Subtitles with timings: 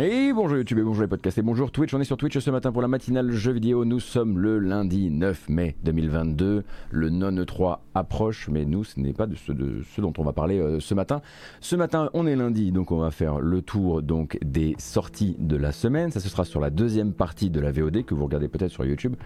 [0.00, 1.92] Et bonjour YouTube et bonjour les podcasts et bonjour Twitch.
[1.92, 3.84] On est sur Twitch ce matin pour la matinale jeux vidéo.
[3.84, 6.64] Nous sommes le lundi 9 mai 2022.
[6.90, 10.24] Le non 3 approche, mais nous, ce n'est pas de ce, de ce, dont on
[10.24, 11.20] va parler euh, ce matin.
[11.60, 15.58] Ce matin, on est lundi, donc on va faire le tour donc des sorties de
[15.58, 16.10] la semaine.
[16.10, 18.86] Ça, ce sera sur la deuxième partie de la VOD que vous regardez peut-être sur
[18.86, 19.16] YouTube.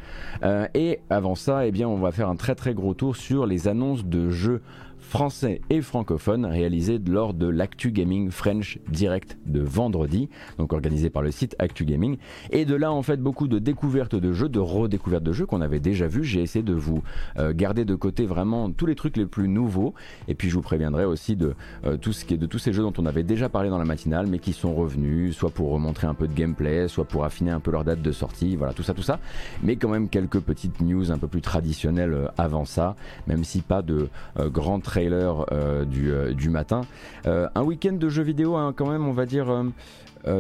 [0.43, 3.47] Euh, et avant ça, eh bien, on va faire un très très gros tour sur
[3.47, 4.63] les annonces de jeux
[5.07, 11.23] français et francophone réalisé lors de l'Actu Gaming French Direct de vendredi, donc organisé par
[11.23, 12.19] le site Actu Gaming.
[12.51, 15.61] Et de là, en fait, beaucoup de découvertes de jeux, de redécouvertes de jeux qu'on
[15.61, 16.25] avait déjà vus.
[16.25, 17.03] J'ai essayé de vous
[17.39, 19.95] euh, garder de côté vraiment tous les trucs les plus nouveaux.
[20.27, 21.55] Et puis, je vous préviendrai aussi de,
[21.85, 23.79] euh, tout ce qui est, de tous ces jeux dont on avait déjà parlé dans
[23.79, 27.25] la matinale, mais qui sont revenus, soit pour remontrer un peu de gameplay, soit pour
[27.25, 28.57] affiner un peu leur date de sortie.
[28.57, 29.21] Voilà, tout ça, tout ça.
[29.63, 32.97] Mais quand même quelques petites news un peu plus traditionnelles euh, avant ça,
[33.29, 36.81] même si pas de grands trailer euh, euh, du, matin.
[37.27, 39.47] Euh, un week-end de jeux vidéo, hein, quand même, on va dire.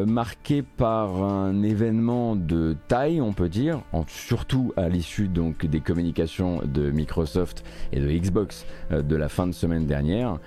[0.07, 6.61] marqué par un événement de taille, on peut dire, surtout à l'issue donc des communications
[6.65, 7.63] de Microsoft
[7.93, 10.39] et de Xbox de la fin de semaine dernière.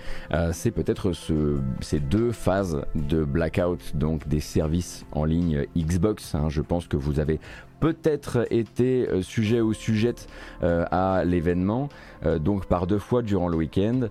[0.52, 6.36] c'est peut-être ce, ces deux phases de blackout donc des services en ligne Xbox.
[6.36, 6.50] Hein.
[6.50, 7.40] je pense que vous avez
[7.80, 10.28] peut-être été euh, sujet ou sujette
[10.64, 11.90] euh, à l'événement,
[12.26, 14.08] euh, donc par deux fois durant le week-end.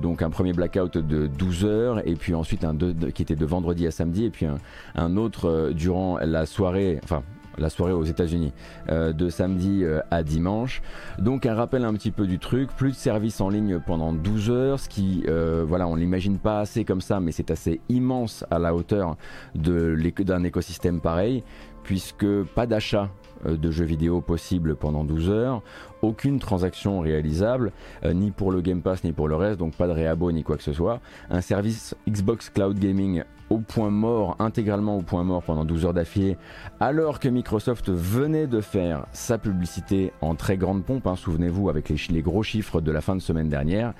[0.00, 3.46] donc un premier blackout de 12 heures et puis ensuite un deux, qui était de
[3.46, 4.46] vendredi à samedi et puis
[4.94, 7.22] un, autre durant la soirée, enfin
[7.56, 8.52] la soirée aux États-Unis,
[8.88, 10.80] de samedi à dimanche.
[11.18, 14.50] Donc un rappel un petit peu du truc, plus de services en ligne pendant 12
[14.50, 15.24] heures, ce qui,
[15.66, 19.16] voilà, on l'imagine pas assez comme ça, mais c'est assez immense à la hauteur
[19.54, 21.42] d'un écosystème pareil
[21.88, 23.08] puisque pas d'achat
[23.46, 25.62] euh, de jeux vidéo possible pendant 12 heures,
[26.02, 27.72] aucune transaction réalisable,
[28.04, 30.42] euh, ni pour le Game Pass ni pour le reste, donc pas de réabo ni
[30.42, 31.00] quoi que ce soit.
[31.30, 35.94] Un service Xbox Cloud Gaming au point mort, intégralement au point mort pendant 12 heures
[35.94, 36.36] d'affilée,
[36.80, 41.88] alors que Microsoft venait de faire sa publicité en très grande pompe, hein, souvenez-vous, avec
[41.88, 43.94] les, gros chiffres de la fin de semaine dernière.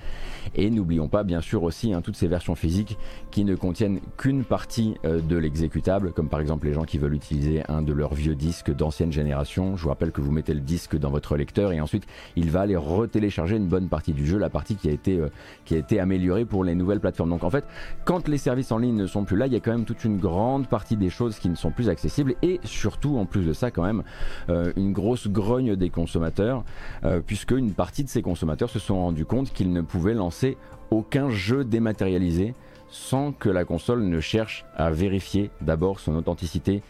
[0.54, 2.98] Et n'oublions pas, bien sûr, aussi hein, toutes ces versions physiques
[3.30, 7.14] qui ne contiennent qu'une partie euh, de l'exécutable, comme par exemple les gens qui veulent
[7.14, 9.76] utiliser un de leurs vieux disques d'ancienne génération.
[9.76, 11.87] Je vous rappelle que vous mettez le disque dans votre lecteur et ensuite
[12.36, 15.28] il va aller retélécharger une bonne partie du jeu, la partie qui a été, euh,
[15.64, 17.30] qui a été améliorée pour les nouvelles plateformes.
[17.30, 17.64] Donc en fait,
[18.04, 20.04] quand les services en ligne ne sont plus là, il y a quand même toute
[20.04, 23.52] une grande partie des choses qui ne sont plus accessibles et surtout, en plus de
[23.52, 24.02] ça, quand même,
[24.48, 26.64] euh, une grosse grogne des consommateurs,
[27.04, 30.56] euh, puisque une partie de ces consommateurs se sont rendus compte qu'ils ne pouvaient lancer
[30.90, 32.54] aucun jeu dématérialisé
[32.90, 36.82] sans que la console ne cherche à vérifier d'abord son authenticité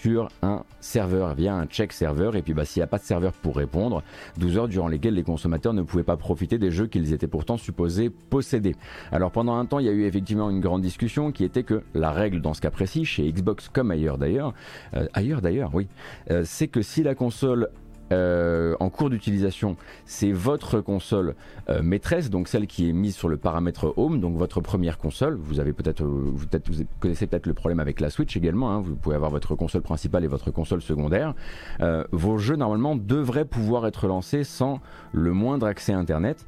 [0.00, 2.36] sur un serveur via un check serveur.
[2.36, 4.02] Et puis bah, s'il n'y a pas de serveur pour répondre
[4.36, 7.56] 12 heures durant lesquelles les consommateurs ne pouvaient pas profiter des jeux qu'ils étaient pourtant
[7.56, 8.76] supposés posséder.
[9.10, 11.82] Alors pendant un temps il y a eu effectivement une grande discussion qui était que
[11.94, 14.52] la règle dans ce cas précis chez Xbox comme ailleurs d'ailleurs
[14.94, 15.88] euh, ailleurs d'ailleurs oui
[16.30, 17.70] euh, c'est que si la console
[18.12, 21.34] euh, en cours d'utilisation, c'est votre console
[21.68, 25.34] euh, maîtresse, donc celle qui est mise sur le paramètre Home, donc votre première console.
[25.34, 26.46] Vous avez peut-être, euh, vous,
[27.00, 28.70] connaissez peut-être le problème avec la Switch également.
[28.70, 28.80] Hein.
[28.80, 31.34] vous pouvez avoir votre console principale et votre console secondaire.
[32.12, 34.80] vos jeux normalement devraient pouvoir être lancés sans
[35.12, 36.46] le moindre accès Internet.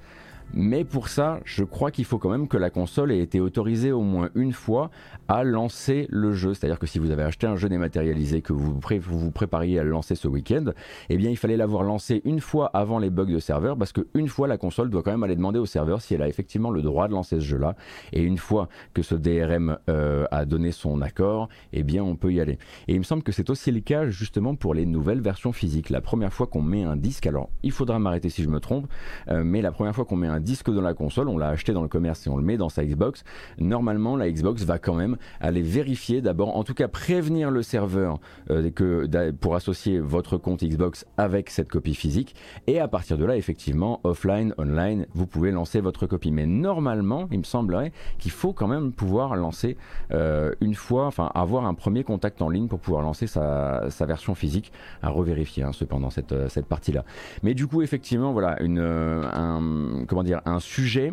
[0.54, 3.92] Mais pour ça, je crois qu'il faut quand même que la console ait été autorisée
[3.92, 4.90] au moins une fois
[5.28, 6.54] à lancer le jeu.
[6.54, 9.90] C'est-à-dire que si vous avez acheté un jeu dématérialisé, que vous vous, prépariez à le
[9.90, 10.64] lancer ce week-end,
[11.10, 14.28] eh bien il fallait l'avoir lancé une fois avant les bugs de serveur, parce qu'une
[14.28, 16.82] fois la console doit quand même aller demander au serveur si elle a effectivement le
[16.82, 17.76] droit de lancer ce jeu-là.
[18.12, 22.32] Et une fois que ce DRM euh, a donné son accord, eh bien on peut
[22.32, 22.58] y aller.
[22.88, 25.90] Et il me semble que c'est aussi le cas justement pour les nouvelles versions physiques.
[25.90, 28.86] La première fois qu'on met un disque, alors il faudra m'arrêter si je me trompe,
[29.28, 31.72] euh, mais la première fois qu'on met un disque dans la console, on l'a acheté
[31.72, 33.24] dans le commerce et on le met dans sa Xbox,
[33.58, 38.18] normalement la Xbox va quand même aller vérifier d'abord, en tout cas prévenir le serveur
[38.50, 42.34] euh, que, pour associer votre compte Xbox avec cette copie physique,
[42.66, 46.31] et à partir de là, effectivement, offline, online, vous pouvez lancer votre copie.
[46.31, 49.76] Mais normalement, il me semblerait qu'il faut quand même pouvoir lancer
[50.12, 54.34] euh, une fois, enfin avoir un premier contact en ligne pour pouvoir lancer sa, version
[54.34, 54.72] physique,
[55.02, 57.04] à revérifier hein, cependant cette, euh, cette partie-là.
[57.43, 61.12] Mais du coup, effectivement, voilà, une, un, comment dire, un sujet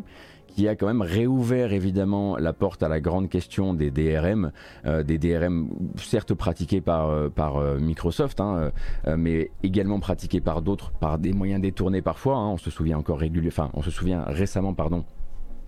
[0.56, 4.52] qui a quand même réouvert évidemment la porte à la grande question des DRM,
[4.86, 8.72] euh, des DRM certes pratiqués par, euh, euh, Microsoft, hein,
[9.18, 12.38] mais également pratiqués par d'autres, par des moyens détournés parfois.
[12.38, 12.52] Hein.
[12.52, 15.04] on se souvient encore régulièrement, enfin on se souvient récemment, pardon,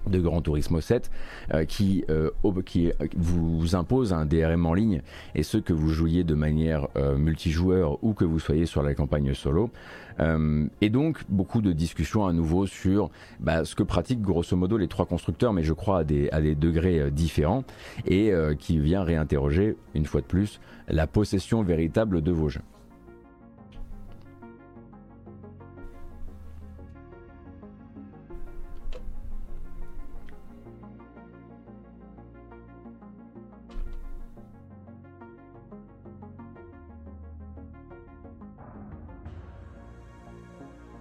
[0.07, 1.11] de Gran Turismo 7
[1.53, 2.05] euh, qui,
[3.17, 5.01] vous impose un DRM en ligne
[5.35, 6.87] et ce que vous jouiez de manière
[7.17, 9.69] multijoueur ou que vous soyez sur la campagne solo.
[10.81, 13.09] Et donc beaucoup de discussions à nouveau sur
[13.39, 16.41] bah, ce que pratiquent grosso modo les trois constructeurs, mais je crois à des, à
[16.41, 17.63] des degrés différents,
[18.05, 22.61] et qui vient réinterroger une fois de plus la possession véritable de vos jeux.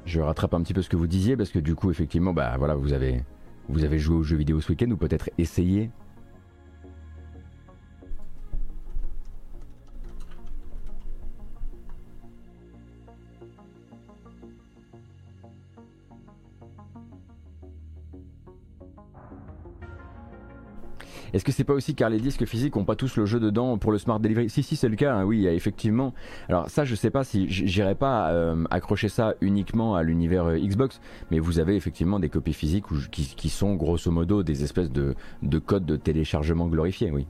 [0.06, 2.54] Je rattrape un petit peu ce que vous disiez parce que du coup effectivement bah
[2.56, 3.22] voilà vous avez
[3.68, 5.90] vous avez joué aux jeux vidéo ce week-end ou peut-être essayé
[21.36, 23.76] Est-ce que c'est pas aussi car les disques physiques ont pas tous le jeu dedans
[23.76, 24.48] pour le smart delivery?
[24.48, 26.14] Si, si, c'est le cas, hein, oui, effectivement.
[26.48, 30.56] Alors, ça, je sais pas si j'irai pas euh, accrocher ça uniquement à l'univers euh,
[30.56, 30.98] Xbox,
[31.30, 35.58] mais vous avez effectivement des copies physiques qui, sont grosso modo des espèces de, de
[35.58, 37.26] codes de téléchargement glorifiés, oui.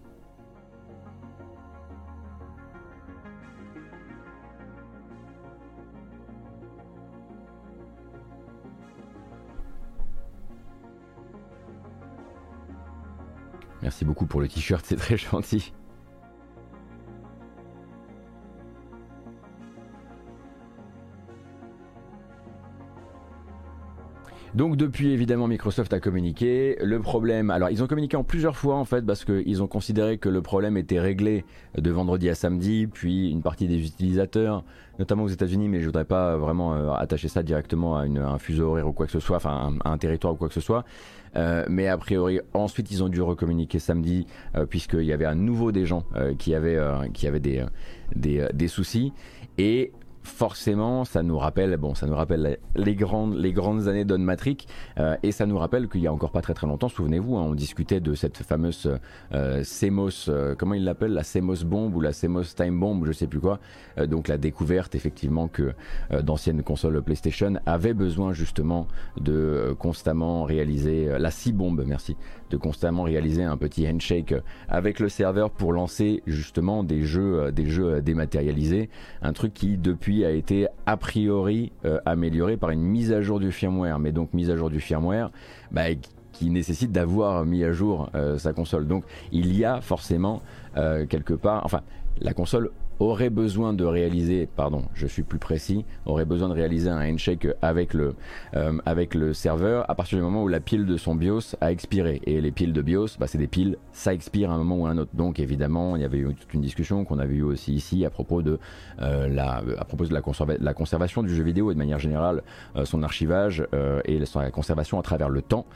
[13.87, 15.73] Merci beaucoup pour le t-shirt, c'est très gentil.
[24.57, 26.79] Donc depuis évidemment Microsoft a communiqué.
[26.83, 30.17] Le problème, alors ils ont communiqué en plusieurs fois en fait parce qu'ils ont considéré
[30.17, 31.45] que le problème était réglé
[31.77, 34.65] de vendredi à samedi, puis une partie des utilisateurs,
[34.99, 38.71] notamment aux États-Unis, mais je voudrais pas vraiment euh, attacher ça directement à, un fuseau
[38.71, 40.87] horaire ou quoi que ce soit, enfin à un territoire ou quoi que ce soit.
[41.37, 45.35] Euh, mais a priori, ensuite, ils ont dû recommuniquer samedi, euh, puisqu'il y avait à
[45.35, 46.05] nouveau des gens
[46.39, 46.81] qui avaient,
[47.13, 47.63] qui avaient des,
[48.15, 49.13] des, des soucis.
[49.59, 49.93] Et
[50.27, 54.59] forcément, ça nous rappelle, bon, ça nous rappelle les grandes, les grandes années d'On Matrix,
[54.99, 57.47] euh, et ça nous rappelle qu'il y a encore pas très très longtemps, souvenez-vous, hein,
[57.49, 58.91] on discutait de cette fameuse
[59.33, 63.13] euh, CMOS, euh, comment il l'appelle, la CMOS bomb ou la CMOS time bomb, je
[63.13, 63.61] sais plus quoi,
[64.09, 65.73] donc la découverte effectivement que
[66.23, 68.89] d'anciennes consoles PlayStation avaient besoin justement
[69.19, 72.17] de constamment réaliser la C-bombe, merci,
[72.51, 74.35] de constamment réaliser un petit handshake
[74.69, 78.89] avec le serveur pour lancer justement des jeux, des jeux dématérialisés,
[79.23, 83.41] un truc qui depuis a été a priori euh, amélioré par une mise à jour
[83.41, 83.99] du firmware.
[83.99, 85.31] Mais donc mise à jour du firmware
[85.71, 85.85] bah,
[86.33, 88.87] qui nécessite d'avoir mis à jour euh, sa console.
[88.87, 90.43] Donc il y a forcément
[90.77, 91.81] euh, quelque part, enfin
[92.21, 92.71] la console
[93.01, 97.47] aurait besoin de réaliser, pardon, je suis plus précis, aurait besoin de réaliser un handshake
[97.63, 98.15] avec le,
[98.55, 101.73] euh, avec le serveur à partir du moment où la pile de son BIOS a
[101.73, 102.21] expiré.
[102.25, 104.87] Et les piles de BIOS, bah, c'est des piles, ça expire à un moment ou
[104.87, 105.11] à un autre.
[105.15, 108.11] Donc évidemment, il y avait eu toute une discussion qu'on avait eu aussi ici à
[108.11, 108.59] propos de,
[109.03, 112.43] euh, la, à propos de la, conservation du jeu vidéo et de manière générale
[112.77, 113.67] euh, son archivage
[114.05, 115.67] et sa conservation à travers le temps.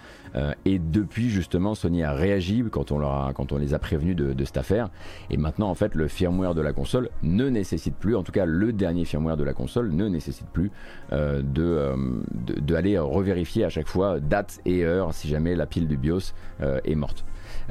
[0.65, 4.17] et depuis justement, Sony a réagi quand on, leur a, quand on les a prévenus
[4.17, 4.91] de, de cette affaire.
[5.31, 8.45] Et maintenant, en fait, le firmware de la console ne nécessite plus, en tout cas
[8.47, 10.71] le dernier firmware de la console ne nécessite plus
[11.13, 11.97] euh, euh,
[12.33, 15.97] de, de, aller revérifier à chaque fois date et heure si jamais la pile du
[15.97, 17.25] BIOS euh, est morte.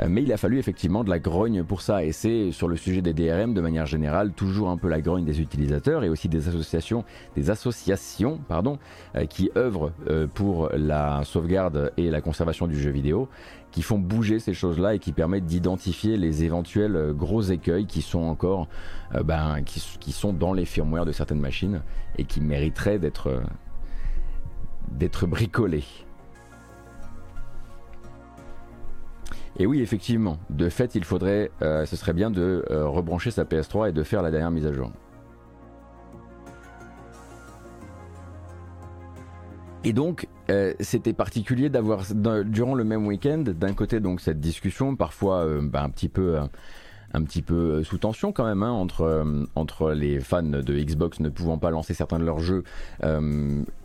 [0.07, 3.01] Mais il a fallu effectivement de la grogne pour ça, et c'est sur le sujet
[3.01, 6.47] des DRM de manière générale toujours un peu la grogne des utilisateurs et aussi des
[6.49, 7.05] associations,
[7.35, 8.77] des associations pardon,
[9.29, 9.91] qui œuvrent
[10.33, 13.29] pour la sauvegarde et la conservation du jeu vidéo
[13.71, 18.01] qui font bouger ces choses-là et qui permettent d'identifier les éventuels euh, gros écueils qui
[18.01, 18.67] sont encore
[19.15, 19.57] euh, ben,
[20.33, 21.81] dans les firmware de certaines machines
[22.17, 23.41] et qui mériteraient d'être euh,
[24.91, 25.83] d'être bricolés.
[29.57, 33.91] Et oui, effectivement, de fait, il faudrait, ce serait bien de rebrancher sa PS3 et
[33.91, 34.89] de faire la dernière mise à jour.
[39.85, 42.03] Et donc, euh, c'était particulier d'avoir,
[42.45, 46.37] durant le même week-end, d'un côté donc cette discussion, parfois euh, bah, un petit peu...
[46.37, 46.41] Euh,
[47.11, 51.29] un petit peu sous tension quand même hein, entre, entre les fans de Xbox ne
[51.29, 52.63] pouvant pas lancer certains de leurs jeux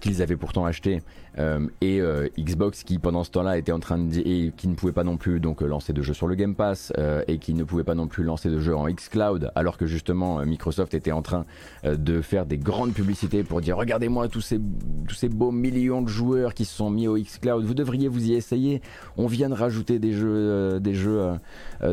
[0.00, 1.00] qu'ils avaient pourtant achetés
[1.38, 2.00] et
[2.38, 5.16] Xbox qui pendant ce temps-là était en train de et qui ne pouvait pas non
[5.16, 6.92] plus donc lancer de jeux sur le Game Pass
[7.26, 10.44] et qui ne pouvait pas non plus lancer de jeux en xCloud alors que justement
[10.44, 11.44] Microsoft était en train
[11.84, 14.60] de faire des grandes publicités pour dire regardez-moi tous ces
[15.08, 18.26] tous ces beaux millions de joueurs qui se sont mis au xCloud vous devriez vous
[18.26, 18.80] y essayer
[19.16, 21.32] on vient de rajouter des jeux des jeux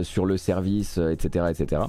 [0.04, 1.46] sur le service etc.
[1.50, 1.82] etc.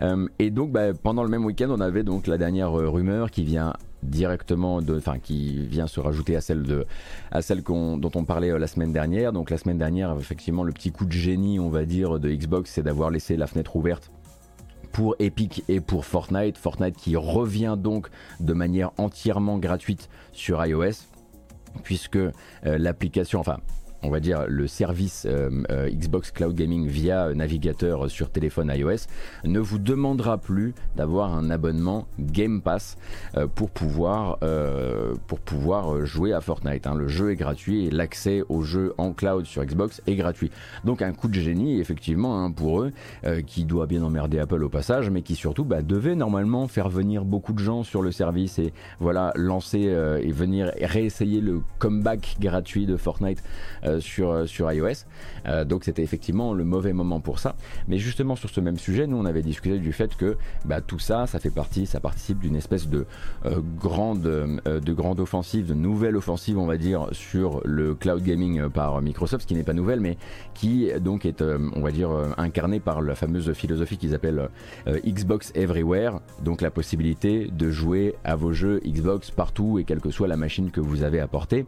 [0.00, 3.30] Euh, et donc bah, pendant le même week-end, on avait donc la dernière euh, rumeur
[3.30, 6.86] qui vient directement, enfin qui vient se rajouter à celle de,
[7.30, 9.32] à celle dont on parlait la semaine dernière.
[9.32, 12.70] Donc la semaine dernière, effectivement, le petit coup de génie, on va dire, de Xbox,
[12.70, 14.10] c'est d'avoir laissé la fenêtre ouverte
[14.92, 16.58] pour Epic et pour Fortnite.
[16.58, 18.08] Fortnite qui revient donc
[18.40, 21.06] de manière entièrement gratuite sur iOS
[21.82, 22.18] puisque
[22.62, 23.58] l'application, enfin
[24.02, 29.06] on va dire, le service euh, euh, Xbox Cloud Gaming via navigateur sur téléphone iOS
[29.44, 32.96] ne vous demandera plus d'avoir un abonnement Game Pass
[33.36, 34.38] euh, pour, pouvoir,
[36.04, 36.86] jouer à Fortnite.
[36.86, 36.94] Hein.
[36.94, 40.50] Le jeu est gratuit et l'accès au jeu en cloud sur Xbox est gratuit.
[40.84, 42.92] Donc un coup de génie effectivement hein, pour eux
[43.46, 47.24] qui doit bien emmerder Apple au passage mais qui surtout bah, devait normalement faire venir
[47.24, 52.86] beaucoup de gens sur le service et voilà lancer et venir réessayer le comeback gratuit
[52.86, 53.42] de Fortnite
[54.00, 55.04] sur, euh, sur iOS.
[55.46, 57.54] Euh, donc c'était effectivement le mauvais moment pour ça.
[57.88, 60.98] Mais justement sur ce même sujet, nous on avait discuté du fait que bah, tout
[60.98, 63.06] ça, ça fait partie, ça participe d'une espèce de
[63.78, 69.00] grande, de grande offensive, de nouvelle offensive on va dire sur le cloud gaming par
[69.02, 70.16] Microsoft, ce qui n'est pas nouvelle, mais
[70.54, 74.48] qui donc est, on va dire, incarné par la fameuse philosophie qu'ils appellent
[74.86, 80.10] Xbox Everywhere, donc la possibilité de jouer à vos jeux Xbox partout et quelle que
[80.10, 81.64] soit la machine que vous avez apportée.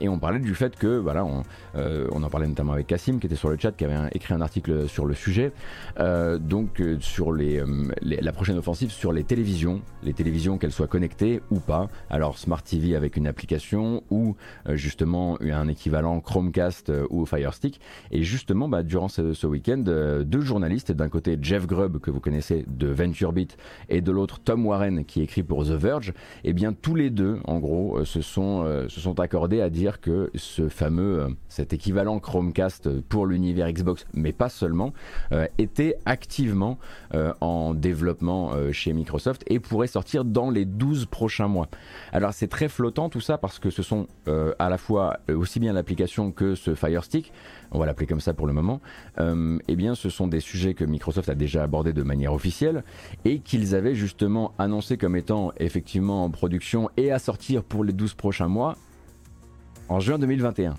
[0.00, 1.42] et on parlait du fait que voilà, on,
[1.76, 4.34] euh, on en parlait notamment avec Cassim qui était sur le chat, qui avait écrit
[4.34, 5.52] un article sur le sujet.
[5.98, 7.62] Euh, donc euh, sur les,
[8.02, 11.88] la prochaine offensive sur les télévisions, les télévisions qu'elles soient connectées ou pas.
[12.10, 14.36] Alors Smart TV avec une application ou
[14.68, 17.80] justement un équivalent Chromecast ou Fire Stick.
[18.10, 19.78] Et justement, bah, durant ce, week-end,
[20.24, 23.56] deux journalistes, d'un côté Jeff Grubb que vous connaissez de VentureBeat
[23.88, 26.12] et de l'autre Tom Warren qui écrit pour The Verge,
[26.44, 30.30] eh bien tous les deux, en gros, se sont, se sont accordés à dire que
[30.34, 34.92] ce fameux cet équivalent Chromecast pour l'univers Xbox, mais pas seulement,
[35.32, 36.78] euh, était activement
[37.14, 41.68] euh, en développement euh, chez Microsoft et pourrait sortir dans les 12 prochains mois.
[42.12, 44.06] Alors c'est très flottant tout ça parce que ce sont
[44.58, 47.32] à la fois aussi bien l'application que ce Fire Stick,
[47.70, 48.80] on va l'appeler comme ça pour le moment,
[49.18, 52.84] eh bien ce sont des sujets que Microsoft a déjà abordés de manière officielle
[53.24, 57.92] et qu'ils avaient justement annoncé comme étant effectivement en production et à sortir pour les
[57.92, 58.76] 12 prochains mois
[59.88, 60.74] en juin 2021.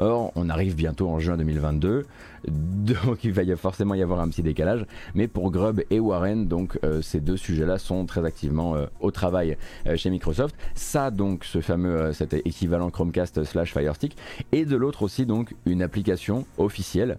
[0.00, 2.06] Or, on arrive bientôt en juin 2022,
[2.46, 4.86] donc il va y forcément y avoir un petit décalage.
[5.14, 9.10] Mais pour Grubb et Warren, donc euh, ces deux sujets-là sont très activement euh, au
[9.10, 9.56] travail
[9.86, 10.54] euh, chez Microsoft.
[10.74, 14.16] Ça, donc, ce fameux, cet équivalent Chromecast slash Fire Stick,
[14.52, 17.18] et de l'autre aussi donc une application officielle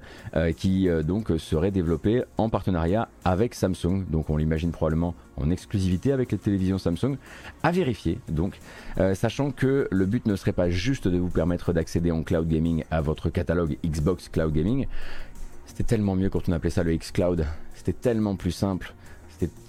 [0.57, 4.05] qui donc serait développée en partenariat avec Samsung.
[4.09, 7.17] Donc, on l'imagine probablement en exclusivité avec les télévisions Samsung,
[7.63, 8.59] à vérifier donc,
[9.13, 12.83] sachant que le but ne serait pas juste de vous permettre d'accéder en cloud gaming
[12.91, 14.87] à votre catalogue Xbox Cloud Gaming,
[15.71, 17.45] c'était tellement mieux quand on appelait ça le X-Cloud.
[17.75, 18.93] C'était tellement plus simple.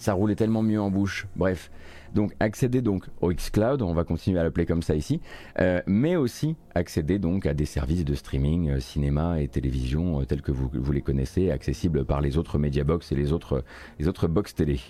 [0.00, 1.28] Ça roulait tellement mieux en bouche.
[1.36, 1.70] Bref.
[2.12, 5.20] Donc accéder donc au X-Cloud, on va continuer à l'appeler comme ça ici,
[5.60, 10.24] euh, mais aussi accéder donc à des services de streaming, euh, cinéma et télévision euh,
[10.24, 13.64] tels que vous, les connaissez, accessibles par les autres Mediabox et les autres,
[14.00, 14.80] les box télé.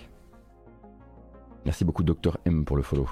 [1.63, 3.07] Merci beaucoup Dr M pour le follow.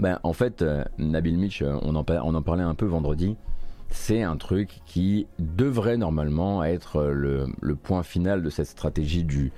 [0.00, 3.36] Ben, en fait, euh, Nabil Mitch, euh, on en, parlait un peu vendredi.
[3.90, 9.52] C'est un truc qui devrait normalement être euh, le, point final de cette stratégie du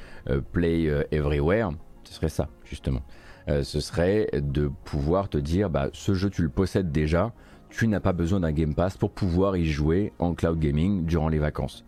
[0.53, 1.71] Play Everywhere.
[2.05, 3.03] Ce serait ça, justement.
[3.47, 7.33] ce serait de pouvoir te dire, bah, ce jeu tu le possèdes déjà,
[7.71, 11.29] tu n'as pas besoin d'un Game Pass pour pouvoir y jouer en cloud gaming durant
[11.29, 11.85] les vacances.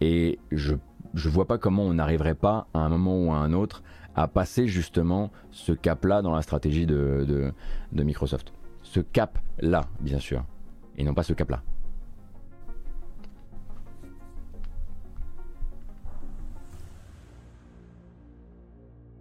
[0.00, 3.52] et je ne vois pas comment on n'arriverait pas à un moment ou à un
[3.52, 3.82] autre
[4.14, 7.52] à passer justement ce cap-là dans la stratégie de,
[7.92, 8.52] Microsoft.
[8.82, 10.44] Ce cap-là, bien sûr,
[10.96, 11.62] et non pas ce cap-là.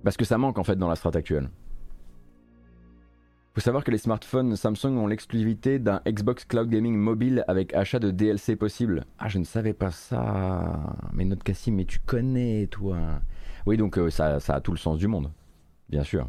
[0.04, 1.50] Parce que ça manque en fait dans la strat actuelle.
[3.54, 8.00] Faut savoir que les smartphones Samsung ont l'exclusivité d'un Xbox Cloud Gaming mobile avec achat
[8.00, 9.06] de DLC possible.
[9.20, 10.96] Ah, je ne savais pas ça.
[11.14, 13.22] Mais notre Cassim, mais tu connais, toi.
[13.66, 15.32] Oui, donc euh, ça, a tout le sens du monde,
[15.90, 16.28] bien sûr.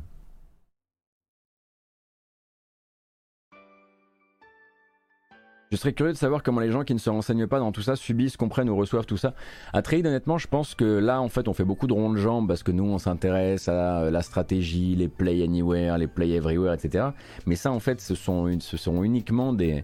[5.72, 7.82] Je serais curieux de savoir comment les gens qui ne se renseignent pas dans tout
[7.82, 9.34] ça subissent, comprennent ou reçoivent tout ça.
[9.72, 12.16] À trade, honnêtement, je pense que là, en fait, on fait beaucoup de ronds de
[12.16, 16.30] jambes parce que nous, on s'intéresse à euh, la stratégie, les play anywhere, les play
[16.30, 17.06] everywhere, etc.
[17.46, 18.46] Mais ça, en fait, ce sont,
[19.02, 19.82] uniquement des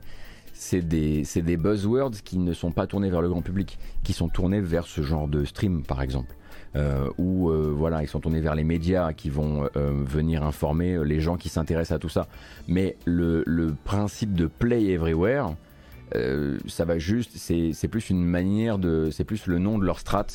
[1.57, 5.02] buzzwords qui ne sont pas tournés vers le grand public, qui sont tournés vers ce
[5.02, 6.37] genre de stream, par exemple.
[6.77, 11.05] Euh, où euh, voilà, ils sont tournés vers les médias qui vont euh, venir informer
[11.05, 12.29] les gens qui s'intéressent à tout ça.
[12.69, 15.55] Mais le, principe de Play Everywhere,
[16.67, 20.27] ça va juste, c'est plus une manière de, c'est plus le nom de leur strat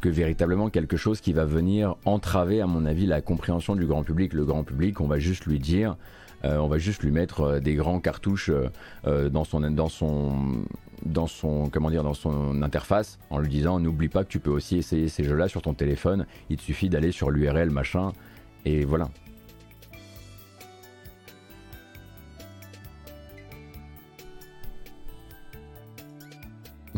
[0.00, 4.02] que véritablement quelque chose qui va venir entraver, à mon avis, la compréhension du grand
[4.02, 4.34] public.
[4.34, 5.96] Le grand public, on va juste lui dire,
[6.44, 8.50] euh, on va juste lui mettre euh, des grands cartouches
[9.06, 10.64] euh, dans son dans son
[11.04, 14.50] dans son comment dire dans son interface en lui disant n'oublie pas que tu peux
[14.50, 16.26] aussi essayer ces jeux-là sur ton téléphone.
[16.50, 18.12] Il te suffit d'aller sur l'URL machin
[18.64, 19.08] et voilà.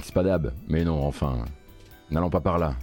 [0.03, 1.45] C'est pas d'ab, mais non, enfin,
[2.11, 2.77] n'allons pas par là.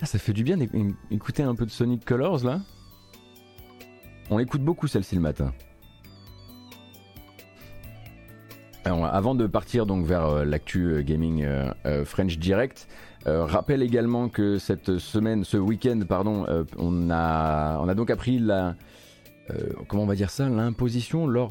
[0.00, 2.60] Ah, ça fait du bien d'écouter un peu de Sonic Colors là.
[4.28, 5.52] On écoute beaucoup celle-ci le matin.
[8.84, 12.88] Avant de partir donc vers euh, l'actu euh, gaming euh, French Direct,
[13.26, 16.44] rappelle également que cette semaine, ce week-end, pardon,
[16.76, 18.74] on, a, on a donc appris la,
[19.88, 21.46] comment on va dire ça, l'imposition euh,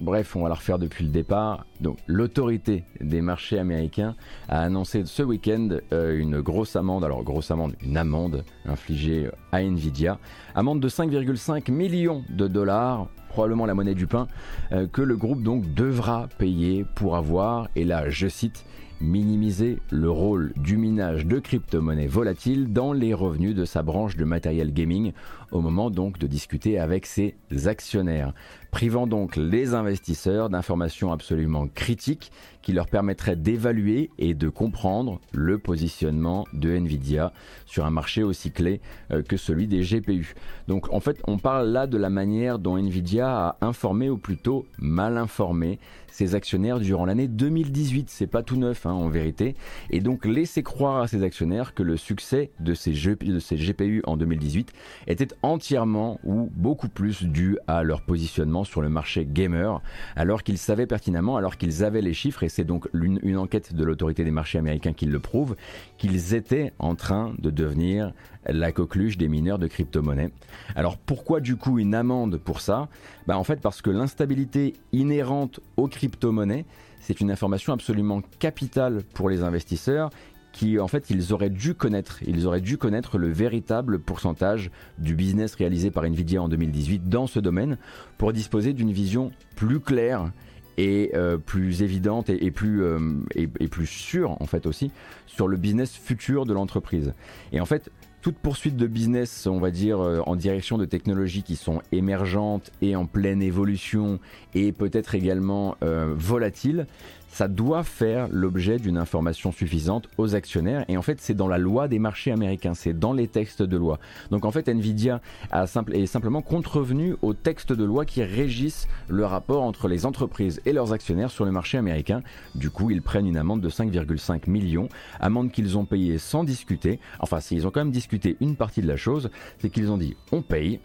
[0.00, 1.66] bref, on va la refaire depuis le départ.
[1.80, 4.14] Donc, l'autorité des marchés américains
[4.48, 9.62] a annoncé ce week-end euh, une grosse amende, alors grosse amende, une amende infligée à
[9.62, 10.18] Nvidia,
[10.54, 14.28] amende de 5,5 millions de dollars probablement la monnaie du pain,
[14.72, 18.66] euh, que le groupe donc devra payer pour avoir, et là je cite,
[19.02, 24.24] minimiser le rôle du minage de crypto-monnaies volatiles dans les revenus de sa branche de
[24.24, 25.12] matériel gaming
[25.50, 27.34] au moment donc de discuter avec ses
[27.66, 28.32] actionnaires,
[28.70, 32.32] privant donc les investisseurs d'informations absolument critiques
[32.62, 37.32] qui leur permettraient d'évaluer et de comprendre le positionnement de Nvidia
[37.66, 38.80] sur un marché aussi clé
[39.10, 40.34] euh, que celui des GPU.
[40.68, 44.64] Donc en fait on parle là de la manière dont Nvidia a informé ou plutôt
[44.78, 45.78] mal informé
[46.12, 48.10] ses actionnaires durant l'année 2018.
[48.10, 49.56] C'est pas tout neuf hein, en vérité.
[49.90, 54.02] Et donc laisser croire à ses actionnaires que le succès de ces, de ces GPU
[54.06, 54.72] en 2018
[55.06, 59.80] était entièrement ou beaucoup plus dû à leur positionnement sur le marché gamer,
[60.16, 63.84] alors qu'ils savaient pertinemment, alors qu'ils avaient les chiffres, et c'est donc une enquête de
[63.84, 65.56] l'autorité des marchés américains qui le prouve,
[65.98, 68.12] qu'ils étaient en train de devenir
[68.46, 70.30] la coqueluche des mineurs de crypto-monnaies.
[70.74, 72.88] Alors pourquoi du coup une amende pour ça?
[73.26, 76.64] Bah En fait parce que l'instabilité inhérente aux crypto-monnaies,
[77.00, 80.10] c'est une information absolument capitale pour les investisseurs
[80.52, 85.14] qui en fait ils auraient dû connaître, ils auraient dû connaître le véritable pourcentage du
[85.14, 87.78] business réalisé par Nvidia en 2018 dans ce domaine
[88.18, 90.30] pour disposer d'une vision plus claire
[90.78, 92.98] et euh, plus évidente et, plus, euh,
[93.34, 94.90] et, et, plus sûre en fait aussi
[95.26, 97.12] sur le business futur de l'entreprise.
[97.52, 97.90] Et en fait,
[98.22, 102.70] toute poursuite de business, on va dire, euh, en direction de technologies qui sont émergentes
[102.80, 104.20] et en pleine évolution
[104.54, 106.86] et peut-être également euh, volatiles,
[107.32, 110.84] ça doit faire l'objet d'une information suffisante aux actionnaires.
[110.88, 113.76] Et en fait, c'est dans la loi des marchés américains, c'est dans les textes de
[113.76, 113.98] loi.
[114.30, 119.24] Donc en fait, Nvidia a est simplement contrevenu aux textes de loi qui régissent le
[119.24, 122.20] rapport entre les entreprises et leurs actionnaires sur le marché américain.
[122.54, 127.00] Du coup, ils prennent une amende de 5,5 millions, amende qu'ils ont payée sans discuter.
[127.18, 130.16] Enfin, s'ils ont quand même discuté une partie de la chose, c'est qu'ils ont dit
[130.32, 130.80] on paye,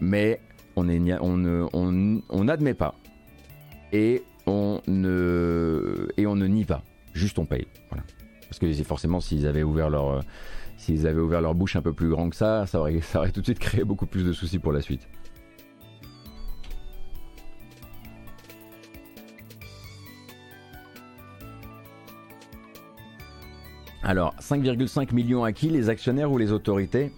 [0.00, 0.40] mais
[0.76, 2.94] on n'admet pas.
[3.92, 7.66] Et et on ne nie pas, juste on paye.
[7.90, 8.04] Voilà.
[8.48, 10.20] Parce que forcément, s'ils avaient ouvert leur, euh,
[10.76, 13.32] s'ils avaient ouvert leur bouche un peu plus grand que ça, ça aurait, ça aurait
[13.32, 15.08] tout de suite créé beaucoup plus de soucis pour la suite.
[24.02, 27.10] Alors, 5,5 millions à qui Les actionnaires ou les autorités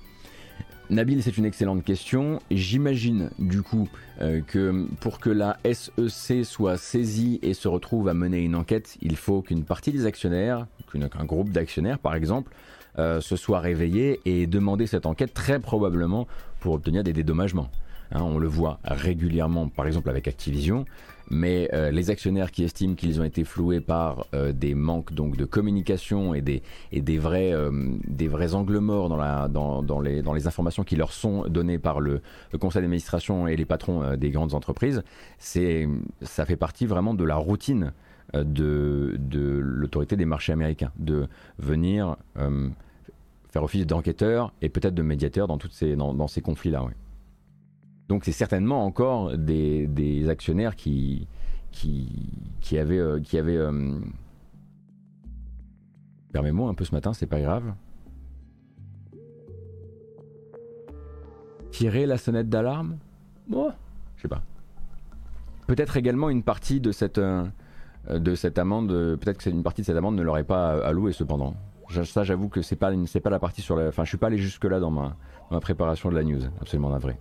[0.88, 2.38] Nabil, c'est une excellente question.
[2.51, 3.88] J'imagine du coup
[4.20, 8.96] euh, que pour que la SEC soit saisie et se retrouve à mener une enquête,
[9.03, 12.53] il faut qu'une partie des actionnaires, qu'un groupe d'actionnaires par exemple,
[12.99, 16.29] euh, se soit réveillé et demander cette enquête très probablement
[16.61, 17.68] pour obtenir des dédommagements.
[18.12, 20.85] Hein, on le voit régulièrement par exemple avec Activision
[21.31, 25.37] mais euh, les actionnaires qui estiment qu'ils ont été floués par euh, des manques donc
[25.37, 26.62] de communication et des,
[26.93, 27.71] et des, vrais, euh,
[28.07, 31.49] des vrais angles morts dans, la, dans, dans, les, dans les informations qui leur sont
[31.49, 32.23] données par le,
[32.59, 35.03] conseil d'administration et les patrons des grandes entreprises,
[35.39, 35.89] c'est,
[36.23, 37.93] ça fait partie vraiment de la routine
[38.35, 42.17] de, de l'autorité des marchés américains, de venir
[43.51, 46.85] faire office d'enquêteur et peut-être de médiateur dans, toutes ces, dans, ces conflits-là.
[48.09, 51.27] Donc c'est certainement encore des, actionnaires qui,
[52.73, 52.99] avaient...
[52.99, 53.99] Euh, euh,
[56.33, 57.75] Permets-moi un peu ce matin, c'est pas grave.
[61.71, 62.99] Tirer la sonnette d'alarme?
[63.49, 63.75] Moi,
[64.16, 64.42] je sais pas.
[65.66, 67.45] Peut-être également une partie de cette, euh,
[68.57, 68.88] amende,
[69.21, 71.55] peut-être que une partie de cette amende ne l'aurait pas alloué cependant.
[72.05, 72.90] Ça, j'avoue que c'est pas,
[73.23, 73.88] pas la partie sur la.
[73.88, 75.16] Enfin, je suis pas allé jusque-là dans ma,
[75.61, 77.19] préparation de la news, absolument vrai.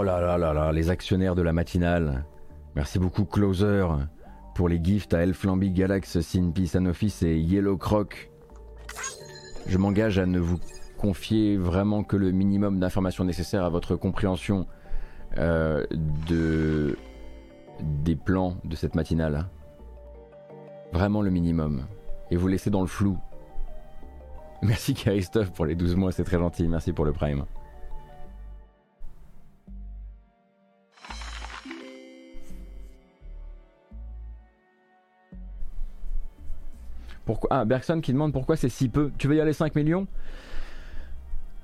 [0.00, 2.24] Oh là là là là, les actionnaires de la matinale.
[2.74, 3.84] Merci beaucoup Closer
[4.54, 8.30] pour les gifts à Elflamby Galax, Sinpi Sanofi et Yellow Croc.
[9.66, 10.58] Je m'engage à ne vous
[10.96, 14.66] confier vraiment que le minimum d'informations nécessaires à votre compréhension
[15.36, 15.84] euh,
[16.26, 16.96] de,
[17.82, 19.48] des plans de cette matinale.
[20.94, 21.84] Vraiment le minimum.
[22.30, 23.18] Et vous laisser dans le flou.
[24.62, 26.66] Merci Christophe pour les 12 mois, c'est très gentil.
[26.68, 27.44] Merci pour le prime.
[37.50, 39.10] Ah, Bergson qui demande pourquoi c'est si peu.
[39.18, 40.06] Tu veux y aller 5 millions?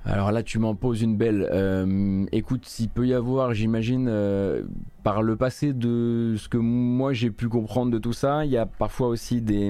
[0.09, 1.49] Alors là, tu m'en poses une belle.
[1.51, 4.63] Euh, écoute, s'il peut y avoir, j'imagine, euh,
[5.03, 8.57] par le passé de ce que moi j'ai pu comprendre de tout ça, il y
[8.57, 9.69] a parfois aussi des,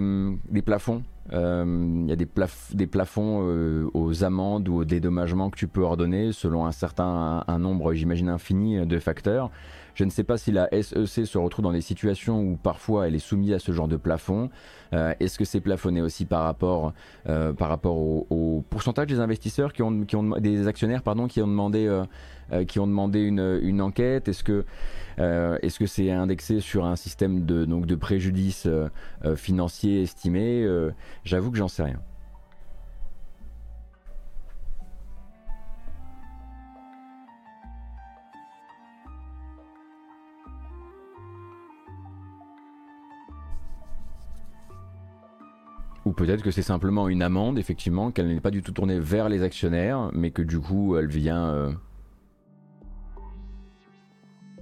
[0.63, 1.01] plafonds.
[1.33, 2.27] Euh, il y a des,
[2.73, 7.59] des plafonds aux amendes ou aux dédommagements que tu peux ordonner selon un certain un
[7.59, 9.49] nombre, j'imagine, infini de facteurs.
[9.97, 13.15] Je ne sais pas si la SEC se retrouve dans des situations où parfois elle
[13.15, 14.51] est soumise à ce genre de plafond.
[14.93, 16.93] Euh, est-ce que c'est plafonné aussi par rapport,
[17.27, 21.41] euh, par rapport au, pourcentage des investisseurs qui ont, qui ont des actionnaires pardon, qui
[21.41, 24.27] ont demandé, euh, qui ont demandé une, une enquête?
[24.27, 24.65] Est-ce que
[25.17, 28.67] est-ce que c'est indexé sur un système de, donc de préjudice
[29.35, 30.63] financier estimé?
[31.23, 31.99] J'avoue que j'en sais rien.
[46.17, 49.43] Peut-être que c'est simplement une amende, effectivement, qu'elle n'est pas du tout tournée vers les
[49.43, 51.49] actionnaires, mais que du coup, elle vient...
[51.49, 51.71] Euh,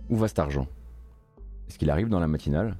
[0.09, 0.67] où va cet argent?
[1.67, 2.77] Est-ce qu'il arrive dans la matinale?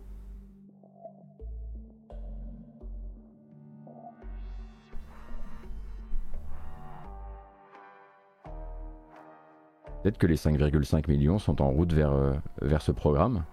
[10.04, 13.44] Peut-être que les 5,5 millions sont en route vers, euh, vers ce programme.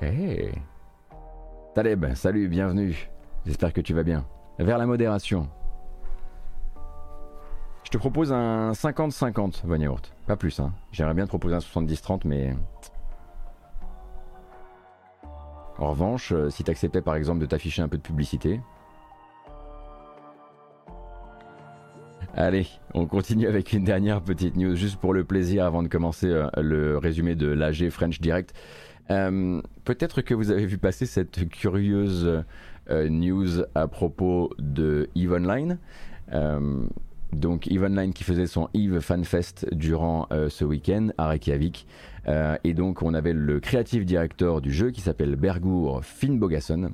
[0.00, 0.52] Eh
[1.74, 3.10] Taleb, salut, bienvenue.
[3.44, 4.24] J'espère que tu vas bien.
[4.60, 5.48] Vers la modération.
[7.82, 9.96] Je te propose un 50-50, Von
[10.28, 10.72] Pas plus, hein.
[10.92, 12.54] J'aimerais bien te proposer un 70-30, mais.
[15.78, 18.60] En revanche, euh, si tu acceptais par exemple de t'afficher un peu de publicité.
[22.36, 26.28] Allez, on continue avec une dernière petite news, juste pour le plaisir avant de commencer
[26.28, 28.54] euh, le résumé de l'AG French Direct.
[29.10, 32.44] Euh, peut-être que vous avez vu passer cette curieuse
[32.90, 35.78] euh, news à propos de EVE Online.
[36.32, 36.84] Euh,
[37.32, 41.84] donc EVE Online qui faisait son EVE FanFest durant ce week-end à Reykjavik.
[42.62, 46.92] et donc on avait le créatif directeur du jeu qui s'appelle Bergur Finnbogason,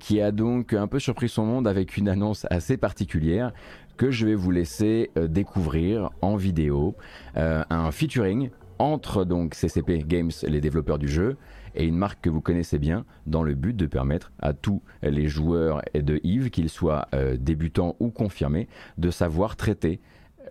[0.00, 3.52] qui a donc un peu surpris son monde avec une annonce assez particulière
[3.96, 6.96] que je vais vous laisser découvrir en vidéo.
[7.36, 11.36] un featuring entre donc CCP Games, les développeurs du jeu,
[11.74, 15.28] et une marque que vous connaissez bien, dans le but de permettre à tous les
[15.28, 20.00] joueurs de Yves, qu'ils soient euh, débutants ou confirmés, de savoir traiter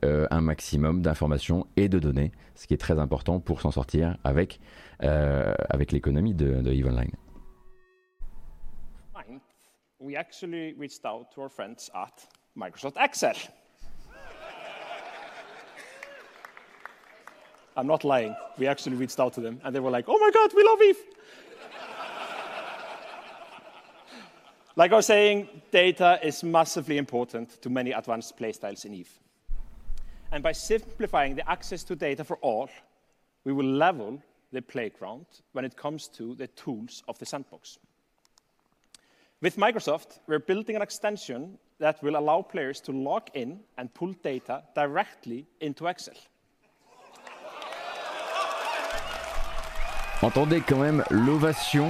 [0.05, 4.17] euh, un maximum d'informations et de données, ce qui est très important pour s'en sortir
[4.23, 4.59] avec,
[5.03, 7.11] euh, avec l'économie de, de Eve Online.
[9.99, 12.23] We actually reached out to our friends at
[12.55, 13.33] Microsoft Excel.
[17.77, 18.35] I'm not lying.
[18.57, 20.81] We actually reached out to them, and they were like, oh my God, we love
[20.81, 20.97] Eve.
[24.75, 29.11] like I was saying, data is massively important to many advanced playstyles in Eve.
[30.31, 32.67] And by simplifying the access to data for all,
[33.43, 37.77] we will level the playground when it comes to the tools of the sandbox.
[39.39, 44.13] With Microsoft, we're building an extension that will allow players to log in and pull
[44.13, 46.15] data directly into Excel.
[50.23, 51.89] Entendez quand même l'ovation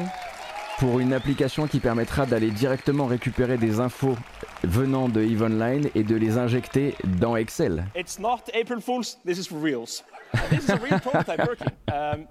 [0.80, 4.18] pour une application qui permettra d'aller directement récupérer des infos
[4.64, 7.86] venant de EVE Online et de les injecter dans Excel.
[7.96, 10.04] It's not April Fools, this is for reals.
[10.50, 11.70] this is a real prototype working.
[11.88, 12.26] Um,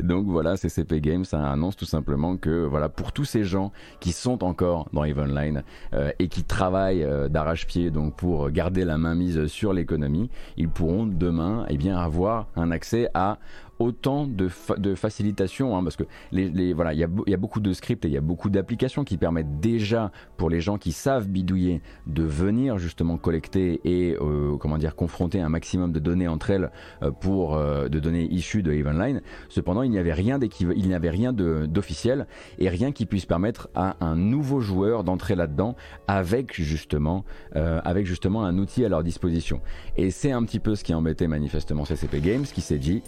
[0.00, 4.12] donc voilà, CCP Games ça annonce tout simplement que voilà pour tous ces gens qui
[4.12, 5.62] sont encore dans EVE Online
[5.94, 10.68] euh, et qui travaillent euh, d'arrache-pied donc pour garder la main mise sur l'économie, ils
[10.68, 13.38] pourront demain eh bien avoir un accès à
[13.78, 18.04] autant de, de facilitation, hein, parce que les, voilà, il y, a beaucoup de scripts
[18.04, 21.80] et il y a beaucoup d'applications qui permettent déjà pour les gens qui savent bidouiller
[22.06, 26.70] de venir justement collecter et euh, comment dire confronter un maximum de données entre elles
[27.02, 29.22] euh, pour euh, de données issues de Evenline.
[29.48, 32.26] Cependant, il n'y avait rien il n'y avait rien d'officiel
[32.58, 38.44] et rien qui puisse permettre à un nouveau joueur d'entrer là-dedans avec justement avec justement
[38.44, 39.60] un outil à leur disposition.
[39.96, 43.02] Et c'est un petit peu ce qui embêtait manifestement CCP Games qui s'est dit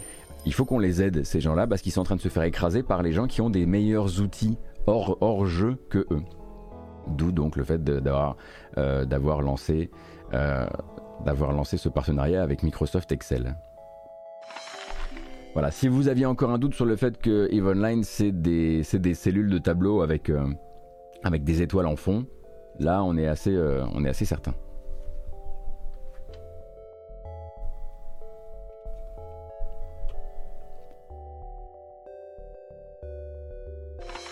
[0.45, 2.43] il faut qu'on les aide, ces gens-là, parce qu'ils sont en train de se faire
[2.43, 6.23] écraser par les gens qui ont des meilleurs outils hors, jeu que eux.
[7.07, 8.37] D'où donc le fait d'avoir
[8.77, 9.91] euh, lancé,
[10.33, 10.65] euh,
[11.25, 13.55] lancé ce partenariat avec Microsoft Excel.
[15.53, 18.83] Voilà, si vous aviez encore un doute sur le fait que EVE Online c'est des,
[18.93, 20.47] des, cellules de tableau avec, euh,
[21.23, 22.25] avec des étoiles en fond,
[22.79, 23.55] là on est assez,
[23.93, 24.53] on est assez certain.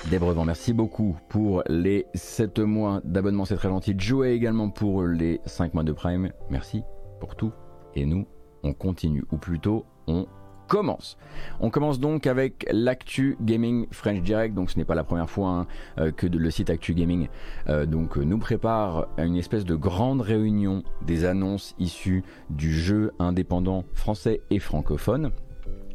[0.08, 3.94] Debrevant, merci beaucoup pour les 7 mois d'abonnement, c'est très gentil.
[3.98, 6.82] Joey également pour les 5 mois de Prime, merci
[7.20, 7.52] pour tout.
[7.96, 8.26] Et nous,
[8.64, 10.26] on continue, ou plutôt, on
[10.68, 11.18] commence.
[11.60, 14.56] On commence donc avec l'actu gaming French Direct.
[14.56, 15.68] Donc ce n'est pas la première fois hein,
[16.00, 17.28] euh, que le site Actu Gaming
[17.68, 23.84] euh, donc nous prépare une espèce de grande réunion des annonces issues du jeu indépendant
[23.94, 25.32] français et francophone.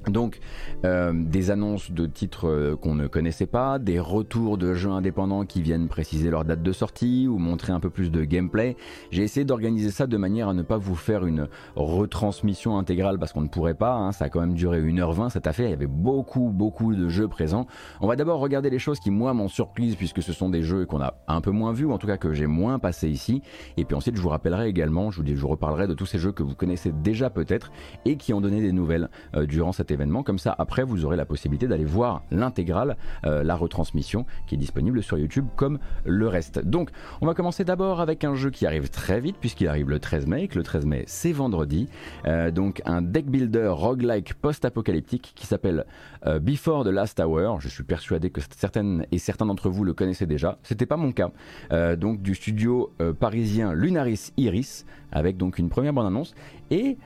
[0.08, 0.40] Donc
[0.84, 5.44] euh, des annonces de titres euh, qu'on ne connaissait pas, des retours de jeux indépendants
[5.44, 8.76] qui viennent préciser leur date de sortie ou montrer un peu plus de gameplay.
[9.10, 13.32] J'ai essayé d'organiser ça de manière à ne pas vous faire une retransmission intégrale parce
[13.32, 14.12] qu'on ne pourrait pas, hein.
[14.12, 17.28] ça a quand même duré 1h20 cette affaire, il y avait beaucoup beaucoup de jeux
[17.28, 17.66] présents.
[18.00, 20.86] On va d'abord regarder les choses qui moi m'ont surprise puisque ce sont des jeux
[20.86, 23.42] qu'on a un peu moins vus ou en tout cas que j'ai moins passé ici.
[23.76, 26.06] Et puis ensuite je vous rappellerai également, je vous, dis, je vous reparlerai de tous
[26.06, 27.72] ces jeux que vous connaissez déjà peut-être
[28.04, 29.90] et qui ont donné des nouvelles euh, durant cette
[30.24, 34.58] Comme ça, après, vous aurez la possibilité d'aller voir l'intégrale, euh, la retransmission qui est
[34.58, 36.58] disponible sur YouTube comme le reste.
[36.58, 39.98] Donc, on va commencer d'abord avec un jeu qui arrive très vite puisqu'il arrive le
[39.98, 40.48] 13 mai.
[40.54, 41.88] le 13 mai, c'est vendredi.
[42.26, 45.84] Euh, donc, un deck builder roguelike post-apocalyptique qui s'appelle
[46.26, 47.60] euh, Before the Last Hour.
[47.60, 50.58] Je suis persuadé que certaines et certains d'entre vous le connaissaient déjà.
[50.62, 51.30] C'était pas mon cas.
[51.96, 56.34] donc, du studio parisien Lunaris Iris avec donc une première bande annonce
[56.70, 56.98] et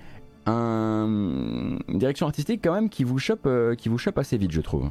[0.49, 4.61] une direction artistique quand même qui vous chope, euh, qui vous chope assez vite, je
[4.61, 4.91] trouve.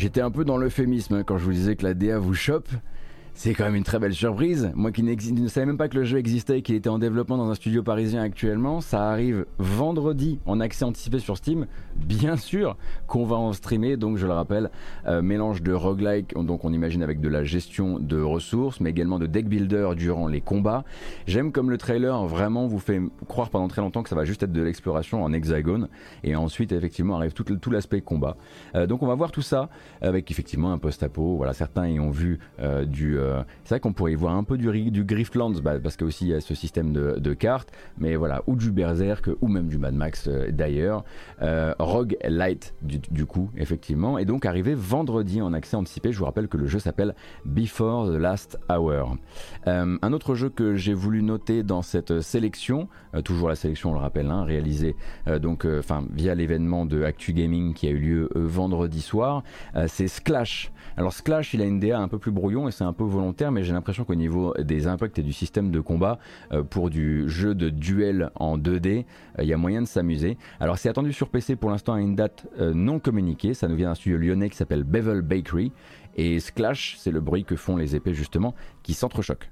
[0.00, 2.70] J'étais un peu dans l'euphémisme quand je vous disais que la DA vous chope.
[3.34, 4.72] C'est quand même une très belle surprise.
[4.74, 7.36] Moi qui ne savais même pas que le jeu existait et qu'il était en développement
[7.36, 11.66] dans un studio parisien actuellement, ça arrive vendredi en accès anticipé sur Steam.
[12.06, 14.70] Bien sûr qu'on va en streamer, donc je le rappelle,
[15.06, 19.18] euh, mélange de roguelike, donc on imagine avec de la gestion de ressources, mais également
[19.18, 20.84] de deck builder durant les combats.
[21.26, 24.42] J'aime comme le trailer vraiment vous fait croire pendant très longtemps que ça va juste
[24.42, 25.88] être de l'exploration en hexagone,
[26.24, 28.36] et ensuite effectivement arrive tout, l'aspect combat.
[28.74, 29.68] Euh, donc on va voir tout ça
[30.00, 31.36] avec effectivement un post-apo.
[31.36, 33.18] Voilà, certains y ont vu euh, du
[33.64, 36.40] c'est vrai qu'on pourrait y voir un peu du, du bah, parce qu'il y a
[36.40, 41.04] ce système de, cartes, mais voilà, ou du Berserk, ou même du Mad Max d'ailleurs.
[41.90, 46.12] Euh, Rogue Light, du, coup, effectivement, et donc arrivé vendredi en accès anticipé.
[46.12, 49.16] Je vous rappelle que le jeu s'appelle Before the Last Hour.
[49.66, 52.88] un autre jeu que j'ai voulu noter dans cette sélection,
[53.24, 54.96] toujours la sélection, on le rappelle, hein, réalisée
[55.40, 59.42] donc, enfin via l'événement de Actu Gaming qui a eu lieu vendredi soir,
[59.86, 60.72] c'est Sklash.
[61.00, 63.52] Alors Sklash, il a une DA un peu plus brouillon et c'est un peu volontaire,
[63.52, 66.18] mais j'ai l'impression qu'au niveau des impacts et du système de combat,
[66.52, 69.06] euh, pour du jeu de duel en 2D,
[69.38, 70.36] euh, il y a moyen de s'amuser.
[70.60, 73.76] Alors c'est attendu sur PC pour l'instant à une date euh, non communiquée, ça nous
[73.76, 75.72] vient d'un studio lyonnais qui s'appelle Bevel Bakery,
[76.16, 79.50] et Sklash, c'est le bruit que font les épées justement, qui s'entrechoquent.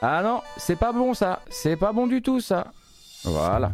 [0.00, 2.72] Ah non, c'est pas bon ça, c'est pas bon du tout ça.
[3.22, 3.70] Voilà.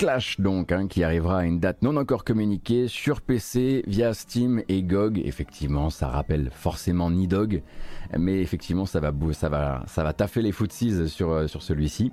[0.00, 4.62] Clash donc, hein, qui arrivera à une date non encore communiquée sur PC via Steam
[4.70, 5.20] et GOG.
[5.26, 7.62] Effectivement, ça rappelle forcément Nidog,
[8.18, 12.12] mais effectivement, ça va, ça va, ça va taffer les footsies sur, euh, sur celui-ci.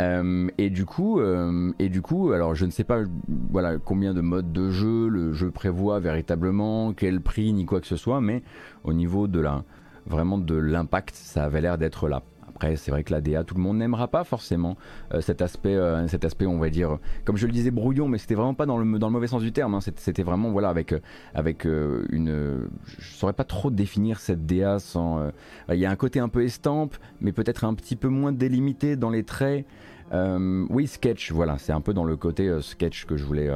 [0.00, 3.02] Euh, et du coup, euh, et du coup, alors je ne sais pas,
[3.50, 7.86] voilà, combien de modes de jeu le jeu prévoit véritablement, quel prix ni quoi que
[7.86, 8.42] ce soit, mais
[8.82, 9.62] au niveau de la,
[10.06, 12.22] vraiment de l'impact, ça avait l'air d'être là.
[12.56, 14.78] Après, c'est vrai que la DA, tout le monde n'aimera pas forcément
[15.12, 18.16] euh, cet aspect, euh, cet aspect, on va dire, comme je le disais, brouillon, mais
[18.16, 19.74] c'était vraiment pas dans le, mauvais sens du terme.
[19.74, 19.80] Hein.
[19.80, 21.00] C'était vraiment, voilà, avec, euh,
[21.34, 25.30] avec une, je saurais pas trop définir cette DA sans.
[25.68, 28.96] Il y a un côté un peu estampe, mais peut-être un petit peu moins délimité
[28.96, 29.66] dans les traits.
[30.14, 33.50] oui, sketch, voilà, c'est un peu dans le côté sketch que je voulais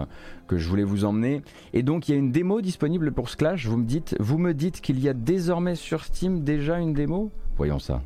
[0.47, 1.41] que je voulais vous emmener.
[1.73, 3.67] Et donc il y a une démo disponible pour Sklash.
[3.67, 7.31] Vous me dites, vous me dites qu'il y a désormais sur Steam déjà une démo?
[7.57, 8.03] Voyons ça.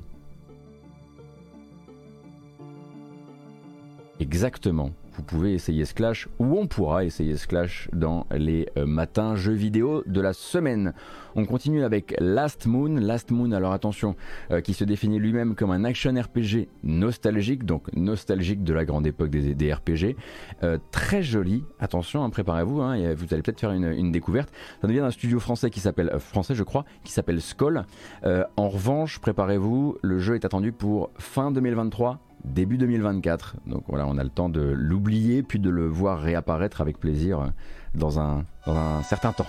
[4.21, 4.91] Exactement.
[5.17, 9.37] Vous pouvez essayer ce clash ou on pourra essayer ce clash dans les euh, matins
[9.37, 10.93] jeux vidéo de la semaine.
[11.37, 12.97] On continue avec Last Moon.
[12.97, 14.17] Last Moon, alors attention,
[14.51, 19.07] euh, qui se définit lui-même comme un action RPG nostalgique, donc nostalgique de la grande
[19.07, 20.17] époque des, RPG.
[20.65, 24.53] Euh, très joli, attention, hein, préparez-vous, hein, vous allez peut-être faire une, découverte.
[24.81, 27.85] Ça devient un studio français qui s'appelle, français je crois, qui s'appelle Skoll.
[28.25, 33.57] en revanche, préparez-vous, le jeu est attendu pour fin 2023 début 2024.
[33.67, 37.53] Donc voilà, on a le temps de l'oublier puis de le voir réapparaître avec plaisir
[37.95, 39.47] dans un, dans un certain temps.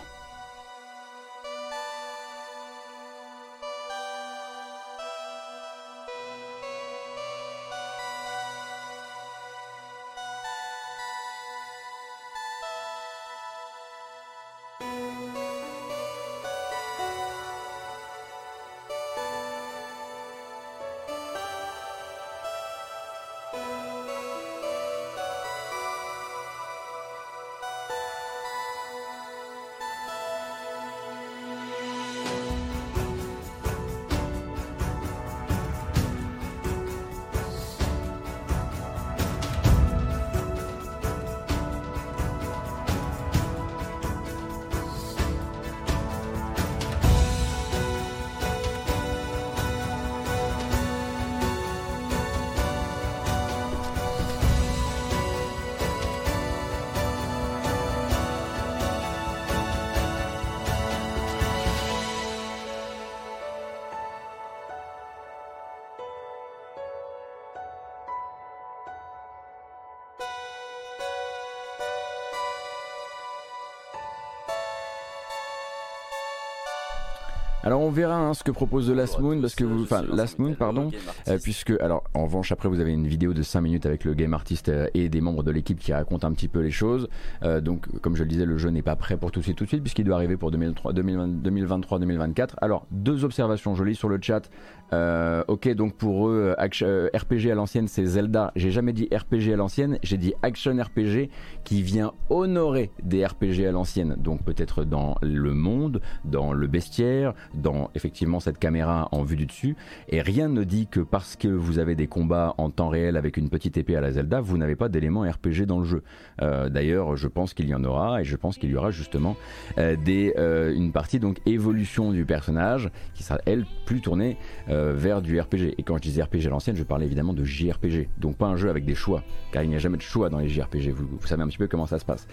[78.45, 80.91] Que propose The Last Moon, parce que vous, enfin Last Moon, pardon,
[81.27, 84.13] euh, puisque alors en revanche après vous avez une vidéo de 5 minutes avec le
[84.13, 87.09] game artiste euh, et des membres de l'équipe qui racontent un petit peu les choses.
[87.43, 89.57] Euh, donc comme je le disais, le jeu n'est pas prêt pour tout de suite,
[89.57, 92.49] tout de suite, puisqu'il doit arriver pour 2023-2024.
[92.61, 94.49] Alors deux observations jolies sur le chat.
[94.93, 98.51] Euh, ok, donc pour eux, euh, RPG à l'ancienne, c'est Zelda.
[98.55, 101.29] J'ai jamais dit RPG à l'ancienne, j'ai dit action RPG
[101.63, 104.15] qui vient honorer des RPG à l'ancienne.
[104.17, 109.45] Donc peut-être dans le monde, dans le bestiaire, dans effectivement cette caméra en vue du
[109.45, 109.75] dessus.
[110.09, 113.37] Et rien ne dit que parce que vous avez des combats en temps réel avec
[113.37, 116.03] une petite épée à la Zelda, vous n'avez pas d'éléments RPG dans le jeu.
[116.41, 119.35] Euh, d'ailleurs, je pense qu'il y en aura et je pense qu'il y aura justement
[119.77, 124.37] une partie donc évolution du personnage qui sera elle plus tournée
[124.75, 125.75] euh, vers du RPG.
[125.77, 128.57] Et quand je disais RPG à l'ancienne, je parlais évidemment de JRPG, donc pas un
[128.57, 131.25] jeu avec des choix, car il n'y a jamais de choix dans les JRPG, vous,
[131.25, 132.27] savez un petit peu comment ça se passe.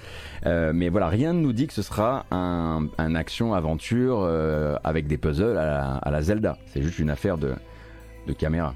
[0.46, 5.18] Euh, mais voilà, rien ne nous dit que ce sera un, action-aventure euh, avec des
[5.18, 7.52] puzzles à la, Zelda, c'est juste une affaire de,
[8.26, 8.74] de caméra.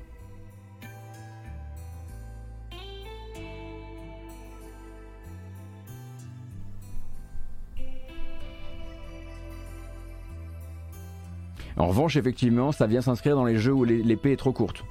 [11.77, 14.85] En revanche, effectivement, ça vient s'inscrire dans les jeux où l'épée est trop courte.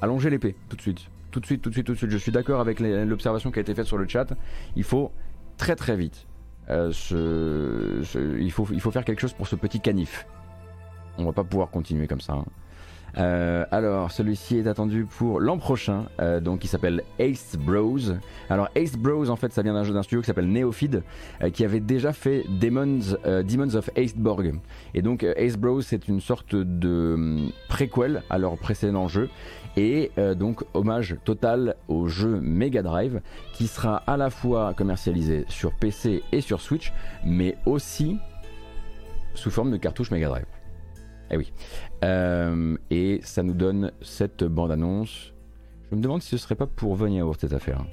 [0.00, 1.08] Allongez l'épée, tout de suite.
[1.30, 2.10] Tout de suite, tout de suite, tout de suite.
[2.10, 4.32] Je suis d'accord avec l'observation qui a été faite sur le chat.
[4.76, 5.12] Il faut
[5.58, 6.26] très très vite.
[6.70, 6.92] Euh,
[8.38, 10.26] il, faut, il faut faire quelque chose pour ce petit canif.
[11.18, 12.32] On va pas pouvoir continuer comme ça.
[12.32, 12.44] Hein.
[13.18, 17.98] Euh, alors, celui-ci est attendu pour l'an prochain, euh, donc il s'appelle Ace Bros.
[18.48, 21.02] Alors, Ace Bros, en fait, ça vient d'un jeu d'un studio qui s'appelle Neophid,
[21.42, 24.54] euh, qui avait déjà fait Demons, Demons of Aceborg.
[24.94, 29.28] Et donc, Ace Bros, c'est une sorte de hum, préquel à leur précédent jeu.
[29.76, 33.20] Et donc, hommage total au jeu Mega Drive,
[33.52, 36.92] qui sera à la fois commercialisé sur PC et sur Switch,
[37.24, 38.18] mais aussi
[39.34, 40.59] sous forme de cartouche Mega Drive.
[41.30, 41.52] Eh oui.
[42.04, 45.32] Euh, et ça nous donne cette bande-annonce.
[45.90, 47.84] Je me demande si ce serait pas pour venir voir cette affaire.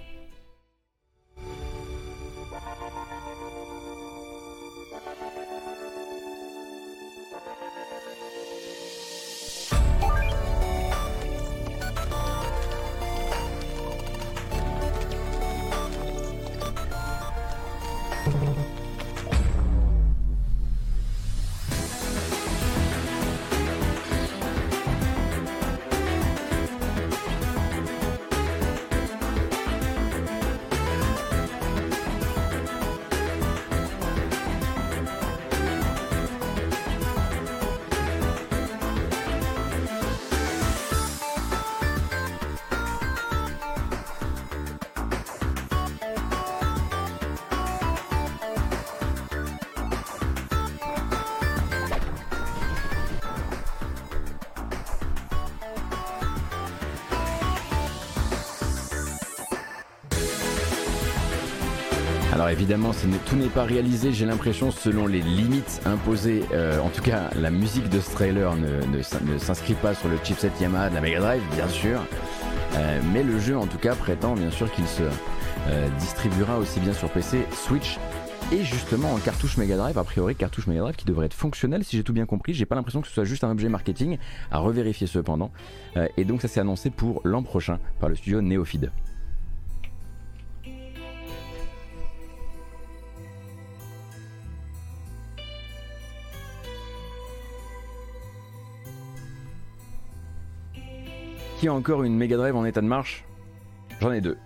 [62.67, 62.91] Évidemment,
[63.25, 66.43] tout n'est pas réalisé, j'ai l'impression, selon les limites imposées.
[66.51, 70.51] Euh, en tout cas, la musique de ce trailer ne, s'inscrit pas sur le chipset
[70.59, 72.01] Yamaha de la Mega Drive, bien sûr.
[72.75, 76.81] Euh, mais le jeu, en tout cas, prétend bien sûr qu'il se euh, distribuera aussi
[76.81, 77.99] bien sur PC, Switch
[78.51, 81.85] et justement en cartouche Mega Drive, a priori cartouche Mega Drive qui devrait être fonctionnel
[81.85, 82.53] si j'ai tout bien compris.
[82.53, 84.17] J'ai pas l'impression que ce soit juste un objet marketing,
[84.51, 85.51] à revérifier cependant.
[86.17, 88.91] et donc ça s'est annoncé pour l'an prochain par le studio Neophid.
[101.59, 103.25] Qui a encore une Mega Drive en état de marche
[103.99, 104.37] J'en ai deux.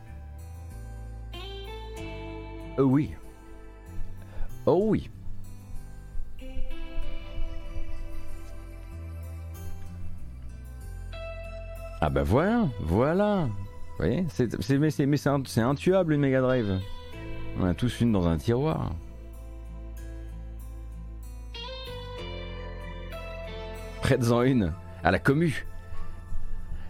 [2.78, 3.12] Oh oui.
[4.66, 5.10] Oh oui.
[12.00, 13.42] Ah bah voilà, voilà.
[13.44, 16.80] Vous voyez, c'est, mais c'est, intuable une Mega Drive.
[17.60, 18.94] On a tous une dans un tiroir.
[24.02, 25.66] Prêtes-en une à la commu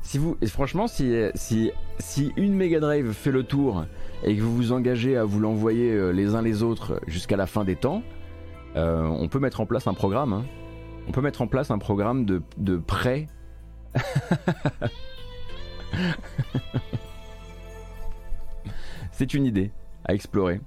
[0.01, 3.85] si vous, franchement, si, si, une Mega Drive fait le tour
[4.23, 7.45] et que vous vous engagez à vous l'envoyer euh, les uns les autres jusqu'à la
[7.45, 8.03] fin des temps,
[8.75, 10.33] euh, on peut mettre en place un programme.
[10.33, 10.45] Hein.
[11.07, 13.27] On peut mettre en place un programme de, de prêt.
[19.11, 19.71] C'est une idée
[20.05, 20.61] à explorer.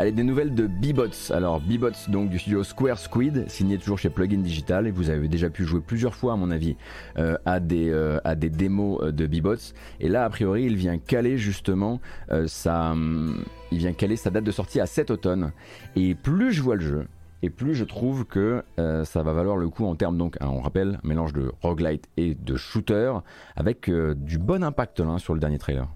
[0.00, 1.32] Allez, des nouvelles de Bebots.
[1.32, 5.26] Alors, Bebots, donc du studio Square Squid, signé toujours chez Plugin Digital, et vous avez
[5.26, 6.76] déjà pu jouer plusieurs fois, à mon avis,
[7.18, 9.56] euh, à, des, euh, à des démos euh, de Bebots.
[9.98, 12.00] Et là, a priori, il vient caler justement
[12.46, 13.42] sa, hum,
[13.72, 15.50] il vient caler sa date de sortie à cet automne.
[15.96, 17.06] Et plus je vois le jeu,
[17.42, 20.60] et plus je trouve que ça va valoir le coup en termes donc, hein, on
[20.60, 23.14] rappelle, mélange de roguelite et de shooter
[23.56, 25.88] avec du bon impact là, sur le dernier trailer.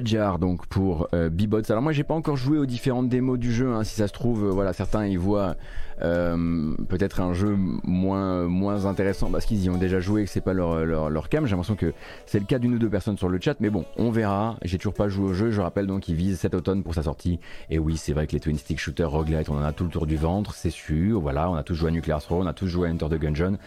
[0.00, 1.70] Badjar donc pour euh, B-Bots.
[1.70, 3.72] Alors moi j'ai pas encore joué aux différentes démos du jeu.
[3.72, 3.84] hein.
[3.84, 5.56] Si ça se trouve, euh, voilà certains y voient
[6.00, 10.30] euh, peut-être un jeu moins moins intéressant parce qu'ils y ont déjà joué et que
[10.30, 11.44] c'est pas leur, leur, cam.
[11.44, 11.92] J'ai l'impression que
[12.24, 14.56] c'est le cas d'une ou deux personnes sur le chat, mais bon, on verra.
[14.62, 15.50] J'ai toujours pas joué au jeu.
[15.50, 17.38] Je rappelle donc qu'il vise cet automne pour sa sortie.
[17.68, 19.90] Et oui, c'est vrai que les twin stick shooters roguelite, on en a tout le
[19.90, 21.20] tour du ventre, c'est sûr.
[21.20, 23.20] Voilà, on a tous joué à Nuclear Throne, on a tous joué à Enter the
[23.20, 23.58] Gungeon.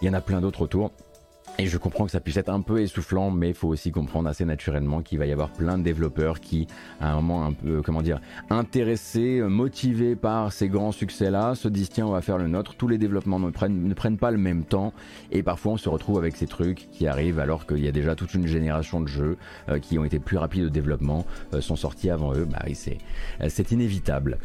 [0.00, 0.92] Il y en a plein d'autres autour.
[1.58, 4.28] Et je comprends que ça puisse être un peu essoufflant, mais il faut aussi comprendre
[4.28, 6.66] assez naturellement qu'il va y avoir plein de développeurs qui,
[7.00, 11.88] à un moment un peu, comment dire, intéressés, motivés par ces grands succès-là, se disent
[11.88, 12.74] tiens, on va faire le nôtre.
[12.74, 14.92] Tous les développements ne prennent, ne prennent pas le même temps,
[15.32, 18.14] et parfois on se retrouve avec ces trucs qui arrivent alors qu'il y a déjà
[18.14, 19.38] toute une génération de jeux
[19.70, 22.44] euh, qui ont été plus rapides de développement, euh, sont sortis avant eux.
[22.44, 22.98] Bah oui, c'est,
[23.40, 24.38] euh, c'est inévitable.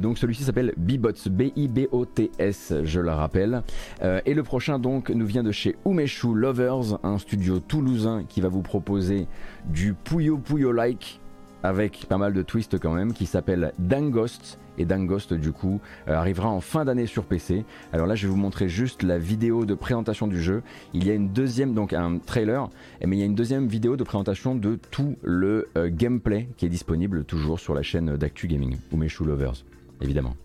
[0.00, 3.62] Donc celui-ci s'appelle B-Bots, B-I-B-O-T-S, je le rappelle.
[4.02, 8.62] Et le prochain donc nous vient de chez Umeshu Un studio toulousain qui va vous
[8.62, 9.26] proposer
[9.66, 11.20] du Puyo Puyo like
[11.62, 14.58] avec pas mal de twists quand même, qui s'appelle Dangost.
[14.78, 17.64] Et Dangost, du coup, euh, arrivera en fin d'année sur PC.
[17.92, 20.62] Alors là, je vais vous montrer juste la vidéo de présentation du jeu.
[20.92, 22.68] Il y a une deuxième, donc un trailer,
[23.04, 26.66] mais il y a une deuxième vidéo de présentation de tout le euh, gameplay qui
[26.66, 29.64] est disponible toujours sur la chaîne d'Actu Gaming, ou Meshu Lovers,
[30.00, 30.36] évidemment.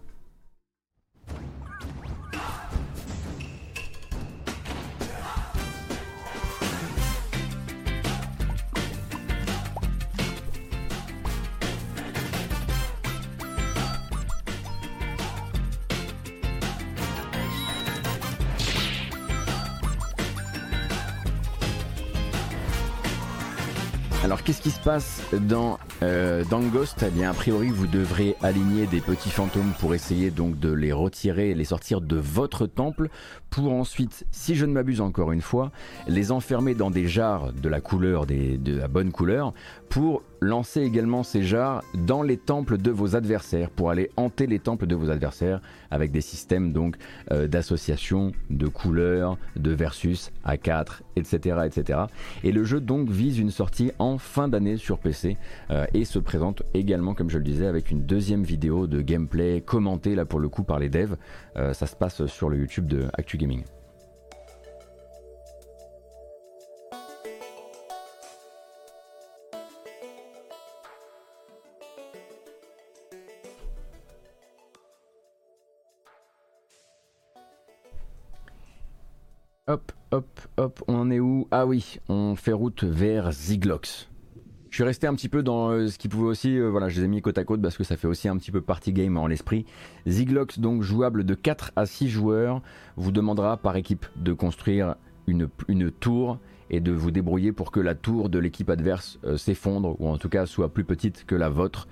[24.31, 27.05] Alors qu'est-ce qui se passe dans, euh, dans Ghost?
[27.07, 30.91] Eh bien a priori vous devrez aligner des petits fantômes pour essayer donc de les
[30.91, 33.07] retirer et les sortir de votre temple
[33.51, 35.71] pour ensuite, si je ne m'abuse encore une fois,
[36.07, 39.53] les enfermer dans des jarres de la couleur, des, de la bonne couleur,
[39.89, 44.57] pour lancer également ces jarres dans les temples de vos adversaires, pour aller hanter les
[44.57, 46.95] temples de vos adversaires avec des systèmes donc
[47.31, 51.99] euh, d'association, de couleurs, de versus à 4, etc., etc.
[52.45, 55.37] Et le jeu donc vise une sortie en fin d'année sur PC
[55.69, 59.61] euh, et se présente également, comme je le disais, avec une deuxième vidéo de gameplay
[59.61, 61.15] commentée là pour le coup par les devs.
[61.57, 63.63] Euh, ça se passe sur le YouTube de Actu Gaming.
[79.71, 80.27] Hop, hop,
[80.57, 81.47] hop, on en est où?
[81.49, 84.10] Ah oui, on fait route vers Ziglox.
[84.71, 86.97] Je suis resté un petit peu dans euh, ce qui pouvait aussi, euh, voilà, je
[86.97, 88.93] les ai mis côte à côte parce que ça fait aussi un petit peu party
[88.93, 89.65] game en l'esprit.
[90.07, 92.61] Ziglox, donc jouable de 4 à 6 joueurs,
[92.95, 94.95] vous demandera par équipe de construire
[95.27, 95.49] une,
[95.99, 100.07] tour et de vous débrouiller pour que la tour de l'équipe adverse euh, s'effondre ou
[100.07, 101.87] en tout cas soit plus petite que la vôtre.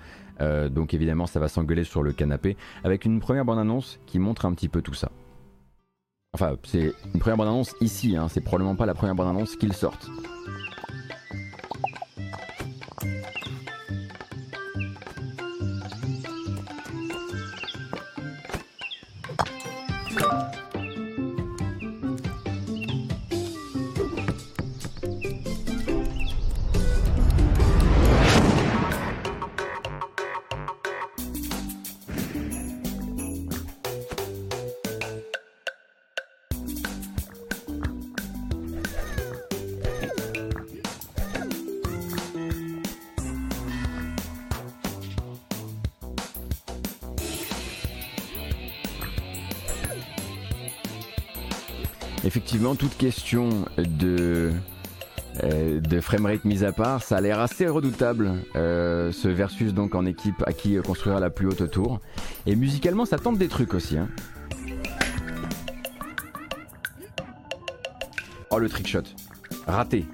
[0.71, 2.55] Donc évidemment, ça va s'engueuler sur le canapé
[2.85, 5.11] avec une première bande-annonce qui montre un petit peu tout ça.
[6.31, 10.09] Enfin, c'est une première bande-annonce ici, hein, c'est probablement pas la première bande-annonce qu'ils sortent.
[52.79, 54.51] Toute question de
[55.43, 59.95] euh, de framerate mise à part, ça a l'air assez redoutable euh, ce versus donc
[59.95, 61.99] en équipe à qui construira la plus haute tour.
[62.45, 63.97] Et musicalement, ça tente des trucs aussi.
[63.97, 64.07] Hein.
[68.49, 69.03] Oh le trickshot,
[69.67, 70.05] raté.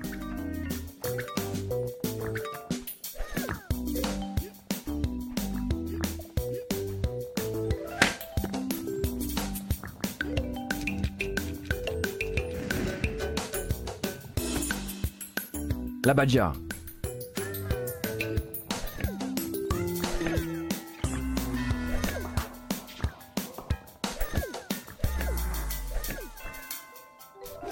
[16.05, 16.53] La Badja.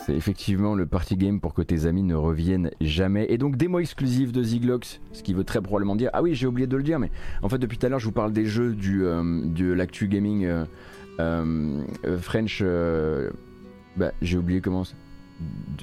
[0.03, 3.27] C'est effectivement le party game pour que tes amis ne reviennent jamais.
[3.29, 6.09] Et donc démo exclusif de Ziglox, ce qui veut très probablement dire...
[6.13, 7.11] Ah oui, j'ai oublié de le dire, mais
[7.43, 10.07] en fait depuis tout à l'heure je vous parle des jeux du, euh, de l'actu
[10.07, 10.65] gaming euh,
[11.19, 12.63] euh, French...
[13.95, 14.83] bah, j'ai oublié comment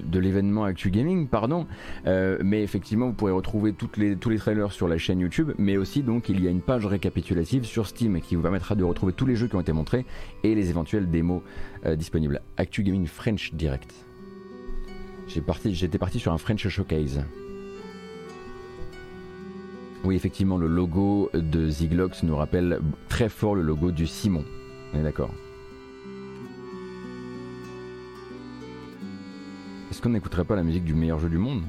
[0.04, 1.66] de, l'événement Actu Gaming, pardon.
[2.06, 5.76] Euh, mais effectivement, vous pourrez retrouver les, tous les trailers sur la chaîne YouTube, mais
[5.76, 9.12] aussi donc il y a une page récapitulative sur Steam qui vous permettra de retrouver
[9.12, 10.04] tous les jeux qui ont été montrés
[10.44, 11.42] et les éventuelles démos
[11.86, 12.40] euh, disponibles.
[12.56, 13.92] Actu Gaming French Direct.
[15.26, 17.20] J'étais parti sur un French Showcase.
[20.02, 24.44] Oui, effectivement, le logo de Ziglox nous rappelle très fort le logo du Simon.
[24.92, 25.30] On est d'accord.
[30.02, 31.62] Qu'on n'écouterait pas la musique du meilleur jeu du monde?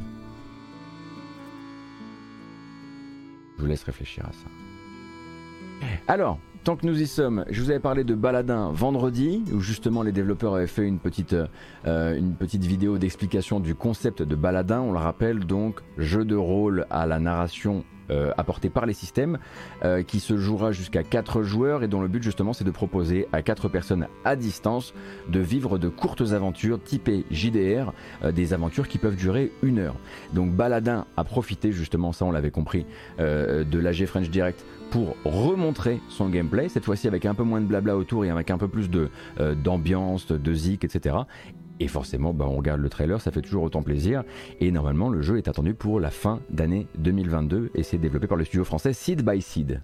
[3.58, 4.48] Je vous laisse réfléchir à ça.
[6.08, 10.02] Alors, tant que nous y sommes, je vous avais parlé de Baladin vendredi, où justement
[10.02, 11.36] les développeurs avaient fait une petite,
[11.86, 14.80] euh, une petite vidéo d'explication du concept de Baladin.
[14.80, 19.38] On le rappelle donc, jeu de rôle à la narration euh, apporté par les systèmes,
[19.84, 23.28] euh, qui se jouera jusqu'à 4 joueurs et dont le but justement c'est de proposer
[23.32, 24.94] à 4 personnes à distance
[25.30, 27.94] de vivre de courtes aventures typées JDR,
[28.24, 29.96] euh, des aventures qui peuvent durer une heure.
[30.34, 32.86] Donc Baladin a profité justement, ça on l'avait compris,
[33.20, 37.66] de l'AG French Direct pour remontrer son gameplay, cette fois-ci avec un peu moins de
[37.66, 38.90] blabla autour et avec un peu plus
[39.64, 41.16] d'ambiance, de zik, etc.
[41.82, 44.24] Et forcément, bah, on regarde le trailer, ça fait toujours autant plaisir.
[44.60, 48.38] Et normalement, le jeu est attendu pour la fin d'année 2022 et c'est développé par
[48.38, 49.82] le studio français Seed by Seed.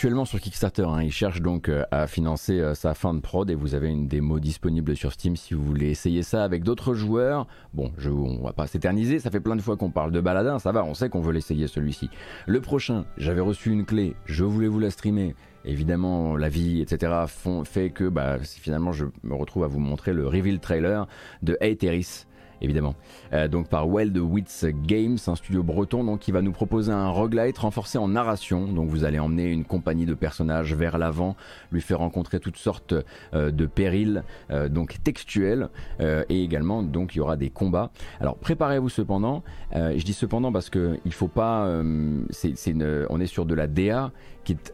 [0.00, 0.84] Actuellement sur Kickstarter.
[0.84, 1.02] Hein.
[1.02, 4.08] Il cherche donc euh, à financer euh, sa fin de prod et vous avez une
[4.08, 7.46] démo disponible sur Steam si vous voulez essayer ça avec d'autres joueurs.
[7.74, 9.18] Bon, je, on va pas s'éterniser.
[9.18, 10.58] Ça fait plein de fois qu'on parle de Baladin.
[10.58, 12.08] Ça va, on sait qu'on veut l'essayer celui-ci.
[12.46, 14.14] Le prochain, j'avais reçu une clé.
[14.24, 15.34] Je voulais vous la streamer.
[15.66, 17.12] Évidemment, la vie, etc.
[17.26, 21.06] Font, fait que bah, finalement je me retrouve à vous montrer le reveal trailer
[21.42, 22.24] de Aetheris
[22.60, 22.94] évidemment.
[23.32, 27.08] Euh, donc par Wild Wits Games, un studio breton donc qui va nous proposer un
[27.08, 28.66] roguelite renforcé en narration.
[28.66, 31.36] Donc vous allez emmener une compagnie de personnages vers l'avant,
[31.72, 32.94] lui faire rencontrer toutes sortes
[33.34, 35.68] euh, de périls euh, donc textuels
[36.00, 37.90] et également donc il y aura des combats.
[38.20, 39.42] Alors préparez-vous cependant.
[39.72, 41.66] je dis cependant parce que il faut pas.
[41.68, 44.12] on est sur de la DA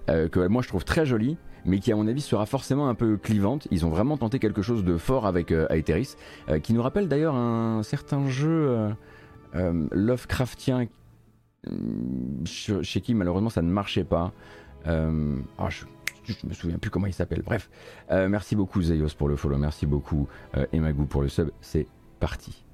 [0.06, 1.36] que moi je trouve très jolie
[1.66, 3.68] mais qui à mon avis sera forcément un peu clivante.
[3.70, 6.16] Ils ont vraiment tenté quelque chose de fort avec euh, Aetheris,
[6.48, 8.88] euh, qui nous rappelle d'ailleurs un certain jeu
[9.54, 10.86] euh, Lovecraftien
[12.44, 14.32] chez qui malheureusement ça ne marchait pas.
[14.84, 15.84] Ah, je,
[16.24, 17.42] je me souviens plus comment il s'appelle.
[17.42, 17.68] Bref,
[18.10, 20.28] merci beaucoup Zeios pour le follow, merci beaucoup
[20.72, 21.50] Emagou pour le sub.
[21.60, 21.86] C'est
[22.20, 22.64] parti.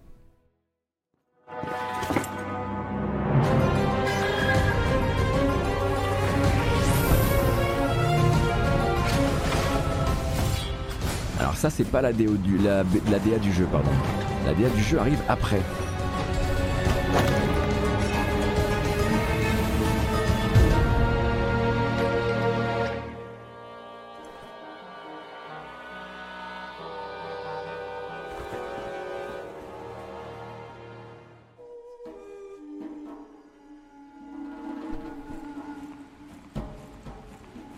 [11.43, 13.90] Alors ça c'est pas la, DA du jeu, pardon.
[14.47, 15.61] La DA du jeu arrive après.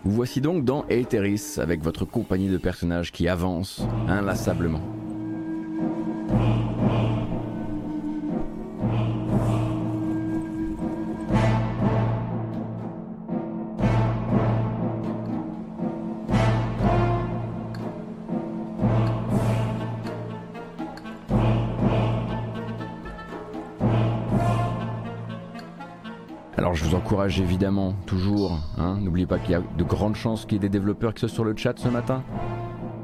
[0.05, 4.83] Vous voici donc dans Aetheris avec votre compagnie de personnages qui avance inlassablement.
[27.29, 30.69] Évidemment toujours, hein, n'oubliez pas qu'il y a de grandes chances qu'il y ait des
[30.69, 32.23] développeurs qui soient sur le chat ce matin.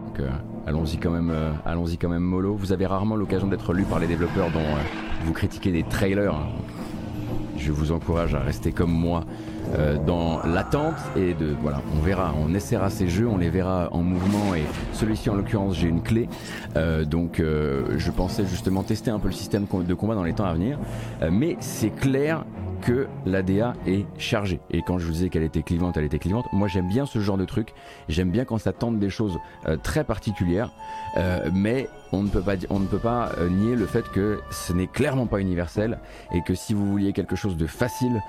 [0.07, 0.29] Donc euh,
[0.67, 2.55] allons-y quand même, euh, allons-y quand même mollo.
[2.55, 6.35] Vous avez rarement l'occasion d'être lu par les développeurs dont euh, vous critiquez des trailers.
[6.35, 6.49] Hein.
[7.57, 9.25] Je vous encourage à rester comme moi
[10.05, 14.03] dans l'attente et de voilà, on verra, on essaiera ces jeux, on les verra en
[14.03, 14.65] mouvement et
[14.95, 16.27] celui-ci en l'occurrence j'ai une clé,
[17.07, 20.55] donc je pensais justement tester un peu le système de combat dans les temps à
[20.55, 20.79] venir,
[21.31, 22.47] mais c'est clair
[22.81, 24.61] que l'ADA est chargée.
[24.71, 26.47] Et quand je vous disais qu'elle était clivante, elle était clivante.
[26.53, 27.75] Moi, j'aime bien ce genre de truc.
[28.09, 30.73] J'aime bien quand ça tente des choses euh, très particulières.
[31.17, 34.41] Euh, mais on ne peut pas, on ne peut pas euh, nier le fait que
[34.51, 35.99] ce n'est clairement pas universel
[36.33, 38.21] et que si vous vouliez quelque chose de facile,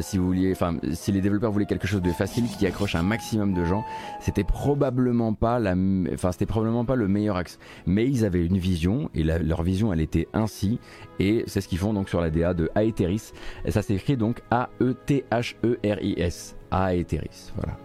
[0.00, 3.02] si vous vouliez, enfin, si les développeurs voulaient quelque chose de facile qui accroche un
[3.02, 3.84] maximum de gens,
[4.20, 5.74] c'était probablement pas la,
[6.12, 7.58] enfin, c'était probablement pas le meilleur axe.
[7.86, 10.78] Mais ils avaient une vision et leur vision, elle était ainsi
[11.18, 13.32] et c'est ce qu'ils font donc sur la DA de Aetheris.
[13.64, 16.56] Et ça s'écrit donc A-E-T-H-E-R-I-S.
[16.72, 17.76] Aetheris, voilà.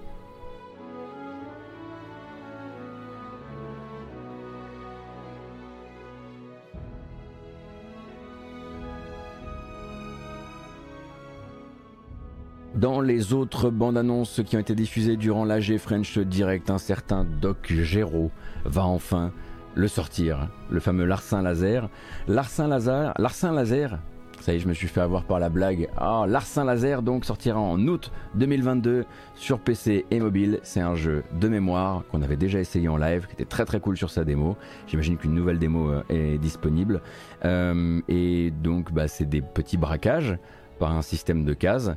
[12.76, 17.26] Dans les autres bandes annonces qui ont été diffusées durant l'AG French Direct, un certain
[17.26, 18.32] Doc Gero
[18.64, 19.32] va enfin
[19.76, 21.90] le sortir, le fameux Larsin Laser.
[22.28, 23.98] Larsin Laser, Larsin Laser,
[24.40, 25.90] ça y est, je me suis fait avoir par la blague.
[25.98, 29.06] Ah, Larsin Laser donc sortira en août 2022
[29.36, 30.60] sur PC et mobile.
[30.64, 33.80] C'est un jeu de mémoire qu'on avait déjà essayé en live, qui était très très
[33.80, 34.56] cool sur sa démo.
[34.88, 37.02] J'imagine qu'une nouvelle démo euh, est disponible.
[37.44, 40.38] Euh, et donc, bah, c'est des petits braquages
[40.80, 41.92] par un système de cases.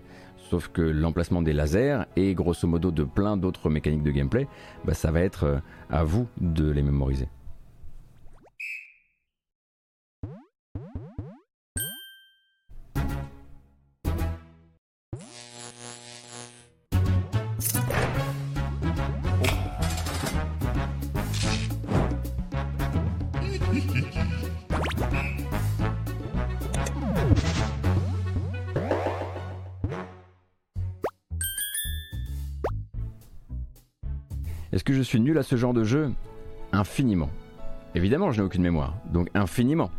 [0.52, 4.46] Sauf que l'emplacement des lasers et grosso modo de plein d'autres mécaniques de gameplay,
[4.84, 7.26] bah, ça va être euh, à vous de les mémoriser.
[34.72, 36.10] Est-ce que je suis nul à ce genre de jeu?
[36.72, 37.28] Infiniment.
[37.94, 39.90] Évidemment, je n'ai aucune mémoire, donc infiniment.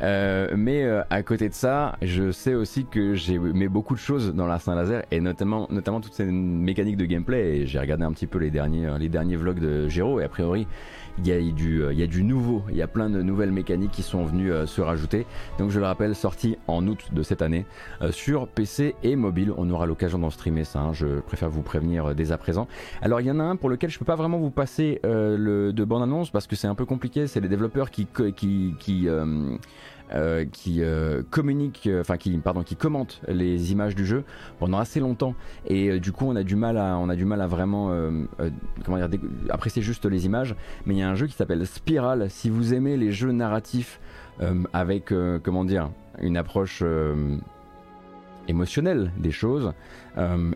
[0.00, 4.00] Euh, mais euh, à côté de ça, je sais aussi que j'ai mis beaucoup de
[4.00, 7.66] choses dans la Saint Laser et notamment, notamment toutes ces mécaniques de gameplay.
[7.66, 10.66] J'ai regardé un petit peu les derniers, les derniers vlogs de Gero et a priori,
[11.18, 13.22] il y, a du, euh, il y a du nouveau, il y a plein de
[13.22, 15.26] nouvelles mécaniques qui sont venues euh, se rajouter.
[15.58, 17.66] Donc je le rappelle, sorti en août de cette année
[18.00, 19.52] euh, sur PC et mobile.
[19.56, 20.92] On aura l'occasion d'en streamer ça, hein.
[20.92, 22.66] je préfère vous prévenir dès à présent.
[23.02, 25.72] Alors il y en a un pour lequel je peux pas vraiment vous passer le,
[25.72, 28.06] de bande-annonce parce que c'est un peu compliqué, c'est les développeurs qui...
[28.36, 29.08] qui, qui
[30.14, 34.24] euh, qui euh, communique, euh, enfin qui pardon, qui commente les images du jeu
[34.58, 35.34] pendant assez longtemps
[35.66, 37.90] et du coup on a du mal à, on a du mal à vraiment
[38.84, 39.08] comment dire,
[39.48, 40.54] apprécier juste les images.
[40.84, 42.28] Mais il y a un jeu qui s'appelle Spiral.
[42.30, 44.00] Si vous aimez les jeux narratifs
[44.72, 45.90] avec comment dire
[46.20, 46.82] une approche
[48.48, 49.72] émotionnelle des choses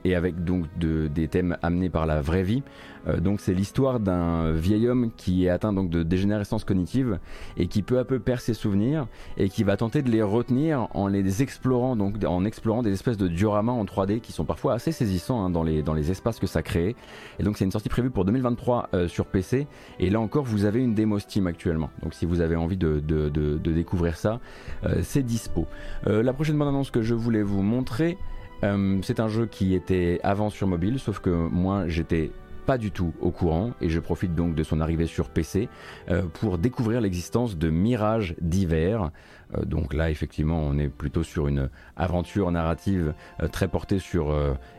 [0.04, 2.62] et avec donc de, des thèmes amenés par la vraie vie.
[3.08, 7.18] Euh, donc c'est l'histoire d'un vieil homme qui est atteint donc de dégénérescence cognitive
[7.56, 10.88] et qui peu à peu perd ses souvenirs et qui va tenter de les retenir
[10.94, 14.74] en les explorant donc en explorant des espèces de dioramas en 3D qui sont parfois
[14.74, 16.96] assez saisissants hein, dans les dans les espaces que ça crée.
[17.38, 19.66] Et donc c'est une sortie prévue pour 2023 euh, sur PC
[20.00, 21.90] et là encore vous avez une démo Steam actuellement.
[22.02, 24.40] Donc si vous avez envie de, de, de, découvrir ça,
[24.84, 25.66] euh, c'est dispo.
[26.04, 28.16] la prochaine bande annonce que je voulais vous montrer.
[28.64, 32.30] Euh, c'est un jeu qui était avant sur mobile, sauf que moi j'étais
[32.64, 35.68] pas du tout au courant et je profite donc de son arrivée sur PC
[36.10, 39.10] euh, pour découvrir l'existence de mirages divers.
[39.56, 43.14] Euh, donc là effectivement on est plutôt sur une aventure narrative
[43.52, 44.34] très portée sur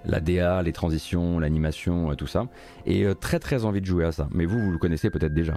[0.06, 2.48] la DA, les transitions, l'animation, tout ça.
[2.86, 4.28] Et très très envie de jouer à ça.
[4.34, 5.54] Mais vous, vous le connaissez peut-être déjà.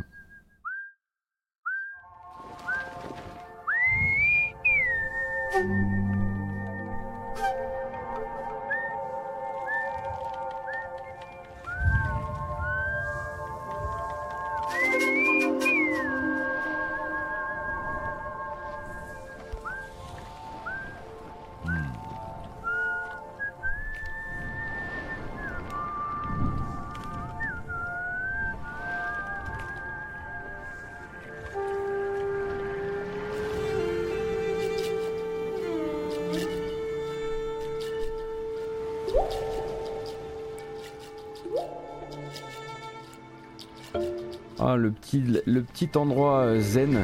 [44.76, 47.00] Le petit, endroit zen.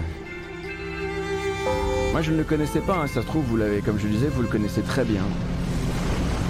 [2.12, 4.12] Moi je ne le connaissais pas, hein, ça se trouve, vous l'avez, comme je le
[4.12, 5.22] disais, vous le connaissez très bien.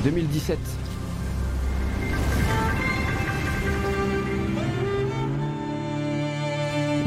[0.04, 0.58] 2017.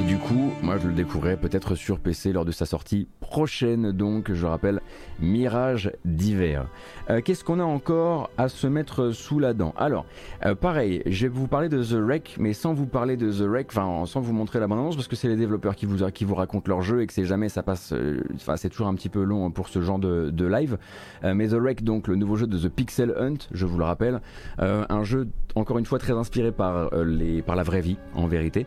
[0.10, 4.34] du coup, moi je le découvrais peut-être sur PC lors de sa sortie prochaine, donc
[4.34, 4.82] je rappelle
[5.19, 6.67] Mirage d'hiver.
[7.09, 9.73] Euh, qu'est-ce qu'on a encore à se mettre sous la dent?
[9.77, 10.05] Alors,
[10.45, 13.47] euh, pareil, je vais vous parler de The Wreck, mais sans vous parler de The
[13.47, 16.25] Wreck, enfin sans vous montrer la bande parce que c'est les développeurs qui vous, qui
[16.25, 18.95] vous racontent leur jeu et que c'est jamais ça passe, euh, enfin c'est toujours un
[18.95, 20.77] petit peu long pour ce genre de, de live.
[21.23, 24.21] mais The Wreck, donc le nouveau jeu de The Pixel Hunt, je vous le rappelle,
[24.59, 28.65] un jeu encore une fois très inspiré par, les, par la vraie vie en vérité,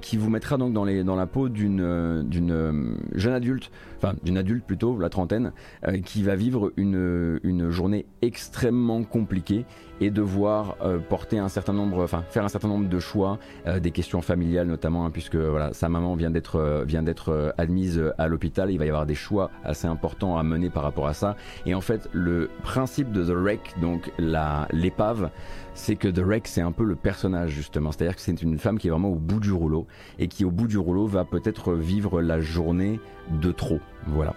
[0.00, 4.14] qui vous mettra dans dans, les, dans la peau d'une euh, euh, jeune adulte, enfin
[4.22, 5.52] d'une adulte plutôt, la trentaine,
[5.86, 9.64] euh, qui va vivre une, une journée extrêmement compliquée
[10.00, 10.76] et devoir
[11.08, 13.38] porter un certain nombre, enfin faire un certain nombre de choix,
[13.80, 18.28] des questions familiales notamment, hein, puisque voilà, sa maman vient d'être vient d'être admise à
[18.28, 21.36] l'hôpital, il va y avoir des choix assez importants à mener par rapport à ça.
[21.64, 25.30] Et en fait, le principe de The Wreck, donc la l'épave,
[25.74, 27.92] c'est que The Wreck, c'est un peu le personnage justement.
[27.92, 29.86] C'est-à-dire que c'est une femme qui est vraiment au bout du rouleau
[30.18, 33.80] et qui au bout du rouleau va peut-être vivre la journée de trop.
[34.06, 34.34] Voilà.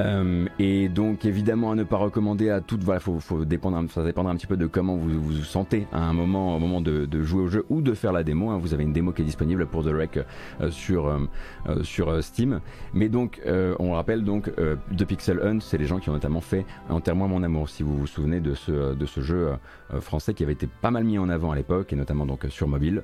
[0.00, 2.84] Euh, et donc évidemment à ne pas recommander à toutes.
[2.84, 6.02] Voilà, faut, faut dépendre, ça dépendra un petit peu de comment vous vous sentez à
[6.02, 8.50] un moment, au moment de, jouer au jeu ou de faire la démo.
[8.50, 8.58] Hein.
[8.58, 10.20] Vous avez une démo qui est disponible pour The Wreck
[10.60, 12.60] euh, sur euh, sur Steam.
[12.94, 14.50] Mais donc on rappelle donc
[14.96, 17.68] The Pixel Hunt, c'est les gens qui ont notamment fait Enterre-moi mon amour.
[17.68, 19.52] Si vous vous souvenez de ce de ce jeu
[20.00, 22.68] français qui avait été pas mal mis en avant à l'époque et notamment donc sur
[22.68, 23.02] mobile.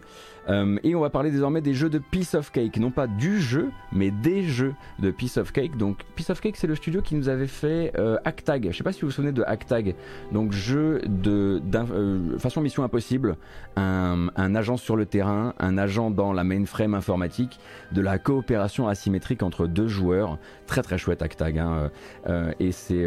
[0.48, 3.70] et on va parler désormais des jeux de Piece of Cake, non pas du jeu,
[3.92, 5.76] mais des jeux de Piece of Cake.
[5.76, 8.68] Donc Piece of Cake, c'est le studio qui nous avait fait euh, Actag.
[8.70, 9.94] Je sais pas si vous vous souvenez de Actag.
[10.32, 13.36] Donc jeu de euh, façon Mission Impossible,
[13.76, 17.58] un, agent sur le terrain, un agent dans la mainframe informatique,
[17.92, 20.38] de la coopération asymétrique entre deux joueurs.
[20.66, 21.58] Très très chouette Actag.
[21.58, 21.90] Hein,
[22.28, 23.06] euh, et c'est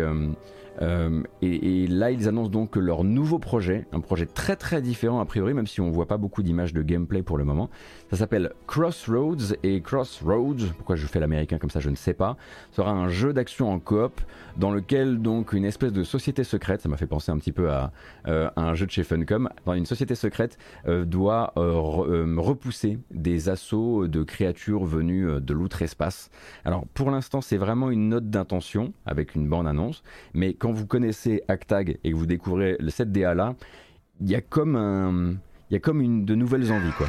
[0.82, 5.26] euh, et, là, ils annoncent donc leur nouveau projet, un projet très très différent a
[5.26, 7.70] priori, même si on voit pas beaucoup d'images de gameplay pour le moment.
[8.10, 12.38] Ça s'appelle Crossroads et Crossroads, pourquoi je fais l'américain comme ça, je ne sais pas,
[12.72, 14.22] sera un jeu d'action en coop
[14.56, 17.70] dans lequel donc une espèce de société secrète, ça m'a fait penser un petit peu
[17.70, 17.92] à,
[18.28, 24.08] euh, un jeu de chez Funcom, dans une société secrète euh, doit repousser des assauts
[24.08, 26.30] de créatures venues de l'outre-espace.
[26.64, 30.02] Alors pour l'instant, c'est vraiment une note d'intention avec une bande annonce,
[30.34, 33.56] mais quand vous connaissez Actag et que vous découvrez cette DA là,
[34.22, 35.36] il y a comme un,
[35.70, 37.08] il y a comme une de nouvelles envies quoi.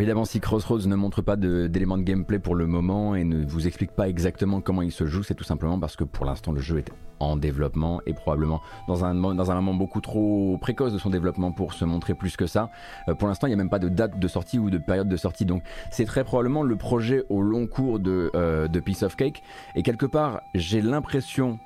[0.00, 3.66] Évidemment, si Crossroads ne montre pas d'éléments de, gameplay pour le moment et ne vous
[3.66, 6.60] explique pas exactement comment il se joue, c'est tout simplement parce que pour l'instant le
[6.60, 11.52] jeu est en développement et probablement dans un, moment beaucoup trop précoce de son développement
[11.52, 12.70] pour se montrer plus que ça.
[13.08, 15.08] Euh, pour l'instant, il n'y a même pas de date de sortie ou de période
[15.08, 19.02] de sortie, donc c'est très probablement le projet au long cours de, euh, de Piece
[19.02, 19.42] of Cake.
[19.74, 21.58] Et quelque part, j'ai l'impression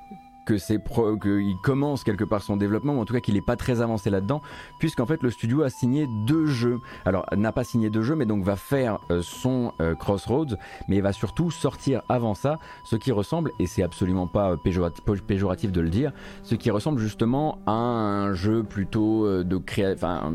[0.45, 0.81] que c'est
[1.21, 4.09] qu'il commence quelque part son développement, ou en tout cas qu'il n'est pas très avancé
[4.09, 4.41] là-dedans,
[4.79, 6.79] puisqu'en fait le studio a signé deux jeux.
[7.05, 10.55] Alors n'a pas signé deux jeux, mais donc va faire euh, son euh, Crossroads,
[10.87, 14.57] mais il va surtout sortir avant ça ce qui ressemble, et c'est absolument pas euh,
[15.27, 16.11] péjoratif, de le dire,
[16.43, 20.33] ce qui ressemble justement à un jeu plutôt de créa enfin,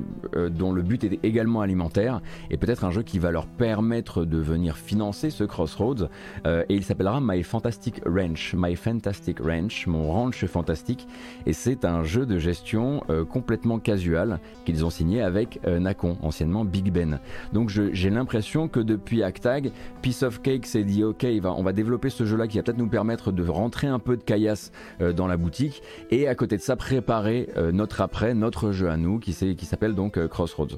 [0.50, 4.38] dont le but est également alimentaire, et peut-être un jeu qui va leur permettre de
[4.38, 6.08] venir financer ce Crossroads,
[6.46, 11.07] et il s'appellera My Fantastic Ranch, My Fantastic Ranch, ranch fantastique
[11.46, 15.80] et c'est un jeu de gestion euh, complètement casual qu'ils ont signé avec euh,
[16.22, 17.18] anciennement Big Ben.
[17.53, 19.72] Donc j'ai l'impression que depuis Actag,
[20.03, 22.88] Piece of Cake s'est dit ok, on va développer ce jeu-là qui va peut-être nous
[22.88, 26.62] permettre de rentrer un peu de caillasse euh, dans la boutique et à côté de
[26.62, 30.76] ça préparer notre après, notre jeu à nous qui s'appelle donc Crossroads.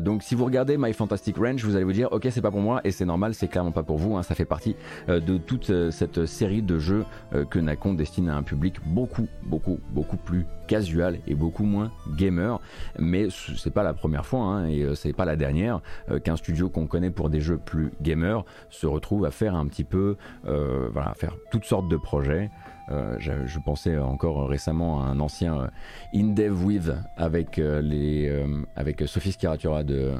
[0.00, 2.60] donc si vous regardez My Fantastic Ranch, vous allez vous dire ok c'est pas pour
[2.60, 4.22] moi et c'est normal, c'est clairement pas pour vous, hein.
[4.22, 4.76] ça fait partie
[5.08, 7.04] de toute cette série de jeux
[7.50, 11.90] que Nacon destine à un public public beaucoup, beaucoup, beaucoup plus casual et beaucoup moins
[12.16, 12.60] gamer.
[12.98, 15.80] Mais c'est pas la première fois hein, et euh, c'est pas la dernière
[16.24, 19.84] qu'un studio qu'on connaît pour des jeux plus gamers se retrouve à faire un petit
[19.84, 22.50] peu, voilà, faire toutes sortes de projets.
[22.88, 25.70] je, pensais encore récemment à un ancien
[26.14, 28.44] InDev With avec, les,
[28.76, 30.14] avec Sophie Scaratura de.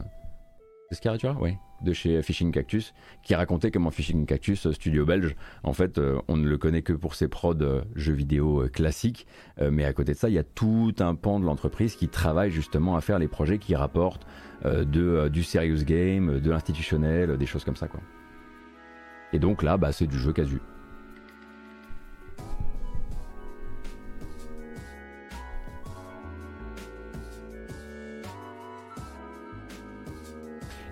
[0.93, 1.36] Scaratura?
[1.41, 6.20] Oui de chez Fishing Cactus qui racontait comment Fishing Cactus, studio belge, en fait, euh,
[6.28, 9.26] on ne le connaît que pour ses prods euh, jeux vidéo euh, classiques,
[9.70, 12.51] mais à côté de ça, il y a tout un pan de l'entreprise qui travaille
[12.51, 14.26] justement à faire les projets qui rapportent
[14.64, 17.89] de, du serious game, de l'institutionnel, des choses comme ça.
[19.35, 20.61] Et donc là, bah, c'est du jeu casu.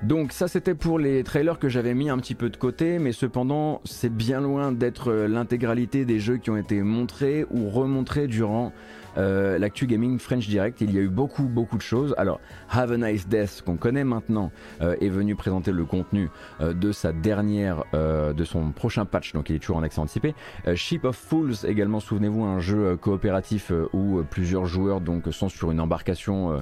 [0.05, 3.11] Donc ça c'était pour les trailers que j'avais mis un petit peu de côté, mais
[3.11, 8.29] cependant c'est bien loin d'être euh, l'intégralité des jeux qui ont été montrés ou remontrés
[8.29, 8.73] durant
[9.17, 10.81] euh, l'actu gaming French Direct.
[10.81, 12.15] Il y a eu beaucoup beaucoup de choses.
[12.17, 12.39] Alors
[12.71, 16.31] Have a Nice Death qu'on connaît maintenant euh, est venu présenter le contenu
[16.61, 20.35] de sa dernière, de son prochain patch, donc il est toujours en accès anticipé.
[20.75, 25.81] Ship of Fools également, souvenez-vous un jeu coopératif où plusieurs joueurs donc sont sur une
[25.81, 26.61] embarcation euh,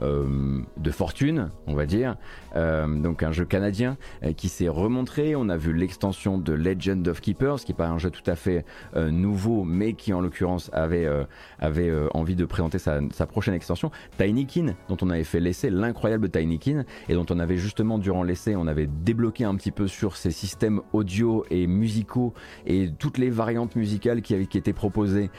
[0.00, 2.16] de fortune, on va dire.
[2.56, 5.36] Euh, donc un jeu canadien euh, qui s'est remontré.
[5.36, 8.36] On a vu l'extension de Legend of Keepers, qui n'est pas un jeu tout à
[8.36, 8.64] fait
[8.96, 11.08] nouveau, mais qui en l'occurrence avait,
[11.58, 13.90] avait envie de présenter sa, prochaine extension.
[14.18, 18.56] Tinykin, dont on avait fait l'essai, l'incroyable Tinykin, et dont on avait justement durant l'essai,
[18.56, 22.34] on avait débloqué un petit peu sur ses systèmes audio et musicaux
[22.66, 25.30] et toutes les variantes musicales qui, avaient, qui étaient proposées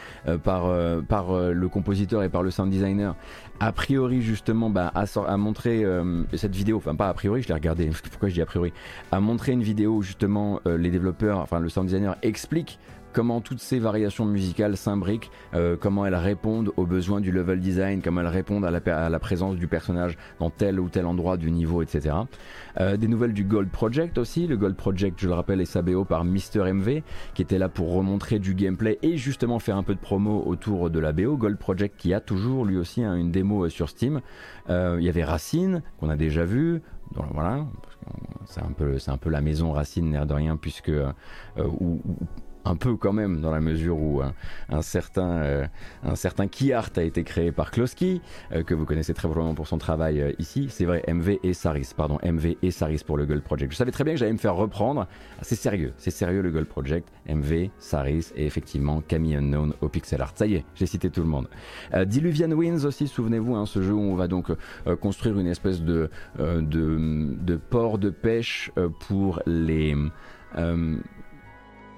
[0.44, 0.72] par,
[1.08, 3.16] par le compositeur et par le sound designer
[3.60, 7.54] a priori justement bah, a, montré euh, cette vidéo, enfin pas a priori, je l'ai
[7.54, 8.74] regardé, pourquoi je dis a priori,
[9.12, 12.80] a montré une vidéo où justement euh, les développeurs, enfin le sound designer explique
[13.14, 18.02] comment toutes ces variations musicales s'imbriquent, euh, comment elles répondent aux besoins du level design,
[18.02, 21.82] comment elles répondent à la, présence du personnage dans tel ou tel endroit du niveau,
[21.82, 22.16] etc.
[22.80, 24.48] Euh, des nouvelles du Gold Project aussi.
[24.48, 27.02] Le Gold Project, je le rappelle, est SABO par Mister MV,
[27.34, 30.90] qui était là pour remontrer du gameplay et justement faire un peu de promo autour
[30.90, 31.38] de la BO.
[31.38, 34.22] Gold Project qui a toujours lui aussi hein, une démo euh, sur Steam.
[34.70, 36.84] Il y avait Racine, qu'on a déjà vu.
[37.34, 37.66] voilà,
[38.46, 40.92] c'est un, peu, un peu la maison Racine, l'air de rien, puisque
[42.66, 44.22] un peu quand même dans la mesure où
[44.70, 45.68] un, certain euh,
[46.04, 49.68] un certain Kiart a été créé par Kloski euh, que vous connaissez très probablement pour
[49.68, 50.68] son travail euh, ici.
[50.70, 53.72] C'est vrai MV et Saris pardon MV et Saris pour le Gold Project.
[53.72, 55.08] Je savais très bien que j'allais me faire reprendre.
[55.38, 57.10] Ah, c'est sérieux c'est sérieux le Gold Project.
[57.28, 60.34] MV Saris et effectivement Camille Unknown au pixel art.
[60.36, 61.48] Ça y est j'ai cité tout le monde.
[62.06, 64.52] Diluvian Winds aussi souvenez-vous hein, ce jeu où on va donc
[65.00, 68.72] construire une espèce de, de port de pêche
[69.08, 69.96] pour les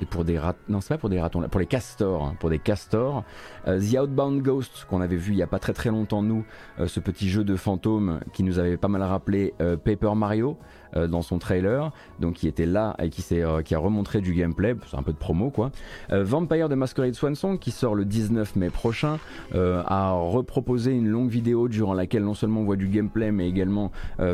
[0.02, 0.56] et pour des rat...
[0.68, 3.24] non c'est pas pour des ratons pour les castors hein, pour des castors.
[3.68, 6.44] Euh, The Outbound Ghost qu'on avait vu il y a pas très très longtemps nous
[6.80, 10.58] euh, ce petit jeu de fantômes qui nous avait pas mal rappelé euh, Paper Mario
[10.96, 14.76] euh, dans son trailer, donc qui était là et qui, euh, a remontré du gameplay,
[14.90, 15.72] c'est un peu de promo quoi.
[16.12, 19.20] Euh, Vampire de Masquerade Swansong qui sort le 19 mai prochain
[19.54, 23.92] a reproposé une longue vidéo durant laquelle non seulement on voit du gameplay mais également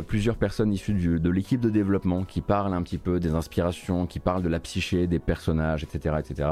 [0.07, 4.19] plusieurs personnes issues de l'équipe de développement qui parlent un petit peu des inspirations, qui
[4.19, 6.15] parlent de la psyché des personnages, etc.
[6.19, 6.49] etc.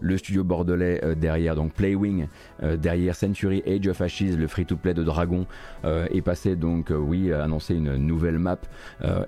[0.00, 2.26] Le studio bordelais derrière, donc Playwing,
[2.78, 5.46] derrière Century Age of Ashes, le free-to-play de Dragon,
[5.84, 8.58] est passé donc, oui, annoncer une nouvelle map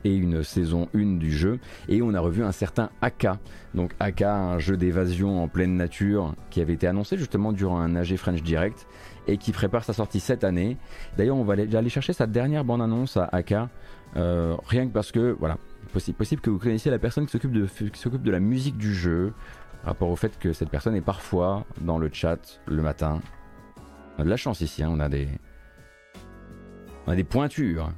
[0.05, 1.59] et une saison 1 du jeu.
[1.89, 3.39] Et on a revu un certain Aka.
[3.75, 7.97] Donc Aka, un jeu d'évasion en pleine nature qui avait été annoncé justement durant un
[7.97, 8.87] AG French Direct
[9.27, 10.77] et qui prépare sa sortie cette année.
[11.17, 13.69] D'ailleurs, on va aller, chercher sa dernière bande-annonce à Aka.
[14.17, 15.59] Euh, rien que parce que, voilà,
[15.93, 19.33] possible, que vous connaissiez la personne qui s'occupe de, s'occupe de la musique du jeu,
[19.85, 23.21] rapport au fait que cette personne est parfois dans le chat le matin.
[24.17, 25.29] On a de la chance ici, hein, on a des.
[27.07, 27.93] On a des pointures.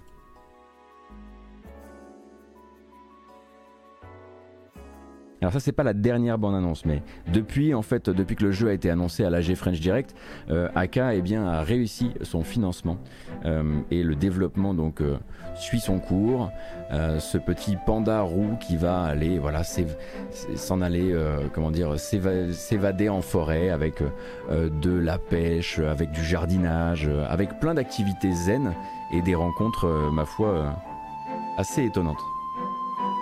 [5.42, 8.52] Alors ça c'est pas la dernière bande annonce, mais depuis en fait depuis que le
[8.52, 10.14] jeu a été annoncé à l'AG French Direct,
[10.50, 12.98] euh, Aka eh bien, a réussi son financement
[13.46, 15.16] euh, et le développement donc euh,
[15.54, 16.50] suit son cours.
[16.90, 21.14] ce petit panda roux qui va aller voilà s'en aller
[21.54, 24.02] comment dire s'évader en forêt avec
[24.50, 28.74] de la pêche, avec du jardinage, avec plein d'activités zen
[29.12, 30.74] et des rencontres ma foi
[31.56, 32.22] assez étonnantes.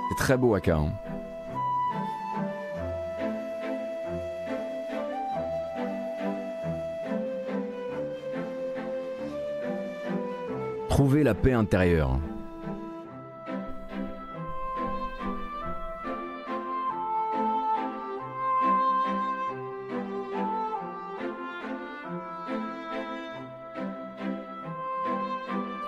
[0.09, 0.77] C'est très beau Aka.
[0.77, 1.08] Hein.
[10.99, 12.19] trouver la paix intérieure.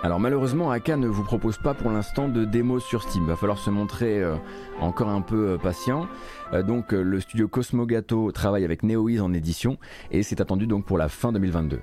[0.05, 3.27] Alors malheureusement, Aka ne vous propose pas pour l'instant de démo sur Steam.
[3.27, 4.37] Va falloir se montrer euh,
[4.79, 6.07] encore un peu euh, patient.
[6.53, 9.77] Euh, donc le studio Cosmogato travaille avec NeoEase en édition
[10.13, 11.81] et c'est attendu donc pour la fin 2022.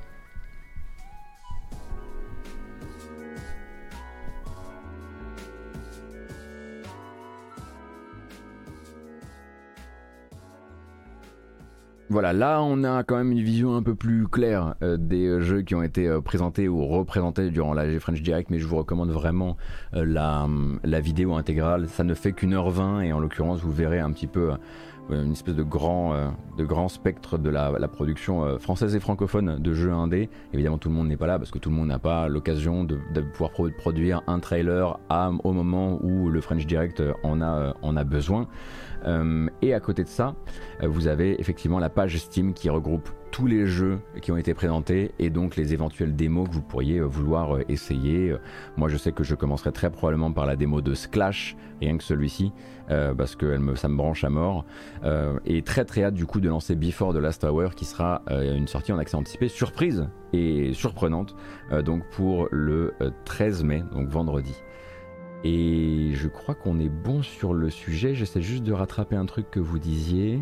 [12.09, 15.41] Voilà, là on a quand même une vision un peu plus claire euh, des euh,
[15.41, 18.65] jeux qui ont été euh, présentés ou représentés durant la G French Direct, mais je
[18.65, 19.57] vous recommande vraiment
[19.91, 20.47] la,
[20.85, 21.89] la, vidéo intégrale.
[21.89, 24.51] Ça ne fait qu'une heure vingt et en l'occurrence vous verrez un petit peu
[25.09, 26.13] une espèce de grand,
[26.57, 30.29] de grand spectre de la, production française et francophone de jeux indés.
[30.53, 32.83] Évidemment tout le monde n'est pas là parce que tout le monde n'a pas l'occasion
[32.83, 37.73] de, de, pouvoir produire un trailer à, au moment où le French Direct en a,
[37.81, 38.47] en a besoin.
[39.05, 40.35] Euh, et à côté de ça,
[40.81, 44.53] euh, vous avez effectivement la page Steam qui regroupe tous les jeux qui ont été
[44.53, 48.35] présentés et donc les éventuelles démos que vous pourriez euh, vouloir essayer.
[48.77, 52.03] Moi, je sais que je commencerai très probablement par la démo de Sklash, rien que
[52.03, 52.51] celui-ci,
[52.87, 54.65] parce que ça me branche à mort.
[55.45, 58.67] et très très hâte du coup de lancer Before the Last Hour, qui sera une
[58.67, 61.35] sortie en accès anticipé surprise et surprenante,
[61.83, 62.93] donc pour le
[63.25, 64.53] 13 mai, donc vendredi.
[65.43, 68.15] Et je crois qu'on est bon sur le sujet.
[68.15, 70.41] J'essaie juste de rattraper un truc que vous disiez.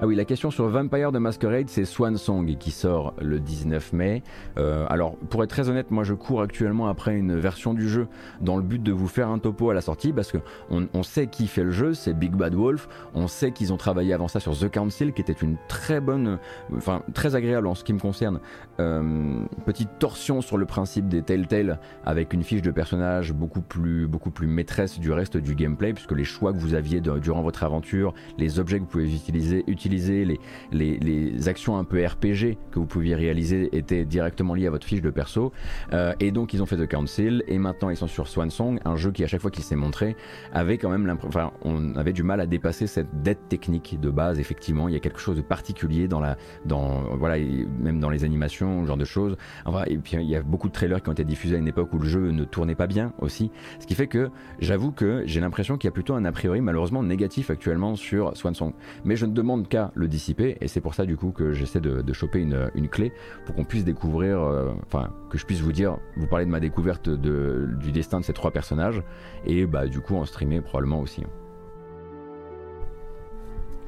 [0.00, 3.92] Ah oui, la question sur Vampire de Masquerade, c'est Swan Song qui sort le 19
[3.94, 4.22] mai.
[4.56, 8.06] Euh, alors, pour être très honnête, moi je cours actuellement après une version du jeu
[8.40, 10.38] dans le but de vous faire un topo à la sortie parce que
[10.70, 12.88] on, sait qui fait le jeu, c'est Big Bad Wolf.
[13.12, 16.38] On sait qu'ils ont travaillé avant ça sur The Council, qui était une très bonne,
[16.76, 18.38] enfin très agréable en ce qui me concerne.
[18.80, 24.06] Euh, petite torsion sur le principe des Telltale avec une fiche de personnage beaucoup plus,
[24.06, 27.64] beaucoup plus maîtresse du reste du gameplay, puisque les choix que vous aviez durant votre
[27.64, 32.78] aventure, les objets que vous pouvez utiliser, utiliser les, les, actions un peu RPG que
[32.78, 35.52] vous pouviez réaliser étaient directement liées à votre fiche de perso.
[35.92, 38.96] Euh, et donc ils ont fait The Council et maintenant ils sont sur Swansong, un
[38.96, 40.16] jeu qui à chaque fois qu'il s'est montré
[40.52, 44.38] avait quand même enfin on avait du mal à dépasser cette dette technique de base.
[44.38, 47.36] Effectivement, il y a quelque chose de particulier dans la, dans voilà,
[47.80, 49.36] même dans les animations, ce genre de choses.
[49.64, 51.68] Enfin, et puis il y a beaucoup de trailers qui ont été diffusés à une
[51.68, 55.22] époque où le jeu ne tournait pas bien aussi, ce qui fait que j'avoue que
[55.26, 58.72] j'ai l'impression qu'il y a plutôt un a priori malheureusement négatif actuellement sur Swansong.
[59.04, 61.80] Mais je ne demande qu'à le dissiper et c'est pour ça du coup que j'essaie
[61.80, 63.12] de, choper une, clé
[63.44, 66.60] pour qu'on puisse découvrir, euh, enfin que je puisse vous dire, vous parler de ma
[66.60, 69.02] découverte de, du destin de ces trois personnages
[69.46, 71.24] et bah du coup en streamer probablement aussi.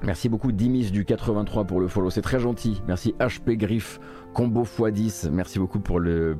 [0.03, 2.81] Merci beaucoup Dimis du 83 pour le follow, c'est très gentil.
[2.89, 4.01] Merci HP Griff,
[4.33, 6.37] combo x10, merci beaucoup pour le,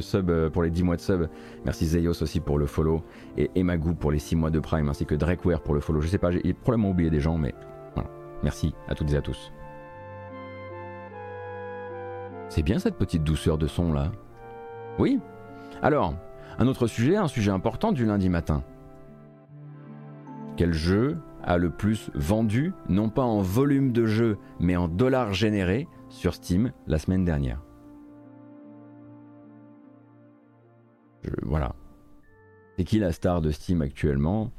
[0.00, 1.28] sub, euh, pour les 10 mois de sub.
[1.64, 3.02] Merci Zeios aussi pour le follow
[3.36, 6.00] et Emagou pour les 6 mois de prime, ainsi que Drakeware pour le follow.
[6.00, 7.54] Je sais pas, j'ai probablement oublié des gens, mais
[8.44, 9.50] Merci à toutes et à tous.
[12.50, 14.12] C'est bien cette petite douceur de son là.
[14.98, 15.18] Oui.
[15.80, 16.14] Alors,
[16.58, 18.62] un autre sujet, un sujet important du lundi matin.
[20.56, 25.32] Quel jeu a le plus vendu, non pas en volume de jeu, mais en dollars
[25.32, 27.60] générés sur Steam la semaine dernière
[31.42, 31.74] Voilà.
[32.76, 34.50] C'est qui la star de Steam actuellement?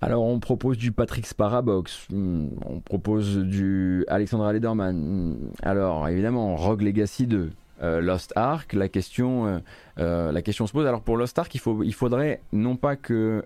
[0.00, 5.52] Alors on propose du Patrick Sparabox, on propose du Alexandra Lederman.
[5.62, 7.50] Alors évidemment Rogue Legacy 2,
[7.82, 9.58] euh, Lost Ark, la question, euh,
[9.98, 10.86] euh, la question se pose.
[10.86, 13.44] Alors pour Lost Ark, il faudrait non pas que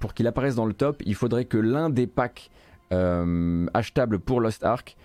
[0.00, 2.50] pour qu'il apparaisse dans le top, il faudrait que l'un des packs
[2.90, 4.96] achetables pour Lost Ark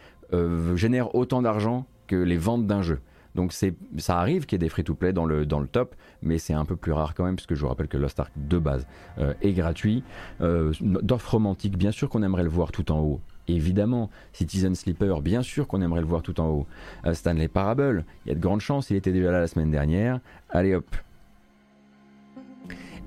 [0.76, 3.00] génère autant d'argent que les ventes d'un jeu.
[3.36, 6.54] Donc ça arrive qu'il y ait des free-to-play dans le, dans le top, mais c'est
[6.54, 8.88] un peu plus rare quand même, puisque je vous rappelle que Lost Ark de base
[9.20, 10.04] euh, est gratuit.
[10.42, 13.22] Euh, D'offre romantique, bien sûr qu'on aimerait le voir tout en haut.
[13.48, 16.68] Évidemment, Citizen Sleeper, bien sûr qu'on aimerait le voir tout en haut.
[17.06, 19.72] Euh, Stanley Parable, il y a de grandes chances, il était déjà là la semaine
[19.72, 20.20] dernière.
[20.50, 20.96] Allez hop,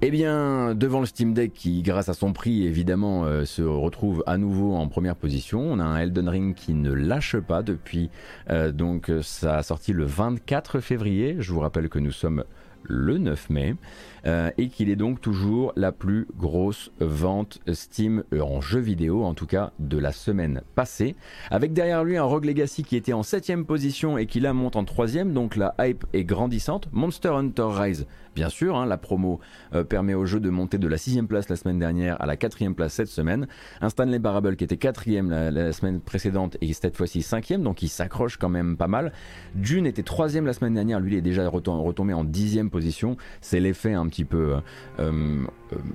[0.05, 4.25] eh bien, devant le Steam Deck qui, grâce à son prix, évidemment, euh, se retrouve
[4.27, 8.11] à nouveau en première position, on a un Elden Ring qui ne lâche pas depuis
[8.51, 11.37] euh, donc sa sortie le 24 février.
[11.39, 12.43] Je vous rappelle que nous sommes
[12.83, 13.77] le 9 mai.
[14.25, 19.25] Euh, et qu'il est donc toujours la plus grosse vente Steam euh, en jeu vidéo,
[19.25, 21.17] en tout cas de la semaine passée,
[21.51, 24.77] avec derrière lui un Rogue Legacy qui était en 7ème position et qui là monte
[24.77, 26.89] en 3 donc la hype est grandissante.
[26.93, 29.41] Monster Hunter Rise, bien sûr, hein, la promo
[29.75, 32.37] euh, permet au jeu de monter de la 6ème place la semaine dernière à la
[32.37, 33.49] 4ème place cette semaine.
[33.81, 37.89] Un Stanley Parable qui était 4ème la, semaine précédente et cette fois-ci 5ème, donc il
[37.89, 39.13] s'accroche quand même pas mal.
[39.57, 43.17] Dune était 3ème la semaine dernière, lui il est déjà retombé en 10ème position.
[43.41, 44.57] C'est l'effet un petit peu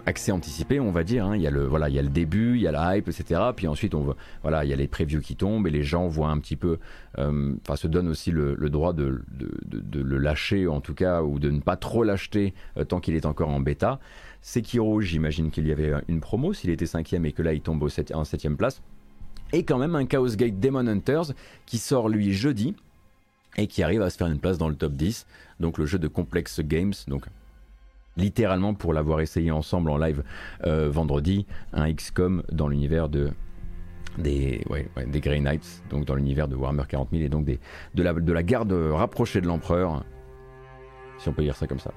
[0.06, 1.26] accès anticipé, on va dire.
[1.26, 1.35] Hein.
[1.35, 3.07] Il y a le voilà, il y a le début, il y a la hype,
[3.07, 3.41] etc.
[3.56, 6.30] Puis ensuite, on voilà, il y a les previews qui tombent et les gens voient
[6.30, 6.80] un petit peu,
[7.18, 9.22] enfin, se donnent aussi le, droit de,
[9.94, 12.53] le lâcher en tout cas ou de ne pas trop l'acheter
[12.88, 13.99] tant qu'il est encore en bêta.
[14.41, 17.84] Sekiro, j'imagine qu'il y avait une promo s'il était cinquième et que là il tombe
[17.84, 18.81] au en septième place.
[19.53, 21.34] Et quand même un Chaos Gate Demon Hunters
[21.65, 22.76] qui sort lui jeudi
[23.57, 25.26] et qui arrive à se faire une place dans le top 10.
[25.60, 27.26] Donc le jeu de Complex Games, donc
[28.18, 30.23] littéralement pour l'avoir essayé ensemble en live
[30.65, 33.31] euh, vendredi, un XCOM dans l'univers de
[34.18, 34.65] des,
[35.14, 39.41] Grey Knights, donc dans l'univers de Warhammer 40 000 et donc de la garde rapprochée
[39.41, 40.03] de l'empereur,
[41.19, 41.91] si on peut dire ça comme ça.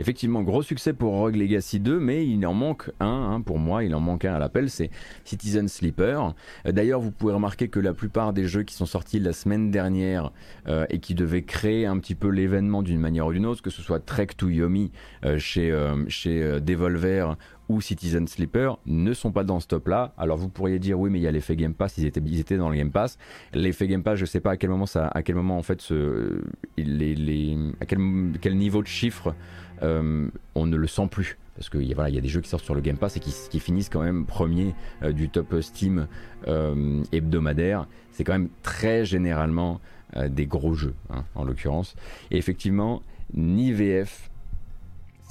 [0.00, 3.84] Effectivement, gros succès pour Rogue Legacy 2, mais il en manque un, hein, pour moi,
[3.84, 4.90] il en manque un à l'appel, c'est
[5.24, 6.34] Citizen Sleeper.
[6.66, 9.70] Euh, d'ailleurs, vous pouvez remarquer que la plupart des jeux qui sont sortis la semaine
[9.70, 10.32] dernière
[10.66, 13.70] euh, et qui devaient créer un petit peu l'événement d'une manière ou d'une autre, que
[13.70, 14.90] ce soit Trek to Yomi
[15.24, 15.72] euh, chez,
[16.08, 17.36] chez Devolver
[17.68, 20.12] ou Citizen Sleeper ne sont pas dans ce top là.
[20.18, 22.40] Alors vous pourriez dire oui mais il y a l'effet Game Pass, ils étaient, ils
[22.40, 23.18] étaient dans le Game Pass.
[23.52, 25.80] L'effet Game Pass, je sais pas à quel moment ça, à quel moment en fait
[25.80, 26.42] ce,
[26.76, 27.98] les, les, à quel,
[28.40, 29.34] quel niveau de chiffre
[29.82, 31.38] euh, on ne le sent plus.
[31.56, 33.60] Parce qu'il voilà, y a des jeux qui sortent sur le Game Pass et qui,
[33.60, 36.08] finissent quand même premier euh, du top Steam
[36.48, 37.86] euh, hebdomadaire.
[38.10, 39.80] C'est quand même très généralement
[40.28, 41.96] des gros jeux, hein, en l'occurrence.
[42.30, 44.30] Et effectivement, ni VF,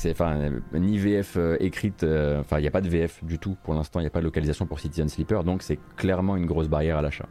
[0.06, 4.00] enfin ni VF écrite, enfin il n'y a pas de VF du tout pour l'instant,
[4.00, 6.98] il n'y a pas de localisation pour Citizen Sleeper, donc c'est clairement une grosse barrière
[6.98, 7.28] à l'achat.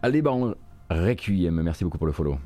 [0.00, 0.30] Allez, bah
[0.90, 2.38] Requiem, merci beaucoup pour le follow.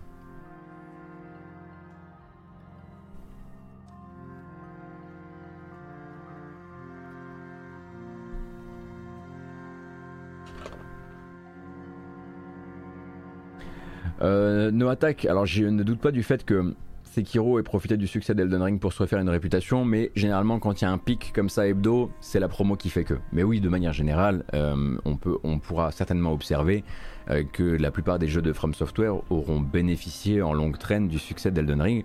[14.22, 16.74] Euh, no Attack, alors je ne doute pas du fait que
[17.12, 20.80] Sekiro ait profité du succès d'Elden Ring pour se refaire une réputation, mais généralement quand
[20.80, 23.14] il y a un pic comme ça hebdo, c'est la promo qui fait que.
[23.32, 26.84] Mais oui, de manière générale, euh, on, pourra certainement observer
[27.30, 31.18] euh, que la plupart des jeux de From Software auront bénéficié en longue traîne du
[31.18, 32.04] succès d'Elden Ring,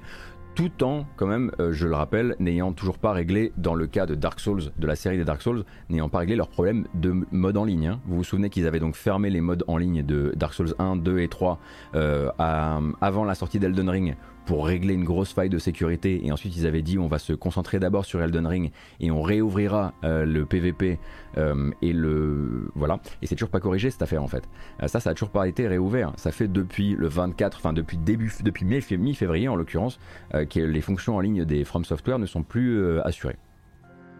[0.57, 4.07] tout en, quand même, euh, je le rappelle, n'ayant toujours pas réglé, dans le cas
[4.07, 7.13] de Dark Souls, de la série des Dark Souls, n'ayant pas réglé leurs problèmes de
[7.31, 7.85] mode en ligne.
[7.85, 7.99] Hein.
[8.07, 10.95] Vous vous souvenez qu'ils avaient donc fermé les modes en ligne de Dark Souls 1,
[10.95, 11.59] 2 et 3
[11.93, 14.15] euh, avant la sortie d'Elden Ring
[14.47, 16.25] pour régler une grosse faille de sécurité.
[16.25, 19.21] Et ensuite ils avaient dit on va se concentrer d'abord sur Elden Ring et on
[19.21, 20.97] réouvrira euh, le PVP
[21.37, 22.99] euh, et le voilà.
[23.21, 24.43] Et c'est toujours pas corrigé cette affaire en fait.
[24.81, 26.13] Euh, ça ça a toujours pas été réouvert.
[26.15, 29.99] Ça fait depuis le 24 enfin depuis début depuis mi-février en l'occurrence
[30.31, 33.35] que les fonctions en ligne des From Software ne sont plus assurées.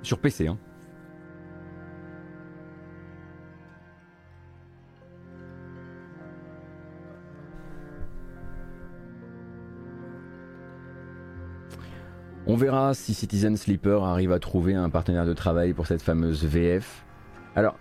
[0.03, 0.57] Sur PC hein.
[12.49, 16.45] On verra si Citizen Sleeper arrive à trouver un partenaire de travail pour cette fameuse
[16.45, 17.03] VF.
[17.57, 17.75] Alors,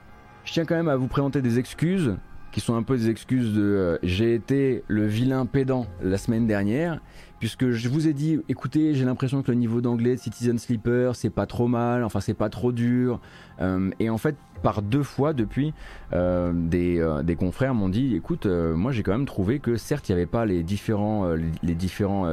[0.44, 2.16] je tiens quand même à vous présenter des excuses
[2.50, 6.48] qui sont un peu des excuses de euh, j'ai été le vilain pédant la semaine
[6.48, 7.00] dernière
[7.38, 11.14] puisque je vous ai dit écoutez j'ai l'impression que le niveau d'anglais de Citizen Sleeper
[11.14, 13.20] c'est pas trop mal enfin c'est pas trop dur
[13.60, 15.74] euh, et en fait par deux fois depuis
[16.14, 20.12] euh, des, des, confrères m'ont dit écoute moi j'ai quand même trouvé que certes il
[20.12, 22.26] n'y avait pas les différents les différents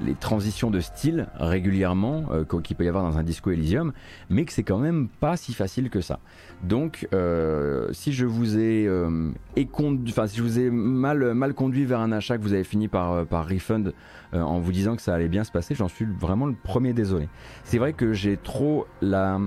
[0.00, 3.92] les transitions de style régulièrement euh, qu'il peut y avoir dans un disco Elysium,
[4.28, 6.20] mais que c'est quand même pas si facile que ça.
[6.62, 12.00] Donc, euh, si je vous ai euh, si je vous ai mal mal conduit vers
[12.00, 13.92] un achat que vous avez fini par par refund
[14.32, 17.28] en vous disant que ça allait bien se passer, j'en suis vraiment le premier désolé.
[17.64, 19.40] C'est vrai que j'ai trop la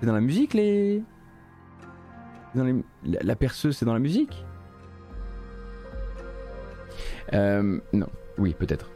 [0.00, 1.02] c'est dans la musique les,
[2.54, 2.84] dans les...
[3.04, 4.44] la perceuse c'est dans la musique?
[7.34, 8.06] Euh, non,
[8.38, 8.90] oui, peut-être.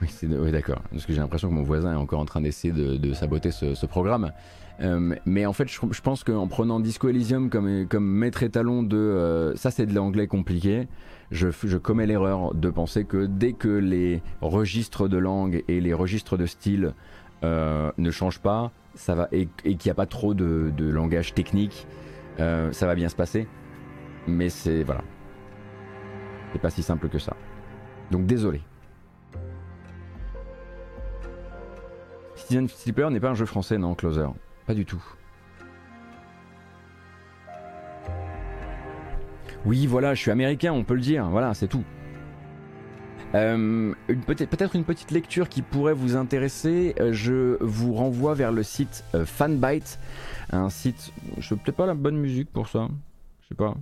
[0.00, 0.82] Oui, d'accord.
[0.90, 3.86] Parce que j'ai l'impression que mon voisin est encore en train d'essayer de, saboter ce,
[3.86, 4.32] programme.
[4.80, 9.54] Euh, mais en fait, je, pense qu'en prenant Disco Elysium comme, maître étalon de euh,
[9.54, 10.88] ça, c'est de l'anglais compliqué,
[11.30, 15.94] je, je commets l'erreur de penser que dès que les registres de langue et les
[15.94, 16.94] registres de style
[17.44, 21.86] ne changent pas, ça va et, qu'il n'y a pas trop de langage technique,
[22.38, 23.46] ça va bien se passer.
[24.26, 25.02] Mais c'est voilà,
[26.52, 27.36] c'est pas si simple que ça.
[28.10, 28.60] Donc désolé.
[32.36, 34.26] Citizen Sleeper n'est pas un jeu français, non, Closer?
[34.66, 35.02] Pas du tout.
[39.64, 41.28] Oui, voilà, je suis américain, on peut le dire.
[41.30, 41.84] Voilà, c'est tout.
[43.34, 43.94] Euh,
[44.26, 46.94] peut-être une petite lecture qui pourrait vous intéresser.
[47.00, 49.98] Euh, je vous renvoie vers le site euh, Fanbyte
[50.50, 52.88] un site, je sais peut-être pas la bonne musique pour ça,
[53.40, 53.74] je sais pas.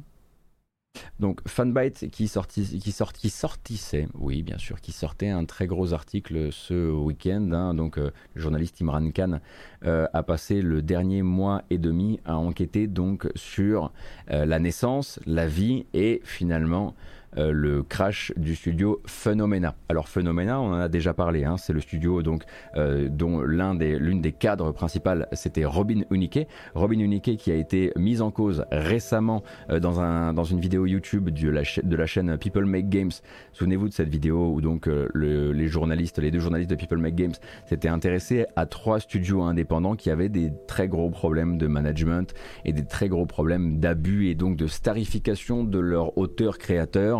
[1.18, 5.92] Donc Fanbyte qui, qui, sort, qui sortissait, oui bien sûr, qui sortait un très gros
[5.92, 7.50] article ce week-end.
[7.52, 7.74] Hein.
[7.74, 9.40] donc euh, le journaliste Imran Khan
[9.84, 13.92] euh, a passé le dernier mois et demi à enquêter donc sur
[14.30, 16.94] euh, la naissance, la vie et finalement
[17.38, 19.76] euh, le crash du studio Phenomena.
[19.88, 22.42] Alors Phenomena, on en a déjà parlé, hein, c'est le studio donc
[22.76, 26.40] euh, dont l'un des des cadres principales c'était Robin Unique.
[26.74, 30.86] Robin Unique qui a été mise en cause récemment euh, dans un dans une vidéo
[30.86, 33.12] YouTube de la, chaîne People Make Games.
[33.52, 37.34] Souvenez-vous de cette vidéo où donc les journalistes, les deux journalistes de People Make Games
[37.66, 42.34] s'étaient intéressés à trois studios indépendants qui avaient des très gros problèmes de management
[42.64, 47.19] et des très gros problèmes d'abus et donc de starification de leurs auteurs créateurs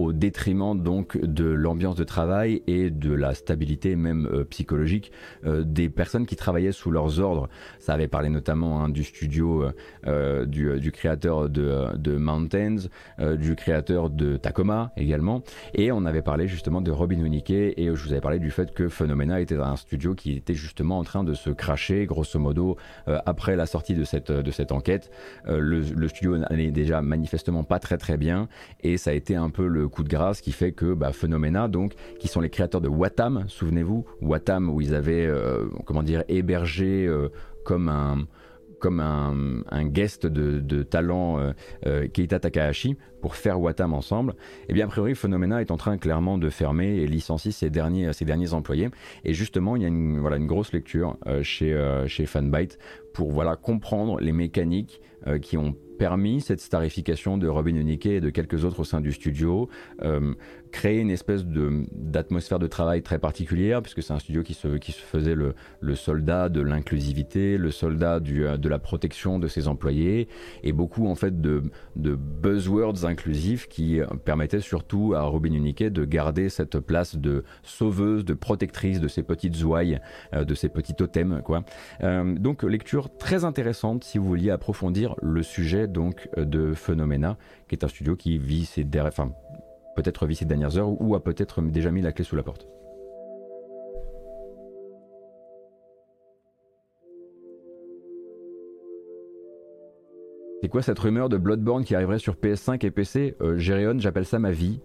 [0.00, 5.12] au détriment donc de l'ambiance de travail et de la stabilité même euh, psychologique
[5.44, 7.50] euh, des personnes qui travaillaient sous leurs ordres.
[7.78, 9.66] Ça avait parlé notamment hein, du studio
[10.06, 12.88] euh, du, créateur de, Mountains,
[13.38, 15.42] du créateur de Tacoma également,
[15.74, 18.72] et on avait parlé justement de Robin Winnicke et je vous avais parlé du fait
[18.72, 22.76] que Phenomena était un studio qui était justement en train de se cracher grosso modo
[23.06, 25.10] après la sortie de cette, de cette enquête.
[25.46, 28.48] Le, le studio n'allait déjà manifestement pas très très bien
[28.82, 31.68] et ça a été un peu le coup de grâce qui fait que bah, Phenomena,
[31.68, 36.24] donc, qui sont les créateurs de Watam, souvenez-vous, Watam où ils avaient, euh, comment dire,
[36.28, 37.28] hébergé euh,
[37.64, 38.26] comme un
[38.78, 41.52] comme un, guest de, talent
[41.84, 45.76] euh, Keita Takahashi pour faire Watam ensemble, et eh bien a priori Phenomena est en
[45.76, 48.88] train clairement de fermer et licencier ses derniers, ses derniers employés.
[49.26, 52.78] Et justement, il y a une, voilà, une grosse lecture chez, chez Fanbyte
[53.12, 55.02] pour voilà, comprendre les mécaniques
[55.42, 59.12] qui ont permis cette starification de Robin Unique et de quelques autres au sein du
[59.12, 59.68] studio,
[60.00, 60.32] euh,
[60.70, 64.92] créer une espèce d'atmosphère de, travail très particulière, puisque c'est un studio qui se, qui
[64.92, 69.48] se faisait le, le soldat de l'inclusivité, le soldat du, euh, de la protection de
[69.48, 70.28] ses employés,
[70.62, 71.62] et beaucoup en fait de,
[71.96, 77.44] de buzzwords inclusifs qui euh, permettaient surtout à Robin Unique de garder cette place de
[77.62, 80.00] sauveuse, de protectrice de ses petites ouailles,
[80.32, 81.42] de ses petits totems.
[81.42, 81.64] Quoi.
[82.00, 87.36] donc lecture très intéressante si vous vouliez approfondir le sujet donc euh, de Phenomena,
[87.68, 89.32] qui est un studio qui vit ses enfin
[89.96, 92.66] peut-être vit ses dernières heures ou a peut-être déjà mis la clé sous la porte.
[100.62, 104.38] C'est quoi cette rumeur de Bloodborne qui arriverait sur PS5 et PC euh, j'appelle ça
[104.38, 104.80] ma vie.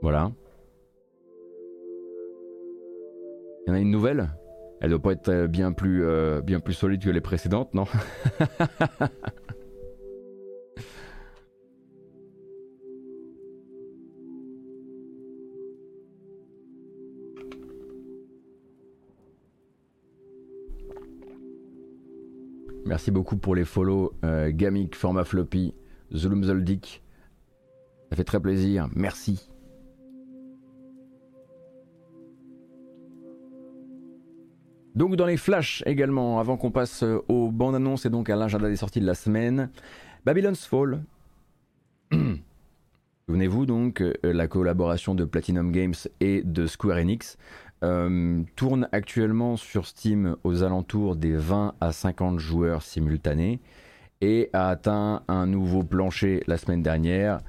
[0.00, 0.32] Voilà.
[3.66, 4.30] Il y en a une nouvelle?
[4.80, 7.84] Elle doit pas être euh, bien plus, euh, bien plus solide que les précédentes, non?
[22.88, 25.74] Merci beaucoup pour les follow, euh, Gamik, Format Floppy,
[26.10, 27.02] Zulum Zoldik.
[28.08, 29.50] Ça fait très plaisir, merci.
[34.94, 38.36] Donc dans les flashs également, avant qu'on passe euh, aux bandes annonces et donc à
[38.36, 39.68] l'agenda des sorties de la semaine,
[40.24, 41.04] Babylon's Fall.
[43.28, 47.36] Souvenez-vous donc, euh, la collaboration de Platinum Games et de Square Enix
[47.84, 53.60] euh, tourne actuellement sur Steam aux alentours des 20 à 50 joueurs simultanés
[54.20, 57.40] et a atteint un nouveau plancher la semaine dernière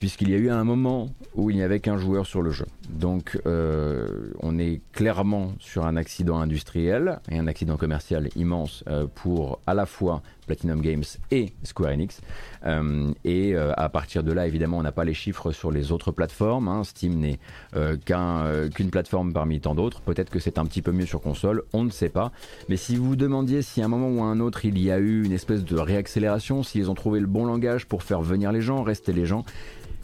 [0.00, 2.64] puisqu'il y a eu un moment où il n'y avait qu'un joueur sur le jeu.
[2.88, 9.06] Donc euh, on est clairement sur un accident industriel et un accident commercial immense euh,
[9.14, 12.20] pour à la fois Platinum Games et Square Enix.
[12.66, 16.10] Euh, et à partir de là, évidemment, on n'a pas les chiffres sur les autres
[16.10, 16.66] plateformes.
[16.66, 16.82] Hein.
[16.82, 17.38] Steam n'est
[17.74, 20.00] qu'une plateforme parmi tant d'autres.
[20.00, 22.32] Peut-être que c'est un petit peu mieux sur console, on ne sait pas.
[22.68, 24.90] Mais si vous vous demandiez si à un moment ou à un autre il y
[24.90, 28.50] a eu une espèce de réaccélération, s'ils ont trouvé le bon langage pour faire venir
[28.50, 29.44] les gens, rester les gens,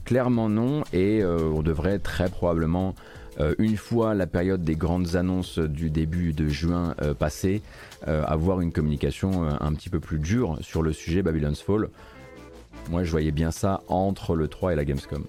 [0.07, 2.95] Clairement non, et euh, on devrait très probablement, euh,
[3.59, 7.63] une fois la période des grandes annonces du début de juin euh, passée,
[8.07, 11.89] avoir une communication un petit peu plus dure sur le sujet Babylon's Fall.
[12.91, 15.25] Moi je voyais bien ça entre le 3 et la Gamescom.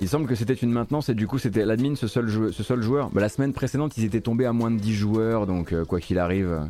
[0.00, 3.10] Il semble que c'était une maintenance et du coup c'était l'admin ce seul, joueur.
[3.10, 6.00] Bah, la semaine précédente ils étaient tombés à moins de 10 joueurs donc euh, quoi
[6.00, 6.68] qu'il arrive.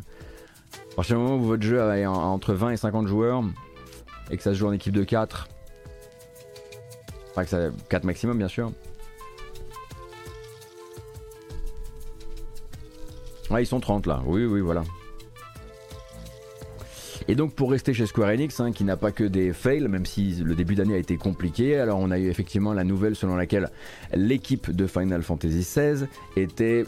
[0.99, 3.45] Partir du moment où votre jeu est entre 20 et 50 joueurs
[4.33, 5.47] et que ça se joue en équipe de 4,
[7.31, 8.73] enfin que ça, 4 maximum bien sûr.
[13.49, 14.83] Ouais ils sont 30 là, oui oui voilà.
[17.29, 20.05] Et donc pour rester chez Square Enix, hein, qui n'a pas que des fails, même
[20.05, 23.37] si le début d'année a été compliqué, alors on a eu effectivement la nouvelle selon
[23.37, 23.71] laquelle
[24.15, 26.83] l'équipe de Final Fantasy XVI était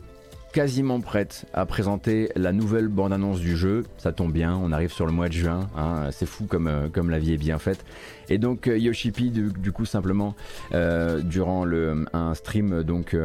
[0.52, 3.84] quasiment prête à présenter la nouvelle bande-annonce du jeu.
[3.98, 6.88] Ça tombe bien, on arrive sur le mois de juin, hein, c'est fou comme, euh,
[6.88, 7.84] comme la vie est bien faite.
[8.28, 10.34] Et donc euh, Yoshipi, du, coup, simplement,
[10.72, 11.64] euh, durant
[12.12, 13.16] un stream, donc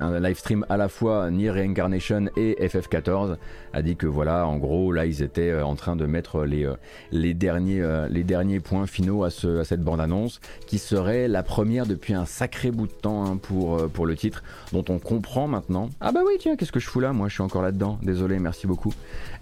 [0.00, 3.36] un live stream à la fois Nier Reincarnation et FF14
[3.72, 6.64] a dit que voilà en gros là ils étaient euh, en train de mettre les,
[6.64, 6.74] euh,
[7.12, 11.28] les, derniers, euh, les derniers points finaux à, ce, à cette bande annonce qui serait
[11.28, 14.42] la première depuis un sacré bout de temps hein, pour, pour le titre
[14.72, 15.90] dont on comprend maintenant.
[16.00, 17.12] Ah bah oui tiens qu'est-ce que je fous là?
[17.12, 18.92] Moi je suis encore là dedans désolé merci beaucoup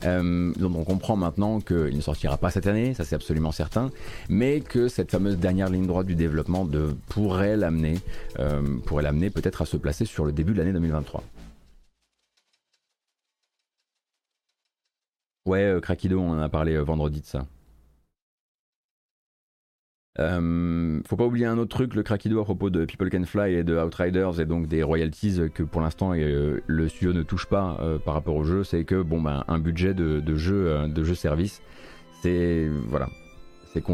[0.05, 3.90] dont on comprend maintenant qu'il ne sortira pas cette année ça c'est absolument certain
[4.28, 6.68] mais que cette fameuse dernière ligne droite du développement
[7.09, 7.98] pourrait l'amener
[8.86, 11.22] pourrait l'amener peut-être à se placer sur le début de l'année 2023.
[15.47, 15.81] Ouais, euh,
[16.12, 17.47] on en a parlé euh, vendredi de ça.
[20.20, 23.55] Euh, faut pas oublier un autre truc, le Craquido à propos de People Can Fly
[23.55, 27.81] et de Outriders et donc des royalties que pour l'instant le studio ne touche pas
[28.05, 31.16] par rapport au jeu, c'est que bon ben un budget de, de jeu de jeu
[31.16, 31.62] service,
[32.23, 33.09] c'est voilà,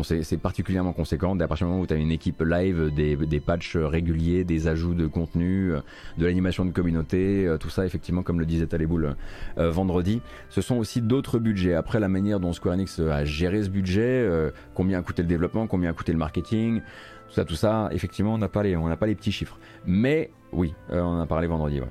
[0.02, 3.76] c'est particulièrement conséquent à partir du moment où tu as une équipe live, des, patchs
[3.76, 5.80] réguliers, des ajouts de contenu, euh,
[6.18, 9.16] de l'animation de communauté, euh, tout ça effectivement comme le disait Taleboul
[9.58, 10.20] euh, vendredi.
[10.48, 11.74] Ce sont aussi d'autres budgets.
[11.74, 14.28] Après la manière dont Square Enix a géré ce budget,
[14.74, 16.80] combien a coûté le développement, combien a coûté le marketing,
[17.28, 19.58] tout ça, tout ça, effectivement on n'a pas, les, pas les petits chiffres.
[19.86, 21.80] Mais oui, on en a parlé vendredi.
[21.80, 21.86] Ouais.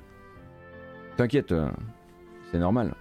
[1.18, 1.54] T'inquiète,
[2.52, 2.94] c'est normal.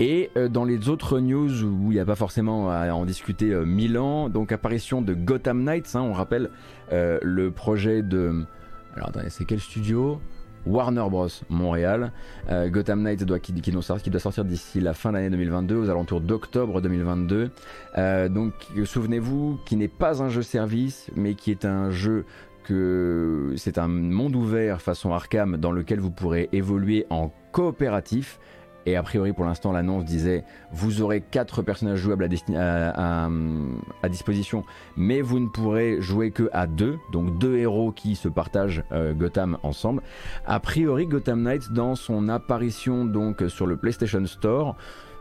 [0.00, 3.52] Et euh, dans les autres news où il n'y a pas forcément à en discuter
[3.52, 6.50] euh, mille ans, donc apparition de Gotham Knights, hein, on rappelle
[6.92, 8.44] euh, le projet de...
[8.96, 10.20] Alors attendez, c'est quel studio?
[10.64, 11.26] Warner Bros.
[11.48, 12.12] Montréal.
[12.48, 17.50] Gotham Knights qui, doit sortir d'ici la fin de l'année 2022, aux alentours d'octobre 2022.
[18.28, 18.52] donc
[18.84, 22.26] souvenez-vous, qui n'est pas un jeu service, mais qui est un jeu
[22.62, 28.38] que c'est un monde ouvert façon Arkham dans lequel vous pourrez évoluer en coopératif
[28.86, 33.28] et a priori, pour l'instant, l'annonce disait vous aurez quatre personnages jouables à,
[34.08, 34.64] disposition,
[34.96, 39.14] mais vous ne pourrez jouer que à deux, donc deux héros qui se partagent euh,
[39.14, 40.02] Gotham ensemble.
[40.46, 44.76] A priori, Gotham Knights, dans son apparition donc sur le PlayStation Store,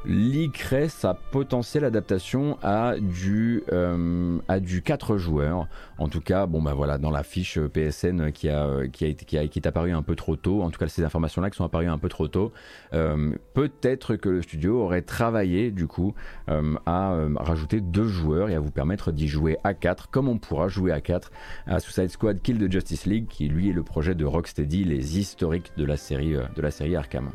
[0.06, 5.68] leakerait sa potentielle adaptation à du, euh, à du 4 joueurs.
[5.98, 10.16] En tout cas, bon bah voilà, dans la fiche PSN qui, est apparue un peu
[10.16, 12.52] trop tôt, en tout cas ces informations-là qui sont apparues un peu trop tôt,
[12.94, 16.14] euh, peut-être que le studio aurait travaillé du coup
[16.50, 20.38] euh, à rajouter deux joueurs et à vous permettre d'y jouer à 4, comme on
[20.38, 21.32] pourra jouer à 4
[21.68, 25.20] à Suicide Squad Kill the Justice League, qui lui est le projet de Rocksteady, les
[25.20, 27.32] historiques de la série Arkham.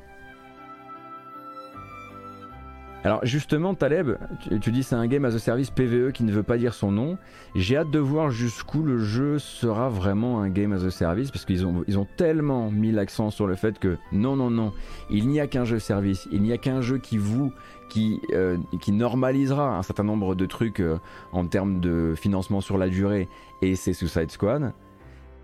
[3.07, 4.19] Alors justement, Taleb,
[4.61, 6.91] tu, dis c'est un game as a service PVE qui ne veut pas dire son
[6.91, 7.19] nom.
[7.55, 11.45] J'ai hâte de voir jusqu'où le jeu sera vraiment un game as a service parce
[11.45, 14.73] qu'ils ont, ils ont tellement mis l'accent sur le fait que non, non, non,
[15.09, 17.53] il n'y a qu'un jeu service, il n'y a qu'un jeu qui vous
[17.89, 20.99] qui, euh, qui normalisera un certain nombre de trucs euh,
[21.31, 23.29] en termes de financement sur la durée
[23.63, 24.73] et c'est Suicide Squad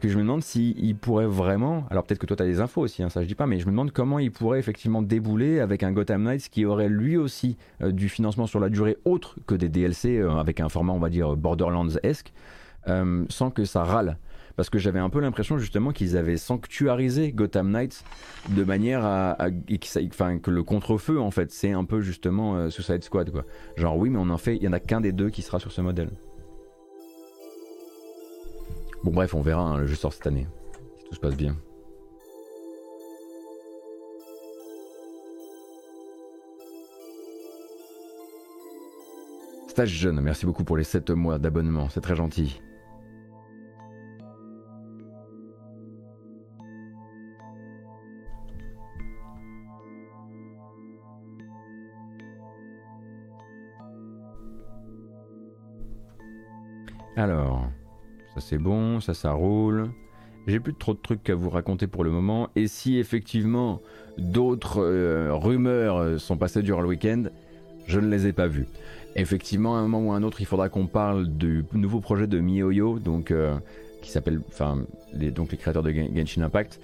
[0.02, 2.80] que je me demande s'il pourrait vraiment, alors peut-être que toi tu as des infos
[2.80, 5.60] aussi, hein, ça je dis pas, mais je me demande comment il pourrait effectivement débouler
[5.60, 9.36] avec un Gotham Knights qui aurait lui aussi euh, du financement sur la durée autre
[9.46, 12.32] que des DLC euh, avec un format on va dire Borderlands-esque,
[12.88, 14.18] euh, sans que ça râle.
[14.56, 18.04] Parce que j'avais un peu l'impression justement qu'ils avaient sanctuarisé Gotham Knights
[18.50, 19.36] de manière à,
[20.10, 23.44] enfin, que le contre-feu en fait c'est un peu justement Suicide Squad quoi.
[23.76, 25.60] Genre oui mais on en fait, il y en a qu'un des deux qui sera
[25.60, 26.10] sur ce modèle.
[29.04, 30.46] Bon bref, on verra, hein, le jeu sort cette année,
[30.96, 31.56] si tout se passe bien.
[39.66, 42.60] Stage jeune, merci beaucoup pour les 7 mois d'abonnement, c'est très gentil.
[57.16, 57.66] Alors,
[58.34, 59.90] ça c'est bon, ça ça roule.
[60.46, 62.48] J'ai plus trop de trucs à vous raconter pour le moment.
[62.56, 63.80] Et si effectivement
[64.18, 67.24] d'autres euh, rumeurs euh, sont passées durant le week-end,
[67.86, 68.66] je ne les ai pas vues.
[69.14, 72.26] Effectivement, à un moment ou à un autre, il faudra qu'on parle du nouveau projet
[72.26, 73.56] de MiHoYo, donc euh,
[74.00, 76.80] qui s'appelle, enfin, les, donc les créateurs de Genshin Impact,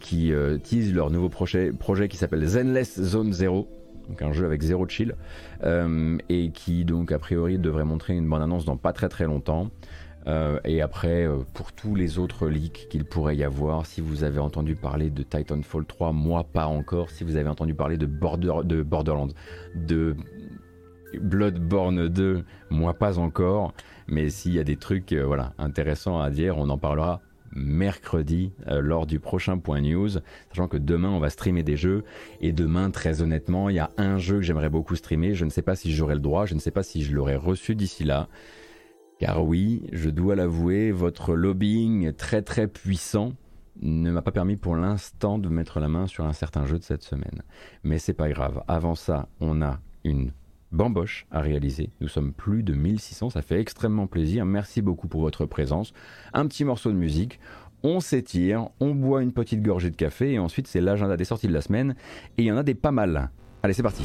[0.00, 0.32] qui
[0.62, 3.68] teasent leur nouveau projet, projet qui s'appelle Zenless Zone Zero,
[4.08, 5.14] donc un jeu avec zéro chill,
[6.30, 9.68] et qui donc a priori devrait montrer une bonne annonce dans pas très très longtemps.
[10.28, 14.24] Euh, et après, euh, pour tous les autres leaks qu'il pourrait y avoir, si vous
[14.24, 17.10] avez entendu parler de Titanfall 3, moi pas encore.
[17.10, 19.28] Si vous avez entendu parler de, de Borderlands,
[19.74, 20.16] de
[21.18, 23.72] Bloodborne 2, moi pas encore.
[24.06, 27.22] Mais s'il y a des trucs euh, voilà, intéressants à dire, on en parlera
[27.56, 30.10] mercredi lors du prochain point news,
[30.50, 32.04] sachant que demain on va streamer des jeux
[32.42, 35.50] et demain très honnêtement il y a un jeu que j'aimerais beaucoup streamer, je ne
[35.50, 38.04] sais pas si j'aurai le droit, je ne sais pas si je l'aurai reçu d'ici
[38.04, 38.28] là,
[39.18, 43.32] car oui, je dois l'avouer, votre lobbying très très puissant
[43.80, 46.84] ne m'a pas permis pour l'instant de mettre la main sur un certain jeu de
[46.84, 47.42] cette semaine.
[47.84, 48.62] Mais c'est pas grave.
[48.68, 50.32] Avant ça, on a une
[50.72, 51.90] bamboche à réaliser.
[52.00, 54.44] Nous sommes plus de 1600, ça fait extrêmement plaisir.
[54.44, 55.92] Merci beaucoup pour votre présence.
[56.32, 57.40] Un petit morceau de musique.
[57.84, 61.46] On s'étire, on boit une petite gorgée de café et ensuite c'est l'agenda des sorties
[61.46, 61.94] de la semaine
[62.36, 63.30] et il y en a des pas mal.
[63.62, 64.02] Allez, c'est parti.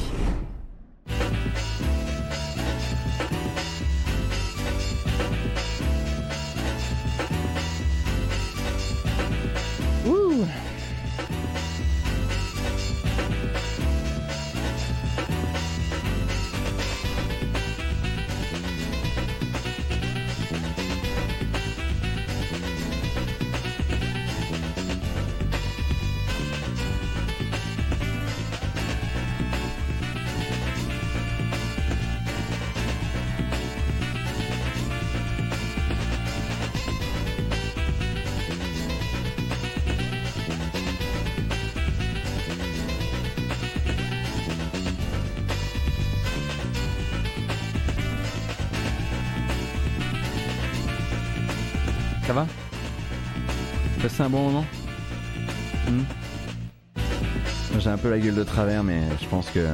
[58.62, 59.66] Mais je pense que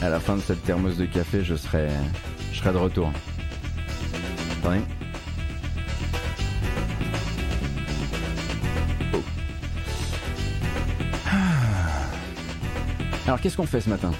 [0.00, 1.88] à la fin de cette thermos de café, je serai,
[2.52, 3.10] je serai de retour.
[9.12, 9.18] Oh.
[13.26, 14.12] Alors, qu'est-ce qu'on fait ce matin?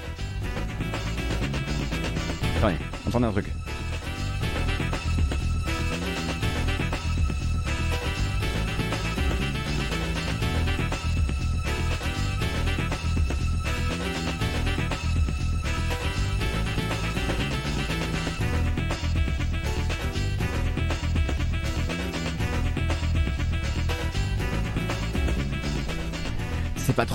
[2.57, 2.75] Attendez,
[3.07, 3.45] entendez un truc.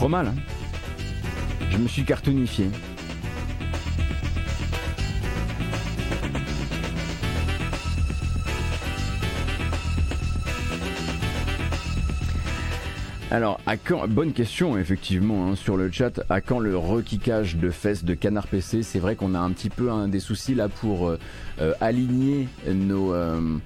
[0.09, 0.28] Mal.
[0.28, 0.35] Hein.
[1.70, 2.70] Je me suis cartonifié.
[13.30, 16.22] Alors, à quand Bonne question, effectivement, hein, sur le chat.
[16.30, 19.68] À quand le requiquage de fesses de Canard PC C'est vrai qu'on a un petit
[19.68, 21.18] peu des soucis là pour euh,
[21.60, 23.12] euh, aligner nos.
[23.12, 23.59] Euh,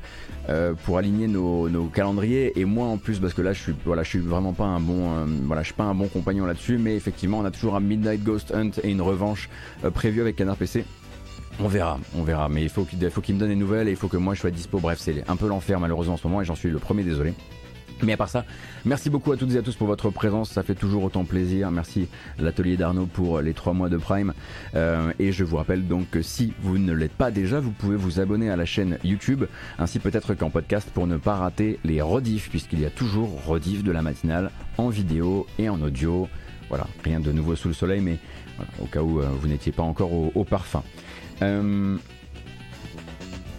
[0.84, 4.52] pour aligner nos, calendriers et moi en plus parce que là je suis voilà vraiment
[4.52, 7.50] pas un bon voilà je suis pas un bon compagnon là-dessus mais effectivement on a
[7.50, 9.48] toujours un Midnight Ghost Hunt et une revanche
[9.94, 10.84] prévue avec Canard PC
[11.60, 13.92] on verra, on verra, mais il faut qu'il faut qu'il me donne des nouvelles et
[13.92, 14.78] il faut que moi je sois dispo.
[14.80, 17.34] Bref, c'est un peu l'enfer malheureusement en ce moment et j'en suis le premier désolé.
[18.02, 18.44] Mais à part ça,
[18.84, 21.70] merci beaucoup à toutes et à tous pour votre présence, ça fait toujours autant plaisir.
[21.70, 22.08] Merci
[22.38, 24.32] l'atelier d'Arnaud pour les trois mois de Prime.
[24.74, 27.94] Euh, et je vous rappelle donc que si vous ne l'êtes pas déjà, vous pouvez
[27.94, 29.44] vous abonner à la chaîne YouTube,
[29.78, 33.84] ainsi peut-être qu'en podcast pour ne pas rater les rediffs, puisqu'il y a toujours rediff
[33.84, 36.28] de la matinale en vidéo et en audio.
[36.68, 38.18] Voilà, rien de nouveau sous le soleil, mais
[38.80, 40.82] au cas où euh, vous n'étiez pas encore au, parfum.
[41.42, 41.96] Euh,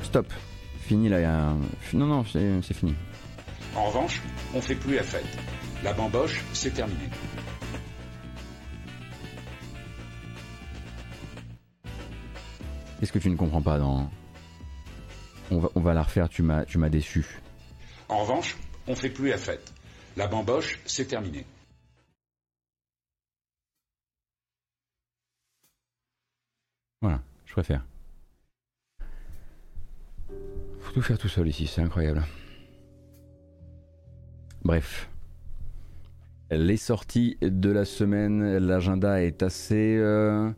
[0.02, 0.28] stop,
[0.82, 1.54] fini là.
[1.94, 2.94] Non, non, c'est fini.
[3.76, 4.22] En revanche,
[4.54, 5.26] on fait plus la fête.
[5.84, 7.10] La bamboche, c'est terminé.
[13.00, 14.10] Qu'est-ce que tu ne comprends pas dans...
[15.52, 17.26] On va, on va la refaire, tu m'as, tu m'as déçu.
[18.10, 18.56] En revanche,
[18.88, 19.74] on fait plus la fête.
[20.16, 21.46] La bamboche, c'est terminé.
[27.02, 27.84] Voilà, je préfère.
[30.80, 32.24] Faut tout faire tout seul ici, c'est incroyable.
[34.64, 35.10] Bref.
[36.52, 39.98] Les sorties de la semaine, l'agenda est assez...
[39.98, 40.52] Euh,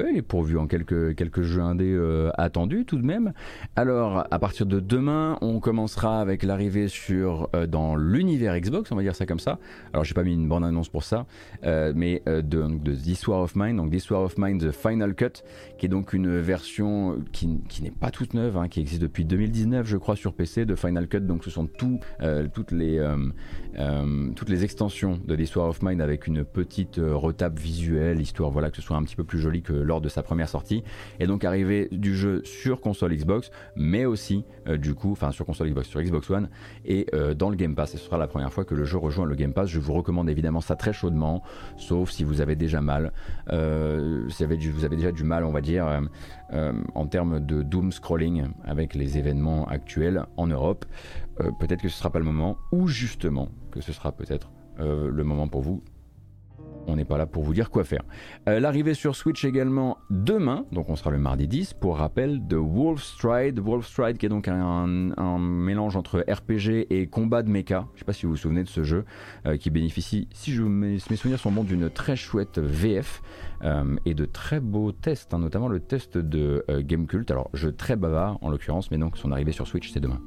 [0.00, 3.34] Est pourvu en quelques, quelques jeux indés euh, attendus tout de même.
[3.76, 8.96] Alors, à partir de demain, on commencera avec l'arrivée sur euh, dans l'univers Xbox, on
[8.96, 9.58] va dire ça comme ça.
[9.92, 11.26] Alors, j'ai pas mis une bande annonce pour ça,
[11.64, 15.44] euh, mais de, de This of Mine, donc This War of Mine The Final Cut,
[15.76, 19.26] qui est donc une version qui, qui n'est pas toute neuve, hein, qui existe depuis
[19.26, 21.20] 2019, je crois, sur PC de Final Cut.
[21.20, 22.00] Donc, ce sont tout,
[22.54, 23.02] toutes les
[24.34, 28.70] toutes les extensions de This War of Mine avec une petite retape visuelle, histoire voilà
[28.70, 30.82] que ce soit un petit peu plus joli que lors de sa première sortie,
[31.20, 34.44] et donc arriver du jeu sur console Xbox, mais aussi
[34.78, 36.48] du coup, enfin sur console Xbox, sur Xbox One,
[36.84, 37.06] et
[37.36, 37.94] dans le Game Pass.
[37.94, 39.68] Et ce sera la première fois que le jeu rejoint le Game Pass.
[39.68, 41.42] Je vous recommande évidemment ça très chaudement,
[41.76, 43.12] sauf si vous avez déjà mal,
[43.50, 46.00] si vous avez déjà du mal, on va dire,
[46.94, 50.84] en termes de doom scrolling avec les événements actuels en Europe.
[51.58, 55.48] peut-être que ce sera pas le moment, ou justement que ce sera peut-être le moment
[55.48, 55.82] pour vous
[56.86, 58.02] on n'est pas là pour vous dire quoi faire.
[58.48, 62.56] Euh, l'arrivée sur Switch également demain, donc on sera le mardi 10, pour rappel de
[62.56, 63.58] Wolfstride.
[63.60, 64.86] Wolfstride qui est donc un,
[65.38, 67.86] mélange entre RPG et combat de mecha.
[67.90, 69.04] Je ne sais pas si vous vous souvenez de ce jeu,
[69.46, 73.22] euh, qui bénéficie, si je, mes, souvenirs sont bons, d'une très chouette VF
[73.62, 77.30] euh, et de très beaux tests, hein, notamment le test de Gamecult.
[77.30, 80.20] Alors, jeu très bavard en l'occurrence, mais donc son arrivée sur Switch c'est demain.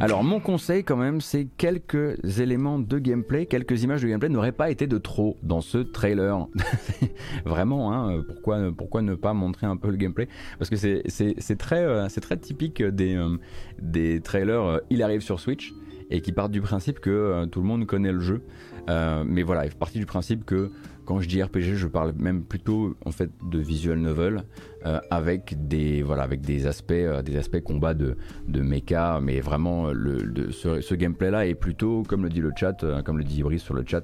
[0.00, 4.52] Alors mon conseil quand même, c'est quelques éléments de gameplay, quelques images de gameplay n'auraient
[4.52, 6.46] pas été de trop dans ce trailer.
[7.44, 10.28] Vraiment, hein, pourquoi, ne pas montrer un peu le gameplay?
[10.58, 15.74] Parce que c'est très, euh, très typique des, euh, trailers, euh, il arrive sur Switch
[16.10, 18.42] et qui partent du principe que tout le monde connaît le jeu.
[18.86, 20.70] mais voilà, il partie du principe que
[21.08, 24.42] quand je dis RPG, je parle même plutôt en fait de visual novel
[24.84, 29.40] euh, avec des voilà avec des aspects euh, des aspects combat de de mecha, mais
[29.40, 33.16] vraiment le, de, ce, gameplay là est plutôt comme le dit le chat, euh, comme
[33.16, 34.02] le dit Ibris sur le chat,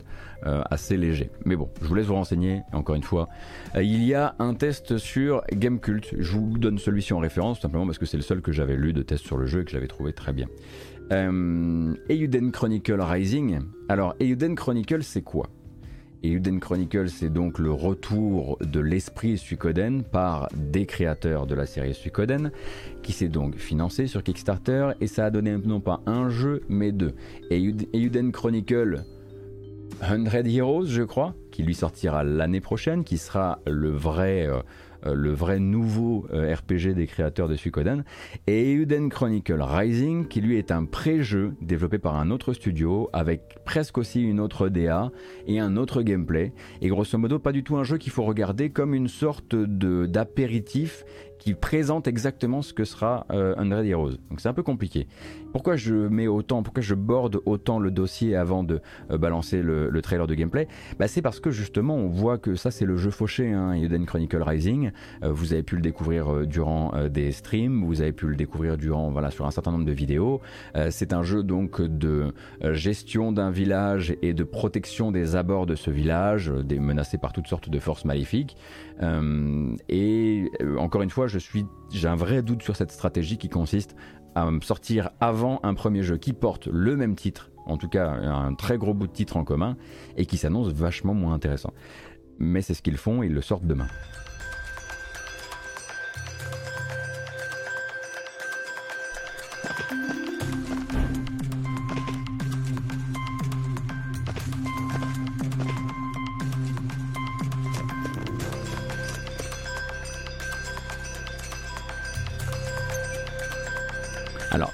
[0.71, 1.31] assez léger.
[1.45, 2.63] Mais bon, je vous laisse vous renseigner.
[2.73, 3.29] Encore une fois,
[3.75, 6.15] il y a un test sur Gamecult.
[6.19, 8.95] Je vous donne celui-ci en référence simplement parce que c'est le seul que j'avais lu
[8.95, 10.47] de test sur le jeu et que j'avais trouvé très bien.
[11.11, 13.59] Euden Chronicle Rising.
[13.91, 15.51] Alors Euden Chronicle, c'est quoi?
[16.25, 21.67] Et Uden Chronicles, c'est donc le retour de l'esprit Suikoden par des créateurs de la
[21.67, 22.51] série Suikoden,
[23.03, 26.93] qui s'est donc financé sur Kickstarter, et ça a donné non pas un jeu, mais
[26.93, 27.13] deux.
[27.51, 27.63] Et
[28.33, 29.05] Chronicle
[30.01, 34.47] 100 Heroes, je crois, qui lui sortira l'année prochaine, qui sera le vrai...
[34.47, 34.63] Euh,
[35.13, 38.05] le vrai nouveau euh, RPG des créateurs de Suikoden,
[38.47, 43.59] et Uden Chronicle Rising, qui lui est un pré-jeu développé par un autre studio, avec
[43.65, 45.11] presque aussi une autre DA
[45.47, 48.71] et un autre gameplay, et grosso modo pas du tout un jeu qu'il faut regarder
[48.71, 51.05] comme une sorte d'apéritif
[51.39, 54.17] qui présente exactement ce que sera euh, Undead Heroes.
[54.31, 55.07] Donc c'est un peu compliqué.
[55.55, 58.81] Pourquoi je mets autant, pourquoi je borde autant le dossier avant de
[59.13, 60.67] euh, balancer le, trailer de gameplay?
[60.99, 64.05] Bah, C'est parce que justement on voit que ça c'est le jeu fauché, hein, Eden
[64.05, 64.91] Chronicle Rising.
[65.23, 68.77] Euh, vous avez pu le découvrir euh, durant des streams, vous avez pu le découvrir
[68.77, 70.41] durant voilà sur un certain nombre de vidéos.
[70.91, 72.35] c'est un jeu donc de
[72.73, 77.47] gestion d'un village et de protection des abords de ce village, des menacés par toutes
[77.47, 78.57] sortes de forces maléfiques.
[79.89, 83.95] et encore une fois, je suis, j'ai un vrai doute sur cette stratégie qui consiste
[84.35, 88.55] à sortir avant un premier jeu qui porte le même titre, en tout cas un
[88.55, 89.77] très gros bout de titre en commun,
[90.17, 91.73] et qui s'annonce vachement moins intéressant.
[92.39, 93.87] Mais c'est ce qu'ils font, ils le sortent demain.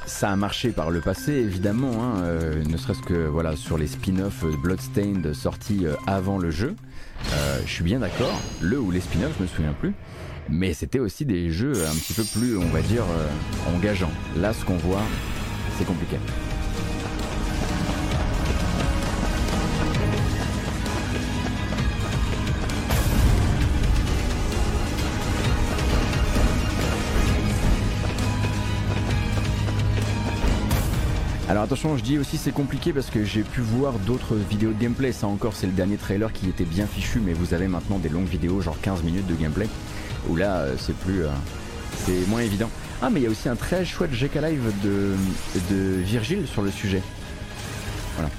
[0.06, 3.86] Ça a marché par le passé, évidemment, hein, euh, ne serait-ce que voilà, sur les
[3.86, 6.74] spin-offs Bloodstained sortis euh, avant le jeu.
[7.32, 9.94] Euh, je suis bien d'accord, le ou les spin-offs, je me souviens plus.
[10.48, 13.04] Mais c'était aussi des jeux un petit peu plus, on va dire,
[13.72, 14.10] engageants.
[14.36, 15.02] Là, ce qu'on voit,
[15.78, 16.16] c'est compliqué.
[31.50, 34.80] Alors attention, je dis aussi c'est compliqué parce que j'ai pu voir d'autres vidéos de
[34.80, 35.10] gameplay.
[35.10, 38.08] Ça encore, c'est le dernier trailer qui était bien fichu, mais vous avez maintenant des
[38.08, 39.66] longues vidéos, genre 15 minutes de gameplay,
[40.28, 41.30] où là, euh, c'est plus, euh,
[42.06, 42.70] c'est moins évident.
[43.02, 45.16] Ah, mais il y a aussi un très chouette GK Live de,
[45.74, 47.02] de Virgile sur le sujet.
[48.14, 48.30] Voilà.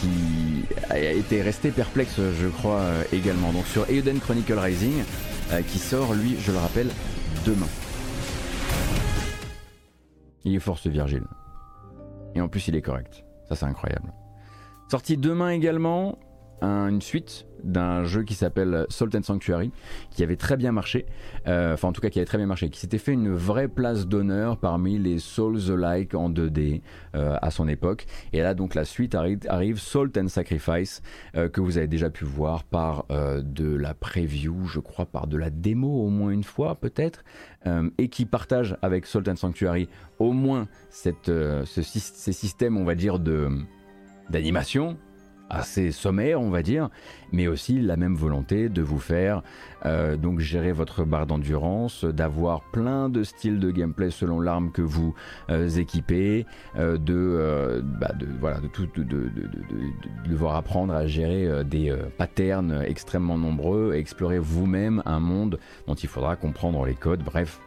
[0.00, 3.50] Qui a été resté perplexe, je crois, euh, également.
[3.50, 5.02] Donc sur Euden Chronicle Rising,
[5.66, 6.90] qui sort, lui, je le rappelle,
[7.44, 7.66] demain.
[10.44, 11.24] Il est fort ce Virgile.
[12.34, 13.24] Et en plus, il est correct.
[13.48, 14.12] Ça, c'est incroyable.
[14.90, 16.18] Sorti demain également,
[16.62, 19.70] une suite d'un jeu qui s'appelle Salt and Sanctuary,
[20.10, 21.06] qui avait très bien marché,
[21.46, 23.68] euh, enfin en tout cas qui avait très bien marché, qui s'était fait une vraie
[23.68, 26.82] place d'honneur parmi les Souls-like en 2D
[27.14, 28.06] euh, à son époque.
[28.32, 31.02] Et là donc la suite arrive, Salt and Sacrifice,
[31.36, 35.36] euh, que vous avez déjà pu voir par de la preview, je crois par de
[35.36, 37.24] la démo au moins une fois peut-être,
[37.98, 42.94] et qui partage avec Salt and Sanctuary au moins cette, ce, ces systèmes on va
[42.94, 43.18] dire
[44.30, 44.96] d'animation
[45.52, 46.88] assez sommaire, on va dire,
[47.30, 49.42] mais aussi la même volonté de vous faire
[49.84, 54.82] euh, donc gérer votre barre d'endurance, d'avoir plein de styles de gameplay selon l'arme que
[54.82, 55.14] vous
[55.50, 56.46] euh, équipez,
[56.76, 59.28] euh, de, bah, de, voilà, de, tout, de, de,
[60.28, 66.08] devoir apprendre à gérer des patterns extrêmement nombreux, et explorer vous-même un monde dont il
[66.08, 67.60] faudra comprendre les codes, bref.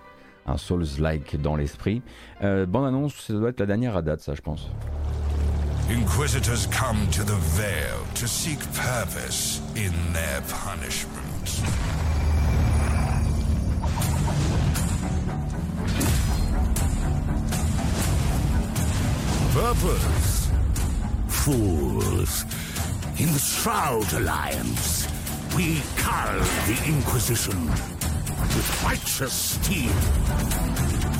[0.47, 2.03] Un Souls-like dans l'esprit.
[2.41, 4.69] bande annonce, ça doit être la dernière à date, ça, je pense.
[5.89, 11.61] Inquisitors come to the Veil to seek purpose in their punishment.
[19.53, 20.49] Purpose?
[21.27, 22.45] Fools.
[23.19, 25.07] In the Shroud Alliance,
[25.55, 31.14] we cull the Inquisition with righteous steel.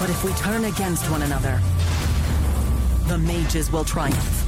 [0.00, 1.60] But if we turn against one another,
[3.06, 4.46] the mages will triumph.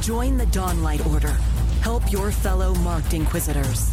[0.00, 1.36] Join the Dawnlight Order.
[1.82, 3.92] Help your fellow marked Inquisitors.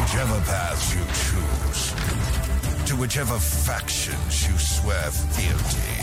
[0.00, 6.01] Whichever path you choose, to whichever factions you swear fealty,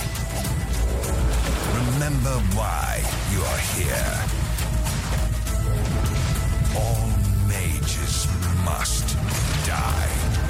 [1.79, 3.01] remember why
[3.31, 4.11] you are here.
[6.75, 7.09] All
[7.47, 8.27] mages
[8.65, 9.17] must
[9.65, 10.48] die.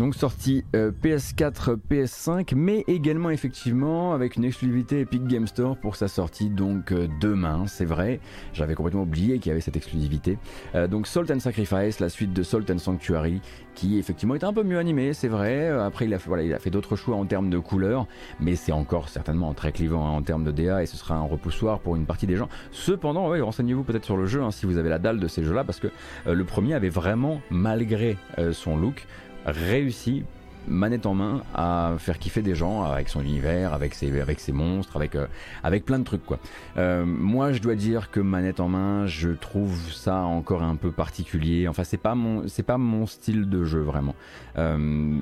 [0.00, 6.08] Donc sorti PS4, PS5, mais également effectivement avec une exclusivité Epic Game Store pour sa
[6.08, 8.18] sortie donc euh, demain, c'est vrai.
[8.54, 10.38] J'avais complètement oublié qu'il y avait cette exclusivité.
[10.74, 13.42] Euh, donc Salt and Sacrifice, la suite de Salt and Sanctuary,
[13.74, 15.68] qui effectivement est un peu mieux animé, c'est vrai.
[15.68, 18.06] Euh, après il a fait, d'autres choix en termes de couleurs,
[18.40, 21.24] mais c'est encore certainement très clivant hein, en termes de DA et ce sera un
[21.24, 22.48] repoussoir pour une partie des gens.
[22.70, 25.44] Cependant, ouais, renseignez-vous peut-être sur le jeu hein, si vous avez la dalle de ces
[25.44, 25.88] jeux-là, parce que
[26.26, 28.16] le premier avait vraiment, malgré
[28.52, 29.06] son look,
[29.46, 30.24] réussi
[30.68, 34.52] manette en main à faire kiffer des gens avec son univers, avec ses, avec ses
[34.52, 35.26] monstres, avec, euh,
[35.62, 36.38] avec plein de trucs quoi.
[36.76, 40.90] Euh, moi je dois dire que manette en main, je trouve ça encore un peu
[40.90, 41.68] particulier.
[41.68, 44.14] Enfin c'est pas mon c'est pas mon style de jeu vraiment.
[44.58, 45.18] Euh,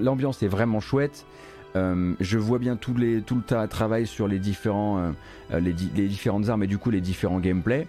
[0.00, 1.26] l'ambiance est vraiment chouette.
[1.74, 5.12] je vois bien tout, les, tout le travail sur les, différents,
[5.52, 7.86] les, les différentes armes et du coup les différents gameplays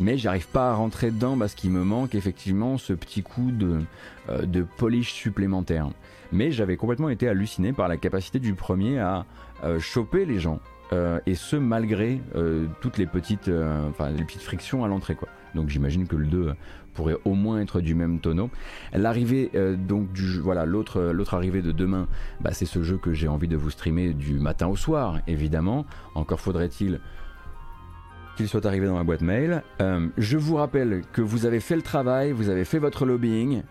[0.00, 3.80] mais j'arrive pas à rentrer dedans parce qu'il me manque effectivement ce petit coup de,
[4.28, 5.88] euh, de polish supplémentaire.
[6.32, 9.24] Mais j'avais complètement été halluciné par la capacité du premier à
[9.64, 10.60] euh, choper les gens.
[10.92, 12.20] Euh, et ce malgré
[12.80, 13.50] toutes les petites,
[13.90, 15.28] enfin, les petites frictions à l'entrée quoi.
[15.54, 16.54] Donc j'imagine que le 2
[16.94, 18.50] pourrait au moins être du même tonneau.
[18.92, 22.08] L'arrivée donc du voilà l'autre l'autre arrivée de demain,
[22.40, 25.84] bah, c'est ce jeu que j'ai envie de vous streamer du matin au soir évidemment.
[26.14, 27.00] Encore faudrait-il
[28.38, 29.62] qu'il soit arrivé dans ma boîte mail.
[30.16, 33.62] je vous rappelle que vous avez fait le travail, vous avez fait votre lobbying,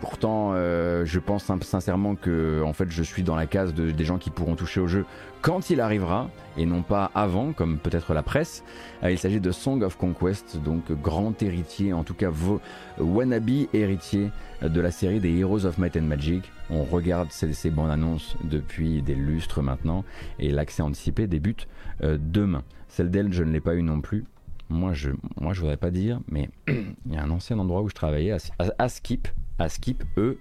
[0.00, 4.18] Pourtant, euh, je pense sincèrement que en fait, je suis dans la case des gens
[4.18, 5.06] qui pourront toucher au jeu
[5.40, 6.28] quand il arrivera
[6.58, 8.62] et non pas avant, comme peut-être la presse.
[9.02, 12.60] Euh, il s'agit de Song of Conquest, donc grand héritier, en tout cas vos
[12.98, 14.30] wannabe héritier
[14.60, 16.50] de la série des Heroes of Might and Magic.
[16.68, 20.04] On regarde ces, bandes annonces depuis des lustres maintenant
[20.38, 21.68] et l'accès anticipé débute
[22.02, 22.64] euh, demain.
[22.96, 24.24] Celle d'elle, je ne l'ai pas eu non plus.
[24.70, 27.90] Moi, je, moi, je voudrais pas dire, mais il y a un ancien endroit où
[27.90, 29.28] je travaillais, à Skip,
[29.58, 30.38] à Skip, eux,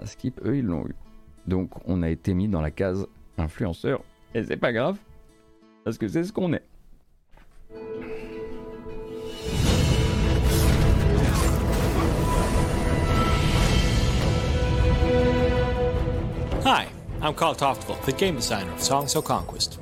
[0.00, 0.94] à Skip, eux, ils l'ont eu.
[1.46, 3.06] Donc, on a été mis dans la case
[3.36, 4.02] influenceur.
[4.34, 4.96] Et c'est pas grave,
[5.84, 6.64] parce que c'est ce qu'on est.
[16.64, 16.86] Hi,
[17.20, 19.81] I'm Carl Toftville, the game designer of Songs of Conquest.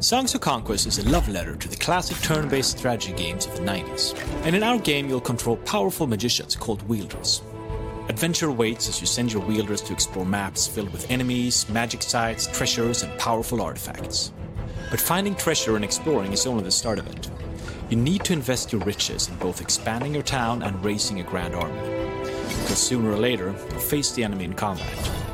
[0.00, 3.54] Songs of Conquest is a love letter to the classic turn based strategy games of
[3.54, 4.18] the 90s.
[4.46, 7.42] And in our game, you'll control powerful magicians called wielders.
[8.08, 12.46] Adventure awaits as you send your wielders to explore maps filled with enemies, magic sites,
[12.46, 14.32] treasures, and powerful artifacts.
[14.90, 17.30] But finding treasure and exploring is only the start of it.
[17.90, 21.54] You need to invest your riches in both expanding your town and raising a grand
[21.54, 21.78] army.
[22.22, 25.29] because sooner or later you'll face the enemy in combat.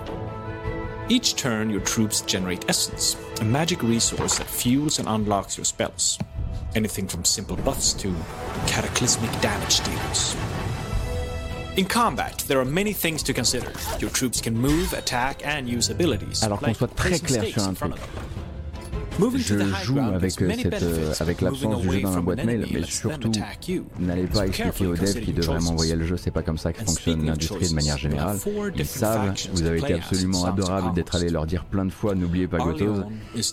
[1.08, 6.18] Each turn, your troops generate essence, a magic resource that fuels and unlocks your spells.
[6.74, 8.12] Anything from simple buffs to
[8.66, 10.34] cataclysmic damage dealers.
[11.76, 13.70] In combat, there are many things to consider.
[14.00, 16.42] Your troops can move, attack, and use abilities.
[16.42, 17.94] Alors qu'on like soit très clair sur un truc.
[19.18, 22.82] Je joue avec, many cette, euh, avec l'absence du jeu dans la boîte mail, mais
[22.82, 23.32] surtout,
[23.98, 26.84] n'allez pas expliquer aux devs qui devraient m'envoyer le jeu, c'est pas comme ça que
[26.84, 28.38] fonctionne l'industrie de manière générale.
[28.76, 32.46] Ils savent, vous avez été absolument adorable d'être allé leur dire plein de fois, n'oubliez
[32.46, 33.04] pas Gotos.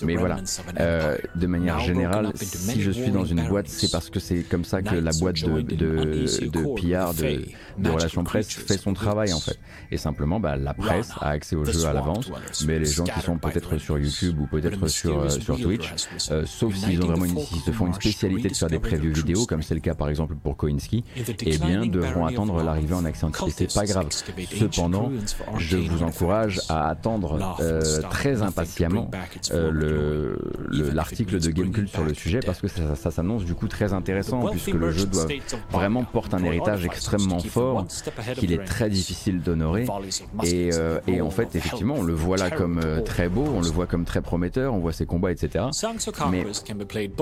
[0.03, 0.37] Mais voilà,
[0.79, 4.65] euh, de manière générale, si je suis dans une boîte, c'est parce que c'est comme
[4.65, 9.39] ça que la boîte de, de, de PR, de, relations presse fait son travail en
[9.39, 9.57] fait.
[9.91, 12.29] Et simplement, bah, la presse a accès au jeu à l'avance,
[12.65, 13.93] mais les gens qui sont peut-être sur.
[13.97, 15.93] YouTube ou peut-être sur, euh, mysterious sur Twitch,
[16.31, 19.45] euh, sauf s'ils ont vraiment une, se font une spécialité de faire des previews vidéo,
[19.45, 21.03] comme c'est le cas par exemple pour Koinski,
[21.45, 23.65] eh bien devront attendre l'arrivée en accès anticipé.
[23.69, 24.07] C'est pas grave.
[24.59, 25.11] Cependant,
[25.57, 29.09] je vous encourage à attendre euh, très impatiemment
[29.51, 30.37] euh, le-
[30.69, 33.93] le- l'article de Gamecult sur le sujet parce que ça, ça s'annonce du coup très
[33.93, 35.25] intéressant puisque le jeu doit
[35.71, 37.85] vraiment porte un héritage extrêmement fort
[38.35, 39.85] qu'il est très difficile d'honorer
[40.43, 40.69] et,
[41.07, 44.05] et en fait effectivement on le voit là comme très beau, on le voit comme
[44.05, 45.42] très prometteur, on voit ses combats etc.
[46.31, 46.45] Mais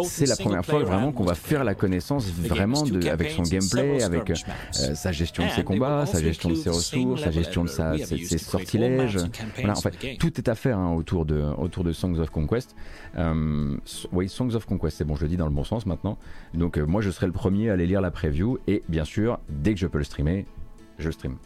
[0.04, 4.04] c'est la première fois vraiment qu'on va faire la connaissance vraiment de, avec son gameplay,
[4.04, 4.36] avec maps.
[4.82, 7.98] euh, sa gestion de ses combats, sa gestion de ses ressources, sa gestion de sa,
[7.98, 9.20] ses, sortilèges.
[9.58, 12.76] Voilà, en fait, tout est à faire hein, autour, de, autour de Songs of Conquest.
[13.18, 13.78] Euh,
[14.12, 16.18] oui, Songs of Conquest, c'est bon, je le dis dans le bon sens maintenant.
[16.54, 19.40] Donc euh, moi, je serai le premier à aller lire la preview et bien sûr,
[19.50, 20.46] dès que je peux le streamer,
[20.98, 21.38] je stream.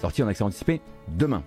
[0.00, 0.80] Sorti en accès anticipé
[1.16, 1.42] demain.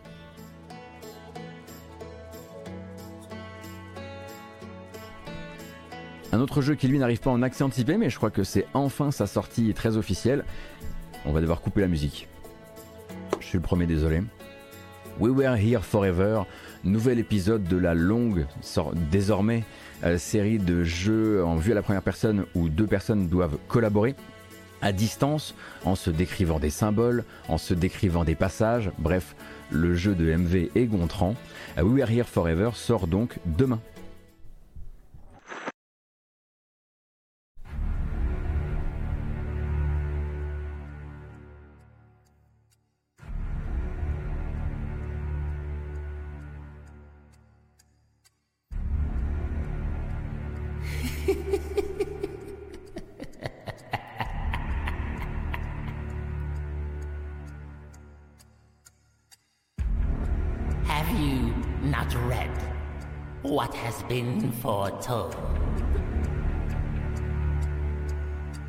[6.31, 8.65] Un autre jeu qui lui n'arrive pas en accès anticipé, mais je crois que c'est
[8.73, 10.45] enfin sa sortie très officielle.
[11.25, 12.27] On va devoir couper la musique.
[13.39, 14.21] Je suis le premier, désolé.
[15.19, 16.43] We Were Here Forever,
[16.83, 19.63] nouvel épisode de la longue, sor- désormais,
[20.03, 24.15] euh, série de jeux en vue à la première personne où deux personnes doivent collaborer
[24.81, 28.91] à distance en se décrivant des symboles, en se décrivant des passages.
[28.97, 29.35] Bref,
[29.71, 31.35] le jeu de MV et Gontran.
[31.77, 33.79] Euh, We Were Here Forever sort donc demain.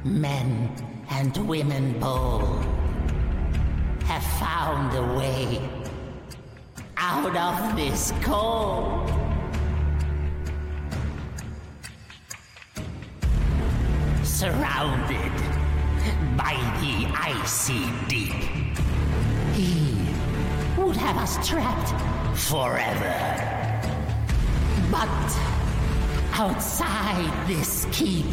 [0.05, 0.71] Men
[1.11, 2.65] and women bold
[4.05, 5.69] have found a way
[6.97, 9.09] out of this cold.
[14.23, 15.33] Surrounded
[16.37, 18.33] by the icy deep.
[19.55, 19.97] He
[20.81, 21.91] would have us trapped
[22.39, 23.51] forever.
[24.91, 25.60] But
[26.39, 28.27] outside this keep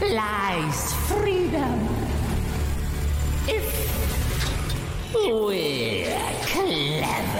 [0.00, 1.88] lies freedom.
[3.48, 3.98] If
[6.46, 7.38] clever.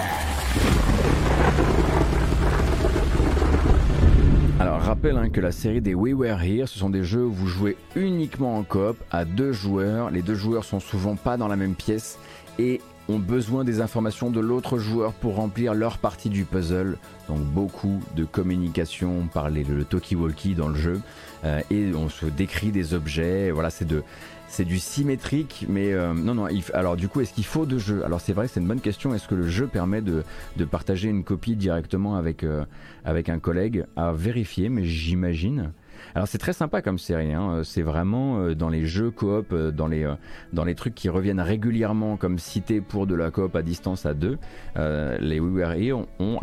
[4.61, 7.33] Alors rappelle hein, que la série des We Were Here, ce sont des jeux où
[7.33, 10.11] vous jouez uniquement en coop à deux joueurs.
[10.11, 12.19] Les deux joueurs sont souvent pas dans la même pièce
[12.59, 16.99] et ont besoin des informations de l'autre joueur pour remplir leur partie du puzzle.
[17.29, 21.01] Donc beaucoup de communication par les- le talkie-walkie dans le jeu
[21.45, 23.53] Euh, et on se décrit des objets.
[23.53, 24.03] Voilà, c'est de
[24.49, 26.49] c'est du symétrique, mais euh, non, non.
[26.75, 28.03] alors du coup, est-ce qu'il faut deux jeux?
[28.05, 29.15] Alors c'est vrai, c'est une bonne question.
[29.15, 30.25] Est-ce que le jeu permet de,
[30.57, 32.65] de partager une copie directement avec, euh,
[33.05, 33.85] avec un collègue?
[33.95, 35.71] À vérifier, mais j'imagine.
[36.15, 37.63] Alors c'est très sympa comme série, hein.
[37.65, 42.17] c'est vraiment euh, dans les jeux coop, euh, dans, les, euh, trucs qui reviennent régulièrement
[42.17, 44.39] comme cités pour de la coop à distance à deux,
[44.77, 46.39] euh, les We Were ont,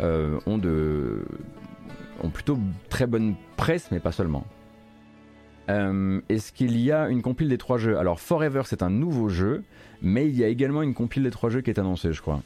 [0.00, 1.24] euh, de,
[2.22, 2.58] ont plutôt
[2.88, 4.44] très bonne presse, mais pas seulement.
[5.70, 7.98] Euh, Est-ce qu'il y a une compile des trois jeux?
[7.98, 9.64] Alors Forever c'est un nouveau jeu,
[10.02, 12.42] mais il y a également une compile des trois jeux qui est annoncée, je crois.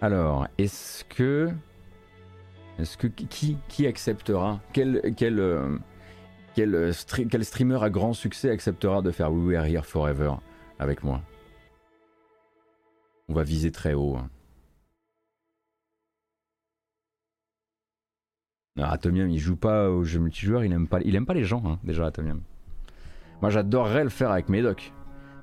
[0.00, 1.50] Alors, est-ce que.
[2.78, 4.60] Est-ce que qui, acceptera?
[4.72, 5.78] Quel, quel, euh,
[6.58, 6.92] euh,
[7.30, 10.34] quel, streamer à grand succès acceptera de faire We Are Here Forever
[10.78, 11.22] avec moi?
[13.28, 14.16] On va viser très haut.
[14.16, 14.28] Hein.
[18.78, 21.44] Ah, Atomium, il joue pas aux jeux multijoueurs, il aime pas, il aime pas les
[21.44, 22.42] gens, hein, déjà, Atomium.
[23.40, 24.92] Moi, j'adorerais le faire avec Medoc.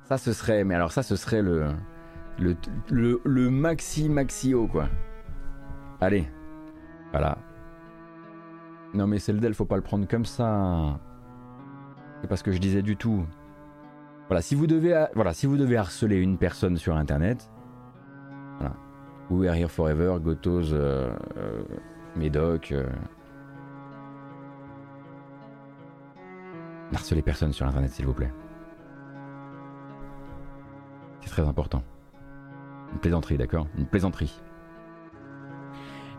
[0.04, 0.62] Ça, ce serait.
[0.62, 1.74] Mais alors, ça, ce serait le
[2.38, 2.56] le,
[3.24, 4.88] le, maxi maxi haut, quoi.
[6.00, 6.28] Allez,
[7.10, 7.38] voilà.
[8.92, 10.98] Non, mais c'est le Dell, faut pas le prendre comme ça.
[12.20, 13.24] C'est pas ce que je disais du tout.
[14.28, 17.50] Voilà, si vous devez, voilà, si vous devez harceler une personne sur Internet,
[18.58, 18.74] voilà.
[19.30, 21.62] We are here forever, Gotos, euh, euh,
[22.16, 22.72] Médoc.
[22.72, 22.86] Euh,
[26.92, 28.32] Harcelez personne sur Internet, s'il vous plaît.
[31.20, 31.82] C'est très important.
[32.94, 34.40] Une plaisanterie, d'accord Une plaisanterie.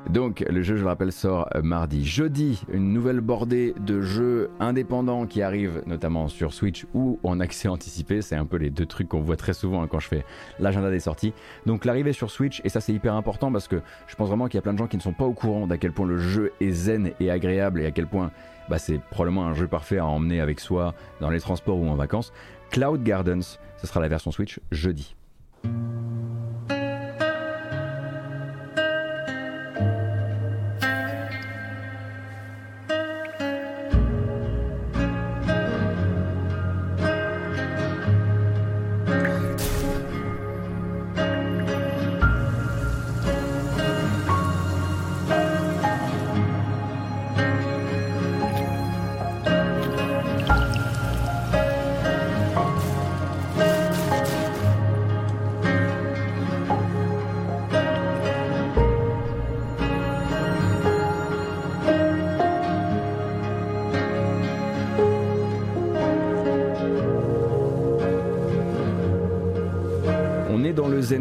[0.10, 2.06] Donc le jeu, je le rappelle, sort euh, mardi.
[2.06, 7.68] Jeudi, une nouvelle bordée de jeux indépendants qui arrivent notamment sur Switch ou en accès
[7.68, 8.22] anticipé.
[8.22, 10.24] C'est un peu les deux trucs qu'on voit très souvent hein, quand je fais
[10.60, 11.34] l'agenda des sorties.
[11.66, 14.56] Donc l'arrivée sur Switch, et ça c'est hyper important parce que je pense vraiment qu'il
[14.56, 16.20] y a plein de gens qui ne sont pas au courant d'à quel point le
[16.20, 18.32] jeu est zen et agréable et à quel point
[18.70, 21.96] bah, c'est probablement un jeu parfait à emmener avec soi dans les transports ou en
[21.96, 22.32] vacances.
[22.70, 25.16] Cloud Gardens, ce sera la version Switch jeudi.
[25.66, 26.75] Thank you.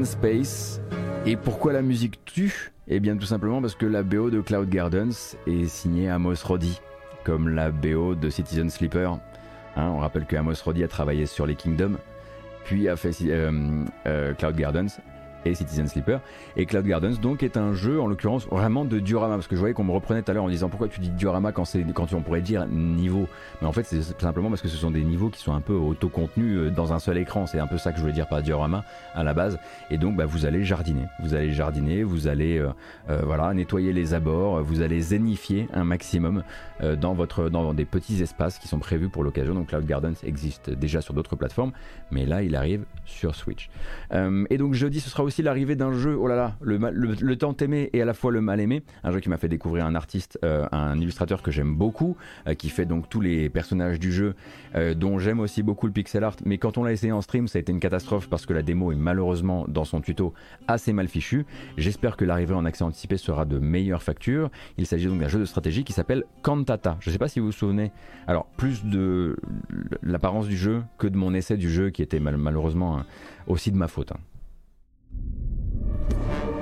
[0.02, 0.80] Space.
[1.24, 2.72] Et pourquoi la musique tue?
[2.88, 6.80] Eh bien tout simplement parce que la BO de Cloud Gardens est signée Amos Roddy,
[7.22, 9.12] comme la BO de Citizen Sleeper.
[9.76, 11.98] Hein, on rappelle que Amos Roddy a travaillé sur les Kingdoms,
[12.64, 15.00] puis a fait euh, euh, Cloud Gardens
[15.44, 16.20] et Citizen Sleeper.
[16.56, 19.60] Et Cloud Gardens donc est un jeu en l'occurrence vraiment de diorama parce que je
[19.60, 21.64] voyais qu'on me reprenait tout à l'heure en disant pourquoi tu dis diorama quand
[21.94, 23.28] quand on pourrait dire niveau?
[23.60, 25.74] Mais en fait c'est simplement parce que ce sont des niveaux qui sont un peu
[25.74, 27.46] auto-contenus euh, dans un seul écran.
[27.46, 28.84] C'est un peu ça que je voulais dire par diorama
[29.14, 29.58] à la base.
[29.90, 32.68] Et donc bah, vous allez jardiner, vous allez jardiner, vous allez euh,
[33.10, 36.42] euh, voilà nettoyer les abords, vous allez zénifier un maximum
[37.00, 39.54] dans votre dans des petits espaces qui sont prévus pour l'occasion.
[39.54, 41.72] Donc Cloud Gardens existe déjà sur d'autres plateformes,
[42.10, 43.70] mais là il arrive sur Switch.
[44.12, 47.36] Et donc jeudi ce sera aussi l'arrivée d'un jeu, oh là là, le, le, le
[47.36, 49.86] tant aimé et à la fois le mal aimé, un jeu qui m'a fait découvrir
[49.86, 52.16] un artiste, euh, un illustrateur que j'aime beaucoup,
[52.46, 54.34] euh, qui fait donc tous les personnages du jeu,
[54.74, 57.48] euh, dont j'aime aussi beaucoup le pixel art, mais quand on l'a essayé en stream,
[57.48, 60.34] ça a été une catastrophe parce que la démo est malheureusement dans son tuto
[60.68, 61.46] assez mal fichue.
[61.76, 64.50] J'espère que l'arrivée en accès anticipé sera de meilleure facture.
[64.78, 66.96] Il s'agit donc d'un jeu de stratégie qui s'appelle Cantata.
[67.00, 67.92] Je ne sais pas si vous vous souvenez,
[68.26, 69.36] alors plus de
[70.02, 73.06] l'apparence du jeu que de mon essai du jeu qui était mal- malheureusement hein,
[73.46, 74.12] aussi de ma faute.
[74.12, 74.18] hein.
[75.14, 76.53] you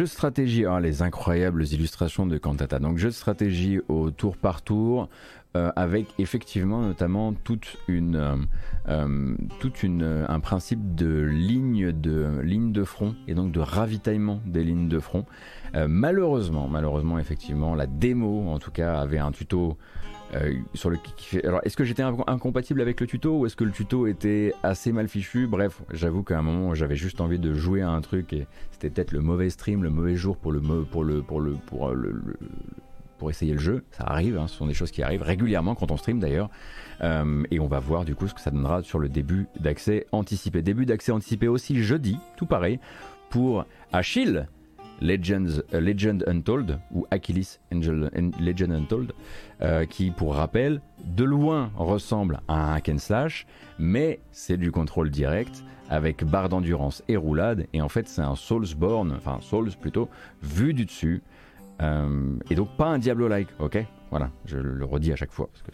[0.00, 2.78] jeu de stratégie, ah, les incroyables illustrations de Cantata.
[2.78, 5.10] Donc, jeu de stratégie au tour par tour,
[5.58, 8.36] euh, avec effectivement notamment toute une, euh,
[8.88, 14.40] euh, toute une, un principe de ligne de ligne de front et donc de ravitaillement
[14.46, 15.26] des lignes de front.
[15.74, 19.76] Malheureusement, malheureusement, effectivement, la démo, en tout cas, avait un tuto
[20.34, 20.98] euh, sur le
[21.44, 24.54] Alors, est-ce que j'étais inc- incompatible avec le tuto ou est-ce que le tuto était
[24.62, 25.46] assez mal fichu?
[25.46, 28.90] Bref, j'avoue qu'à un moment, j'avais juste envie de jouer à un truc et c'était
[28.90, 30.52] peut-être le mauvais stream, le mauvais jour pour
[30.90, 32.22] pour pour pour euh,
[33.18, 33.84] pour essayer le jeu.
[33.90, 36.48] Ça arrive, hein, ce sont des choses qui arrivent régulièrement quand on stream d'ailleurs.
[37.02, 40.06] Euh, et on va voir du coup ce que ça donnera sur le début d'accès
[40.12, 40.62] anticipé.
[40.62, 42.78] Début d'accès anticipé aussi jeudi, tout pareil,
[43.28, 44.46] pour Achille,
[45.00, 49.12] Legends, euh, Legend Untold, ou Achilles Angel, An- Legend Untold,
[49.62, 53.46] euh, qui, pour rappel, de loin ressemble à un hack and slash,
[53.78, 58.36] mais c'est du contrôle direct avec barre d'endurance et roulade, et en fait c'est un
[58.36, 60.08] Soulsborne, enfin Souls plutôt,
[60.42, 61.22] vu du dessus,
[61.82, 63.84] euh, et donc pas un Diablo-like, ok?
[64.10, 65.48] Voilà, je le redis à chaque fois.
[65.52, 65.70] Parce que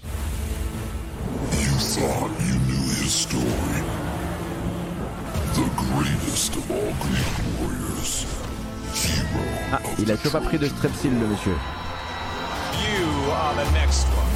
[1.53, 3.83] You thought you knew his story.
[5.55, 8.27] The greatest of Greek warriors.
[9.05, 11.57] Hero Ah, il a toujours pas pris de strepsil le monsieur.
[12.73, 14.27] You are the next one.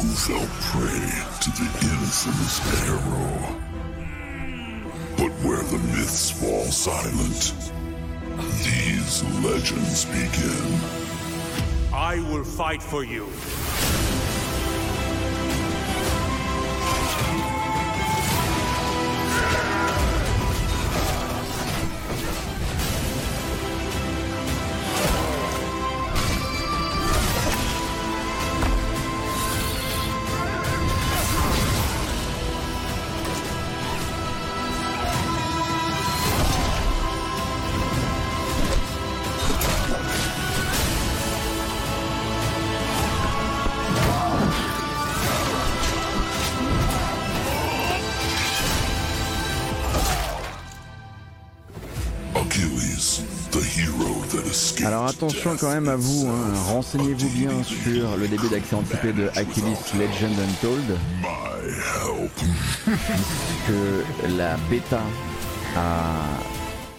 [0.00, 3.56] who fell prey to the innocence arrow.
[5.18, 7.52] But where the myths fall silent,
[8.64, 10.80] these legends begin.
[11.92, 13.26] I will fight for you.
[55.00, 59.28] Alors attention quand même à vous, hein, renseignez-vous bien sur le début d'accès anticipé de
[59.28, 60.98] Achilles Legend Untold,
[63.66, 65.00] que la bêta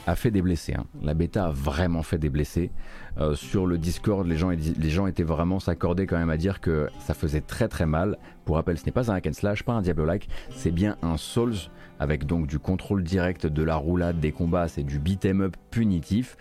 [0.08, 0.74] a, fait des blessés.
[0.74, 0.86] hein.
[1.04, 2.72] La bêta a vraiment fait des blessés.
[3.20, 6.60] Euh, sur le Discord, les gens, les gens étaient vraiment s'accordaient quand même à dire
[6.60, 8.18] que ça faisait très très mal.
[8.46, 11.18] Pour rappel, ce n'est pas un hack and slash, pas un Diablo-like, c'est bien un
[11.18, 11.70] Souls
[12.00, 16.36] avec donc du contrôle direct de la roulade des combats, c'est du beat'em up punitif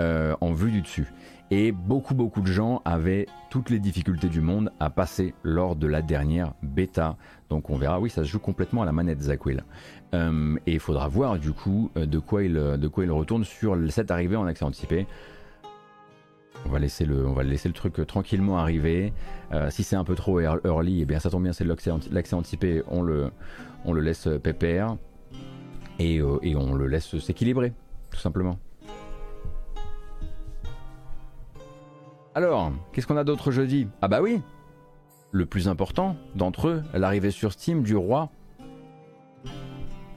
[0.00, 1.12] euh, en vue du dessus.
[1.50, 5.86] Et beaucoup beaucoup de gens avaient toutes les difficultés du monde à passer lors de
[5.86, 7.16] la dernière bêta.
[7.50, 9.62] Donc on verra, oui, ça se joue complètement à la manette Zach Will.
[10.14, 13.44] Euh, et il faudra voir du coup euh, de quoi il, de quoi il retourne
[13.44, 15.06] sur cette arrivée en accès anticipé.
[16.66, 19.12] On va laisser le, on va laisser le truc euh, tranquillement arriver.
[19.52, 21.90] Euh, si c'est un peu trop ear- early, eh bien ça tombe bien, c'est l'accès
[21.90, 23.30] anti- l'accès anticipé, on le,
[23.84, 24.96] on le laisse euh, pépère
[25.98, 27.74] et, euh, et on le laisse s'équilibrer,
[28.10, 28.58] tout simplement.
[32.36, 33.86] Alors, qu'est-ce qu'on a d'autre jeudi?
[34.02, 34.40] Ah bah oui
[35.30, 38.28] Le plus important d'entre eux, l'arrivée sur Steam du roi.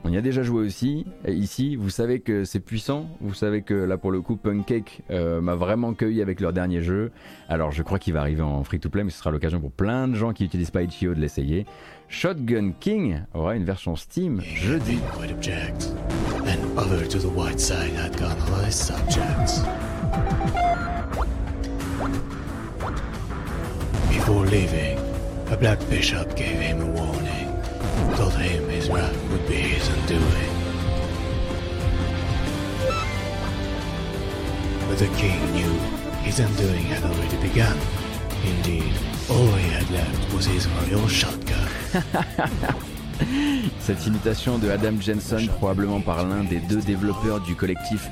[0.03, 1.05] On y a déjà joué aussi.
[1.27, 3.07] Ici, vous savez que c'est puissant.
[3.21, 6.81] Vous savez que là, pour le coup, Punkcake euh, m'a vraiment cueilli avec leur dernier
[6.81, 7.11] jeu.
[7.49, 10.15] Alors, je crois qu'il va arriver en free-to-play, mais ce sera l'occasion pour plein de
[10.15, 11.67] gens qui n'utilisent pas de l'essayer.
[12.07, 14.97] Shotgun King aura une version Steam jeudi.
[24.07, 24.99] Before leaving,
[25.51, 27.47] a black bishop gave him a warning.
[28.15, 30.53] Told him his wrath would be his undoing.
[34.87, 35.73] But the king knew
[36.21, 37.79] his undoing had already begun.
[38.45, 38.93] Indeed,
[39.27, 41.67] all he had left was his royal shotgun.
[43.79, 48.09] Cette imitation de Adam Jensen, probablement par l'un des deux développeurs du collectif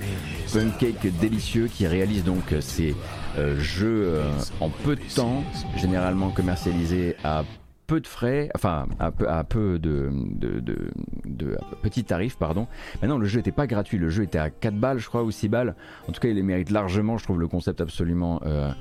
[0.54, 2.96] Pancake Délicieux, qui réalise donc ces
[3.38, 4.24] euh, jeux euh,
[4.62, 5.44] en peu de temps,
[5.76, 7.44] généralement commercialisés à
[7.88, 9.12] peu de frais, enfin à
[9.44, 10.90] peu, de, de, de,
[11.26, 12.66] de- à petit tarif, pardon.
[13.02, 15.30] Maintenant, le jeu n'était pas gratuit, le jeu était à 4 balles, je crois, ou
[15.30, 15.76] 6 balles.
[16.10, 18.72] En tout cas, il les mérite largement, je trouve le concept absolument euh,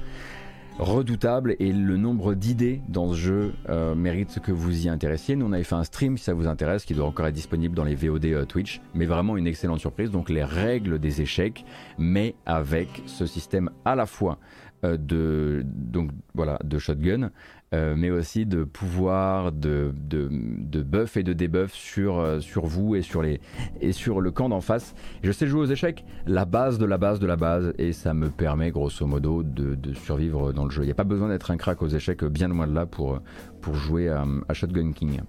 [0.78, 5.36] redoutable et le nombre d'idées dans ce jeu euh, mérite que vous y intéressiez.
[5.36, 7.74] Nous, on avait fait un stream si ça vous intéresse, qui doit encore être disponible
[7.74, 10.10] dans les VOD euh, Twitch, mais vraiment une excellente surprise.
[10.10, 11.64] Donc les règles des échecs,
[11.98, 14.38] mais avec ce système à la fois
[14.84, 17.30] euh, de donc de shotgun,
[17.72, 22.66] euh, mais aussi de pouvoir de, de, de buff et de debuff sur, euh, sur
[22.66, 23.40] vous et sur, les,
[23.80, 24.94] et sur le camp d'en face.
[25.22, 28.14] Je sais jouer aux échecs, la base de la base de la base, et ça
[28.14, 30.82] me permet grosso modo de, de survivre dans le jeu.
[30.82, 33.20] Il n'y a pas besoin d'être un crack aux échecs bien loin de là pour,
[33.60, 35.20] pour jouer à, à Shotgun King.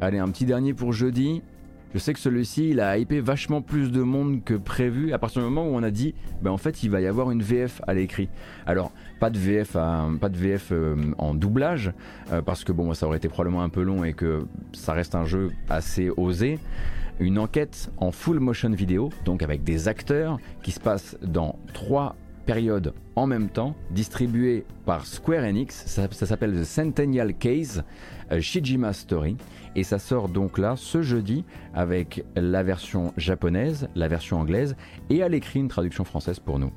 [0.00, 1.42] Allez, un petit dernier pour jeudi.
[1.96, 5.40] Je sais que celui-ci, il a hypé vachement plus de monde que prévu à partir
[5.40, 7.80] du moment où on a dit, ben en fait, il va y avoir une VF
[7.86, 8.28] à l'écrit.
[8.66, 11.94] Alors, pas de VF, pas de VF euh, en doublage,
[12.32, 14.44] euh, parce que bon, ça aurait été probablement un peu long et que
[14.74, 16.58] ça reste un jeu assez osé.
[17.18, 22.14] Une enquête en full motion vidéo, donc avec des acteurs qui se passent dans trois
[22.44, 25.84] période en même temps, distribué par Square Enix.
[25.86, 27.84] Ça, ça s'appelle The Centennial Case
[28.30, 29.36] euh, Shijima Story.
[29.75, 34.75] Et ça sort donc là ce jeudi avec la version japonaise, la version anglaise
[35.09, 36.71] et à l'écrit une traduction française pour nous.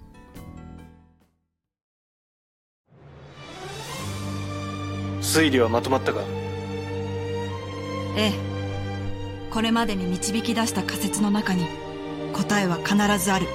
[5.24, 6.20] 推理はまとまったか
[8.16, 8.32] ええ
[9.51, 11.65] これまでに導き出した仮説の中に
[12.32, 13.47] 答えは必ずある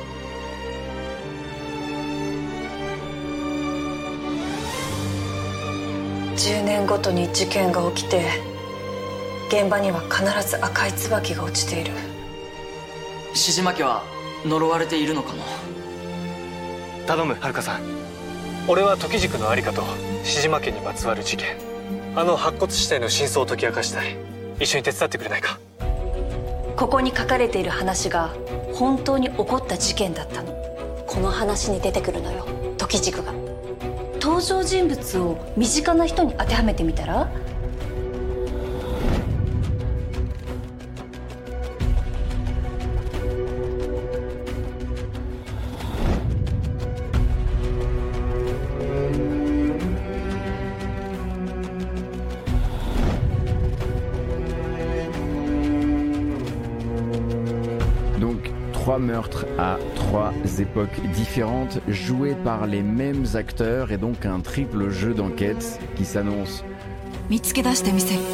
[6.35, 8.23] 10年ごとに事件が起きて
[9.54, 11.92] 現場には必ず赤い椿が落ちている。
[13.34, 14.02] 獅島家は
[14.44, 15.44] 呪われているのかも。
[17.06, 17.82] 頼む遥さん。
[18.66, 19.84] 俺は時軸のありかと
[20.24, 21.56] 獅島家にまつわる事件。
[22.16, 24.16] あの白骨死体の真相を解き明かしたい。
[24.58, 25.60] 一緒に手伝ってくれないか。
[26.74, 28.34] ここに書かれている話が
[28.72, 30.52] 本当に起こった事件だったの。
[31.06, 32.44] この話に出てくるのよ
[32.76, 33.32] 時軸が。
[34.20, 37.30] 登場人物を身近な人に当てはめてみたら？
[59.04, 65.12] Trois meurtres à trois époques différentes, joués par les mêmes acteurs et donc un triple jeu
[65.12, 66.64] d'enquête qui s'annonce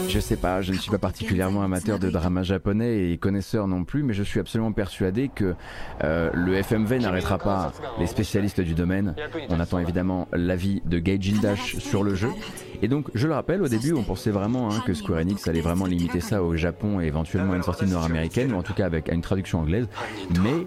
[0.09, 3.85] Je sais pas, je ne suis pas particulièrement amateur de drama japonais et connaisseur non
[3.85, 5.55] plus, mais je suis absolument persuadé que
[6.03, 9.15] euh, le FMV n'arrêtera pas les spécialistes du domaine.
[9.49, 12.31] On attend évidemment l'avis de Gaijin Dash sur le jeu.
[12.83, 15.61] Et donc, je le rappelle, au début, on pensait vraiment hein, que Square Enix allait
[15.61, 18.87] vraiment limiter ça au Japon et éventuellement à une sortie nord-américaine, ou en tout cas
[18.87, 19.87] avec à une traduction anglaise.
[20.43, 20.67] Mais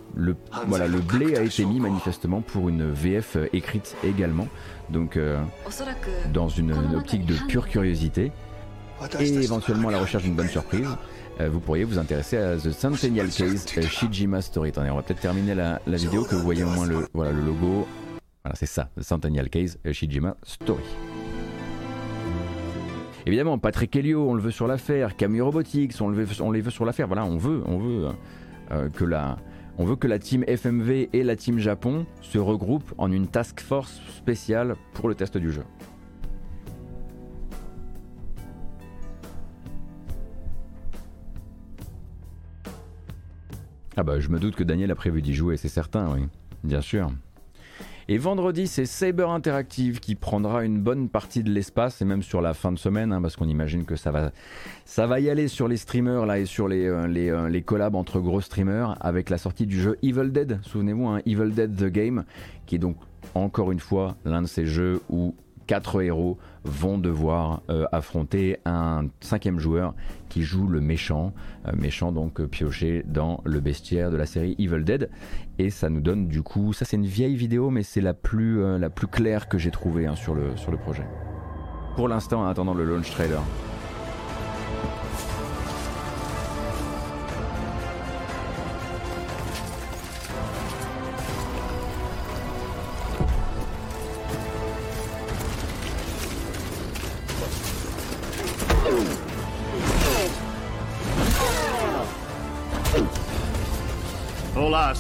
[0.68, 4.48] voilà, le blé a été mis manifestement pour une VF écrite également.
[4.90, 5.42] Donc, euh,
[6.34, 8.32] dans une, optique de pure curiosité
[9.20, 10.88] et éventuellement à la recherche d'une bonne surprise,
[11.42, 14.70] euh, vous pourriez vous intéresser à The Centennial Case euh, Shijima Story.
[14.70, 17.42] Attendez, on va peut-être terminer la, vidéo que vous voyez au moins le, voilà, le
[17.42, 17.88] logo.
[18.44, 20.84] Voilà, c'est ça, The Centennial Case Shijima Story.
[23.26, 25.16] Évidemment, Patrick Helio, on le veut sur l'affaire.
[25.16, 27.08] Camus Robotics, on, les veut sur l'affaire.
[27.08, 28.10] Voilà, on veut, on veut
[28.92, 29.38] que la
[29.78, 33.60] on veut que la team FMV et la team Japon se regroupent en une task
[33.60, 35.64] force spéciale pour le test du jeu.
[43.96, 46.28] Ah bah je me doute que Daniel a prévu d'y jouer, c'est certain, oui,
[46.64, 47.12] bien sûr.
[48.10, 52.42] Et vendredi, c'est Saber Interactive qui prendra une bonne partie de l'espace, et même sur
[52.42, 54.32] la fin de semaine, hein, parce qu'on imagine que ça va,
[54.84, 57.96] ça va y aller sur les streamers là et sur les, euh, euh, les collabs
[57.96, 60.60] entre gros streamers, avec la sortie du jeu Evil Dead.
[60.64, 62.26] Souvenez-vous, hein, Evil Dead The Game,
[62.66, 62.98] qui est donc
[63.36, 65.34] encore une fois l'un de ces jeux où
[65.66, 69.94] quatre héros vont devoir euh, affronter un cinquième joueur
[70.30, 71.34] qui joue le méchant,
[71.68, 75.10] euh, méchant donc euh, pioché dans le bestiaire de la série Evil Dead.
[75.60, 78.80] Et ça nous donne du coup, ça c'est une vieille vidéo, mais c'est la plus,
[78.80, 81.06] la plus claire que j'ai trouvée hein, sur, le, sur le projet.
[81.96, 83.42] Pour l'instant, en attendant le launch trailer.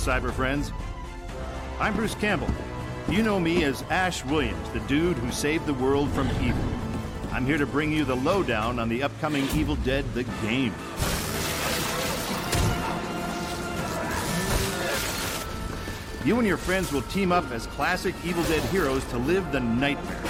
[0.03, 0.73] Cyber friends.
[1.80, 2.49] I'm Bruce Campbell.
[3.07, 6.61] You know me as Ash Williams, the dude who saved the world from evil.
[7.31, 10.73] I'm here to bring you the lowdown on the upcoming Evil Dead the game.
[16.25, 19.61] You and your friends will team up as classic Evil Dead heroes to live the
[19.61, 20.21] nightmare.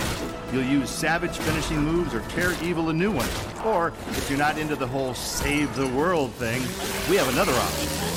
[0.51, 3.65] You'll use savage finishing moves or tear evil a new one.
[3.65, 6.61] Or, if you're not into the whole save the world thing,
[7.09, 8.12] we have another option.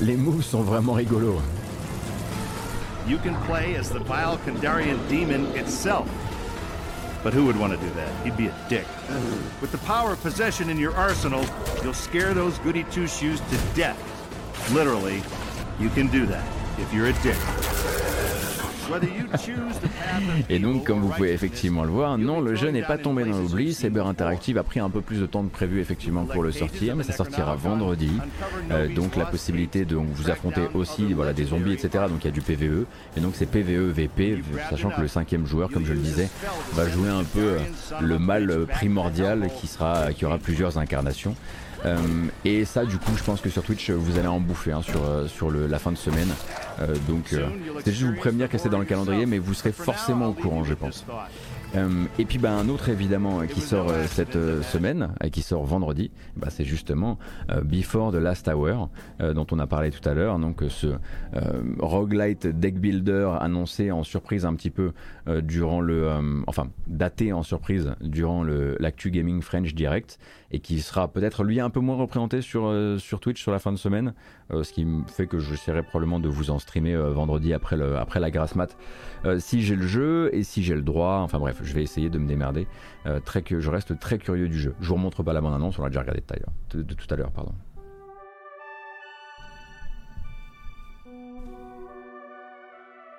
[0.00, 1.40] Les moves sont vraiment rigolos.
[3.08, 6.08] You can play as the vile Kandarian demon itself.
[7.22, 8.24] But who would want to do that?
[8.24, 8.86] He'd be a dick.
[9.60, 11.44] With the power of possession in your arsenal,
[11.82, 13.98] you'll scare those goody two shoes to death.
[14.72, 15.22] Literally,
[15.80, 16.46] you can do that
[16.78, 17.38] if you're a dick.
[20.50, 23.38] Et donc, comme vous pouvez effectivement le voir, non, le jeu n'est pas tombé dans
[23.38, 23.74] l'oubli.
[23.74, 26.96] Saber Interactive a pris un peu plus de temps que prévu effectivement pour le sortir,
[26.96, 28.10] mais ça sortira vendredi.
[28.70, 32.04] Euh, donc la possibilité de vous affronter aussi voilà, des zombies, etc.
[32.08, 32.86] Donc il y a du PVE.
[33.16, 36.28] Et donc c'est PVE, VP, sachant que le cinquième joueur, comme je le disais,
[36.74, 37.56] va jouer un peu
[38.00, 41.34] le mal primordial qui, sera, qui aura plusieurs incarnations.
[41.86, 41.98] Euh,
[42.44, 45.04] et ça, du coup, je pense que sur Twitch, vous allez en bouffer hein, sur,
[45.04, 46.28] euh, sur le, la fin de semaine.
[46.80, 47.34] Euh, donc,
[47.84, 50.64] c'est juste vous prévenir que c'est dans le calendrier, mais vous serez forcément au courant,
[50.64, 51.06] je pense.
[52.18, 56.64] et puis bah, un autre évidemment qui sort cette semaine qui sort vendredi, bah, c'est
[56.64, 57.18] justement
[57.64, 58.88] Before the Last Hour
[59.20, 60.38] dont on a parlé tout à l'heure.
[60.38, 60.94] Donc ce
[61.78, 64.92] roguelite deck builder annoncé en surprise un petit peu
[65.42, 66.10] durant le,
[66.46, 70.18] enfin daté en surprise durant l'actu gaming French Direct
[70.50, 73.58] et qui sera peut-être lui un peu moins représenté sur, euh, sur Twitch sur la
[73.58, 74.14] fin de semaine,
[74.52, 77.96] euh, ce qui fait que j'essaierai probablement de vous en streamer euh, vendredi après, le,
[77.96, 78.76] après la grasse mat,
[79.38, 82.18] si j'ai le jeu et si j'ai le droit, enfin bref, je vais essayer de
[82.18, 82.68] me démerder,
[83.24, 84.74] très je reste très curieux du jeu.
[84.80, 86.22] Je vous remontre pas la bande annonce, on l'a déjà regardé
[86.72, 87.52] de tout à l'heure, pardon.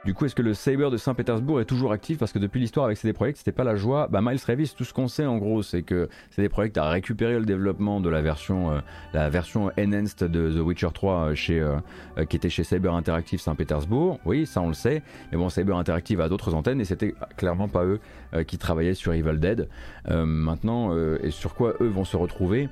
[0.08, 2.18] Du coup, est-ce que le Saber de Saint-Pétersbourg est toujours actif?
[2.18, 4.08] Parce que depuis l'histoire avec CD Projekt, c'était pas la joie.
[4.10, 7.38] Bah, Miles Revis, tout ce qu'on sait en gros, c'est que CD Projekt a récupéré
[7.38, 8.80] le développement de la version, euh,
[9.14, 13.42] la version enhanced de The Witcher 3 euh, chez, euh, qui était chez Saber Interactive
[13.42, 14.22] Saint-Pétersbourg.
[14.24, 15.04] Oui, ça on le sait.
[15.34, 18.00] Mais bon, Saber Interactive a d'autres antennes et c'était clairement pas eux
[18.48, 19.68] qui travaillaient sur Evil Dead.
[20.08, 22.70] maintenant, et sur quoi eux vont se retrouver?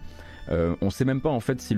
[0.49, 1.75] Euh, on ne sait même pas en fait si,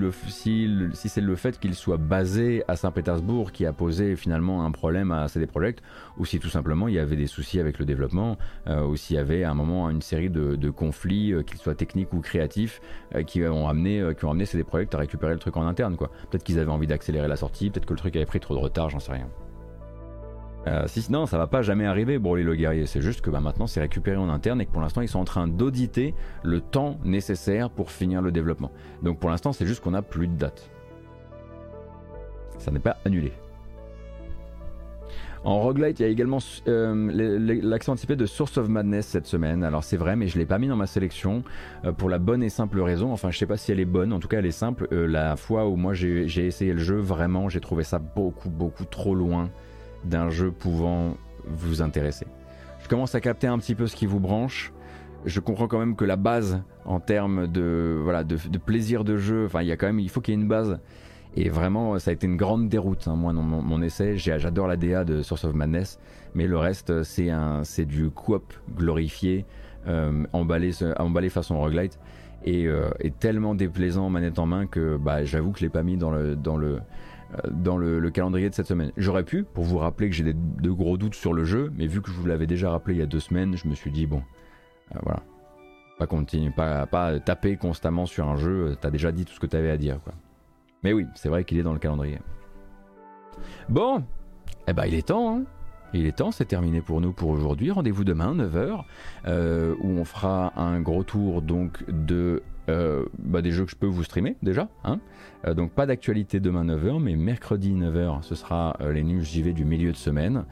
[0.94, 5.28] c'est le fait qu'il soit basé à Saint-Pétersbourg qui a posé finalement un problème à
[5.28, 5.82] CD Projekt
[6.18, 8.36] ou si tout simplement il y avait des soucis avec le développement
[8.66, 11.74] euh, ou s'il y avait à un moment une série de, conflits, euh, qu'ils soient
[11.74, 12.80] techniques ou créatifs,
[13.26, 15.96] qui, ont amené, qui ont amené CD Projekt à récupérer le truc en interne.
[15.96, 18.60] Peut-être qu'ils avaient envie d'accélérer la sortie, peut-être que le truc avait pris trop de
[18.60, 19.28] retard, j'en sais rien.
[20.66, 22.86] Euh, si, non, ça va pas jamais arriver, Broly le guerrier.
[22.86, 25.20] C'est juste que bah, maintenant c'est récupéré en interne et que pour l'instant ils sont
[25.20, 28.70] en train d'auditer le temps nécessaire pour finir le développement.
[29.02, 30.70] Donc pour l'instant c'est juste qu'on a plus de date.
[32.58, 33.32] Ça n'est pas annulé.
[35.44, 39.62] En roguelite, il y a également euh, l'accent anticipé de Source of Madness cette semaine.
[39.62, 41.44] Alors c'est vrai, mais je l'ai pas mis dans ma sélection
[41.84, 43.12] euh, pour la bonne et simple raison.
[43.12, 44.12] Enfin, je sais pas si elle est bonne.
[44.12, 44.88] En tout cas, elle est simple.
[44.92, 49.14] la fois où moi j'ai essayé le jeu, vraiment, j'ai trouvé ça beaucoup, beaucoup trop
[49.14, 49.48] loin
[50.04, 52.26] d'un jeu pouvant vous intéresser.
[52.82, 54.72] Je commence à capter un petit peu ce qui vous branche.
[55.24, 59.46] Je comprends quand même que la base en termes de, voilà, de, plaisir de jeu,
[59.46, 60.78] enfin il y a quand même, il faut qu'il y ait une base.
[61.36, 64.16] Et vraiment, ça a été une grande déroute, hein, moi, dans mon, essai.
[64.16, 66.00] J'adore la DA de Source of Madness,
[66.34, 67.30] mais le reste, c'est
[67.64, 69.44] c'est du coop glorifié,
[69.86, 71.98] euh, emballé, emballé façon roguelite,
[72.44, 75.82] et, euh, et, tellement déplaisant manette en main que bah, j'avoue que je l'ai pas
[75.82, 76.80] mis dans le, dans le,
[77.50, 78.92] dans le, calendrier de cette semaine.
[78.96, 82.00] J'aurais pu, pour vous rappeler que j'ai de gros doutes sur le jeu, mais vu
[82.00, 84.06] que je vous l'avais déjà rappelé il y a deux semaines, je me suis dit,
[84.06, 84.22] bon,
[84.94, 85.22] euh, voilà,
[85.98, 86.86] pas, continuer, pas,
[87.20, 90.00] taper constamment sur un jeu, euh, t'as déjà dit tout ce que t'avais à dire.
[90.02, 90.14] Quoi.
[90.82, 92.18] Mais oui, c'est vrai qu'il est dans le calendrier.
[93.68, 94.02] Bon,
[94.66, 95.44] eh ben il est temps, hein
[95.94, 97.70] il est temps, c'est terminé pour nous pour aujourd'hui.
[97.70, 98.84] Rendez-vous demain, 9h,
[99.80, 103.86] où on fera un gros tour donc de euh, bah, des jeux que je peux
[103.86, 104.68] vous streamer déjà.
[104.84, 105.00] Hein.
[105.46, 109.52] Euh, donc pas d'actualité demain 9h, mais mercredi 9h, ce sera euh, les news JV
[109.52, 110.44] du milieu de semaine.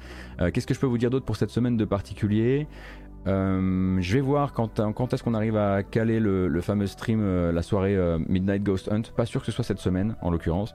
[0.53, 2.67] Qu'est-ce que je peux vous dire d'autre pour cette semaine de particulier?
[3.27, 7.51] Euh, je vais voir quand, quand est-ce qu'on arrive à caler le, fameux stream, euh,
[7.53, 9.03] la soirée euh, Midnight Ghost Hunt.
[9.17, 10.75] Pas sûr que ce soit cette semaine, en l'occurrence.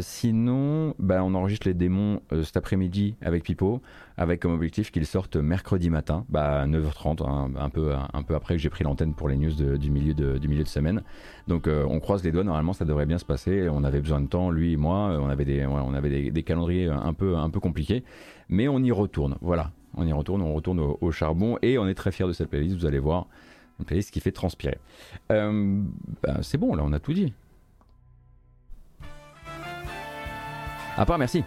[0.00, 3.80] sinon, bah, on enregistre les démons cet après-midi avec Pipo,
[4.16, 7.94] avec comme objectif qu'ils sortent mercredi matin, bah, à 9h30, hein, un, peu,
[8.34, 11.02] après que j'ai pris l'antenne pour les news du, milieu de, semaine.
[11.48, 13.68] Donc on croise les doigts, normalement ça devrait bien se passer.
[13.70, 17.50] On avait besoin de temps, lui et moi, on avait des calendriers un peu, un
[17.50, 18.04] peu compliqués,
[18.48, 19.36] mais on y retourne.
[19.40, 22.48] Voilà, on y retourne, on retourne au, charbon et on est très fier de cette
[22.48, 23.26] playlist, vous allez voir.
[23.78, 24.78] Une playlist qui fait transpirer.
[25.32, 25.82] Euh,
[26.22, 27.32] ben, c'est bon, là on a tout dit.
[30.96, 31.44] À part, merci.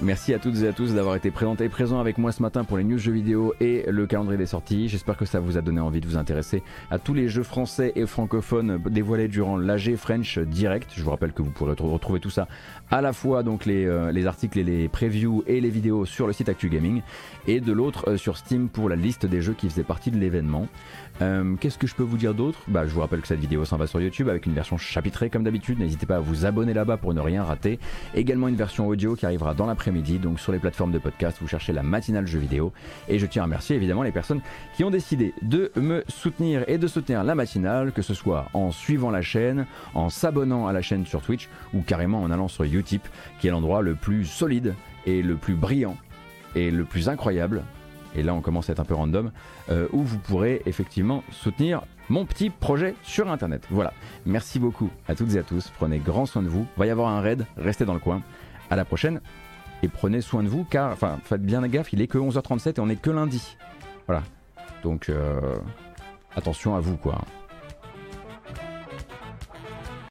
[0.00, 2.62] Merci à toutes et à tous d'avoir été présentés et présents avec moi ce matin
[2.62, 4.88] pour les news jeux vidéo et le calendrier des sorties.
[4.88, 7.92] J'espère que ça vous a donné envie de vous intéresser à tous les jeux français
[7.96, 10.92] et francophones dévoilés durant l'AG French Direct.
[10.94, 12.46] Je vous rappelle que vous pourrez retrouver tout ça
[12.92, 16.28] à la fois donc les, euh, les articles et les previews et les vidéos sur
[16.28, 17.02] le site Actu Gaming
[17.48, 20.18] et de l'autre euh, sur Steam pour la liste des jeux qui faisaient partie de
[20.18, 20.68] l'événement.
[21.20, 22.60] Euh, qu'est-ce que je peux vous dire d'autre?
[22.68, 25.30] Bah, Je vous rappelle que cette vidéo s'en va sur YouTube avec une version chapitrée
[25.30, 25.78] comme d'habitude.
[25.78, 27.78] N'hésitez pas à vous abonner là-bas pour ne rien rater.
[28.14, 31.38] Également une version audio qui arrivera dans l'après-midi, donc sur les plateformes de podcast.
[31.40, 32.72] Vous cherchez la matinale jeu vidéo.
[33.08, 34.40] Et je tiens à remercier évidemment les personnes
[34.76, 38.70] qui ont décidé de me soutenir et de soutenir la matinale, que ce soit en
[38.70, 42.64] suivant la chaîne, en s'abonnant à la chaîne sur Twitch ou carrément en allant sur
[42.64, 43.02] Utip,
[43.40, 44.74] qui est l'endroit le plus solide
[45.06, 45.96] et le plus brillant
[46.54, 47.62] et le plus incroyable
[48.18, 49.30] et là on commence à être un peu random,
[49.70, 53.66] euh, où vous pourrez effectivement soutenir mon petit projet sur internet.
[53.70, 53.92] Voilà,
[54.26, 57.08] merci beaucoup à toutes et à tous, prenez grand soin de vous, va y avoir
[57.08, 58.22] un raid, restez dans le coin,
[58.70, 59.20] à la prochaine,
[59.82, 62.80] et prenez soin de vous, car, enfin, faites bien gaffe, il est que 11h37 et
[62.80, 63.56] on est que lundi.
[64.06, 64.22] Voilà,
[64.82, 65.56] donc euh,
[66.34, 67.20] attention à vous quoi.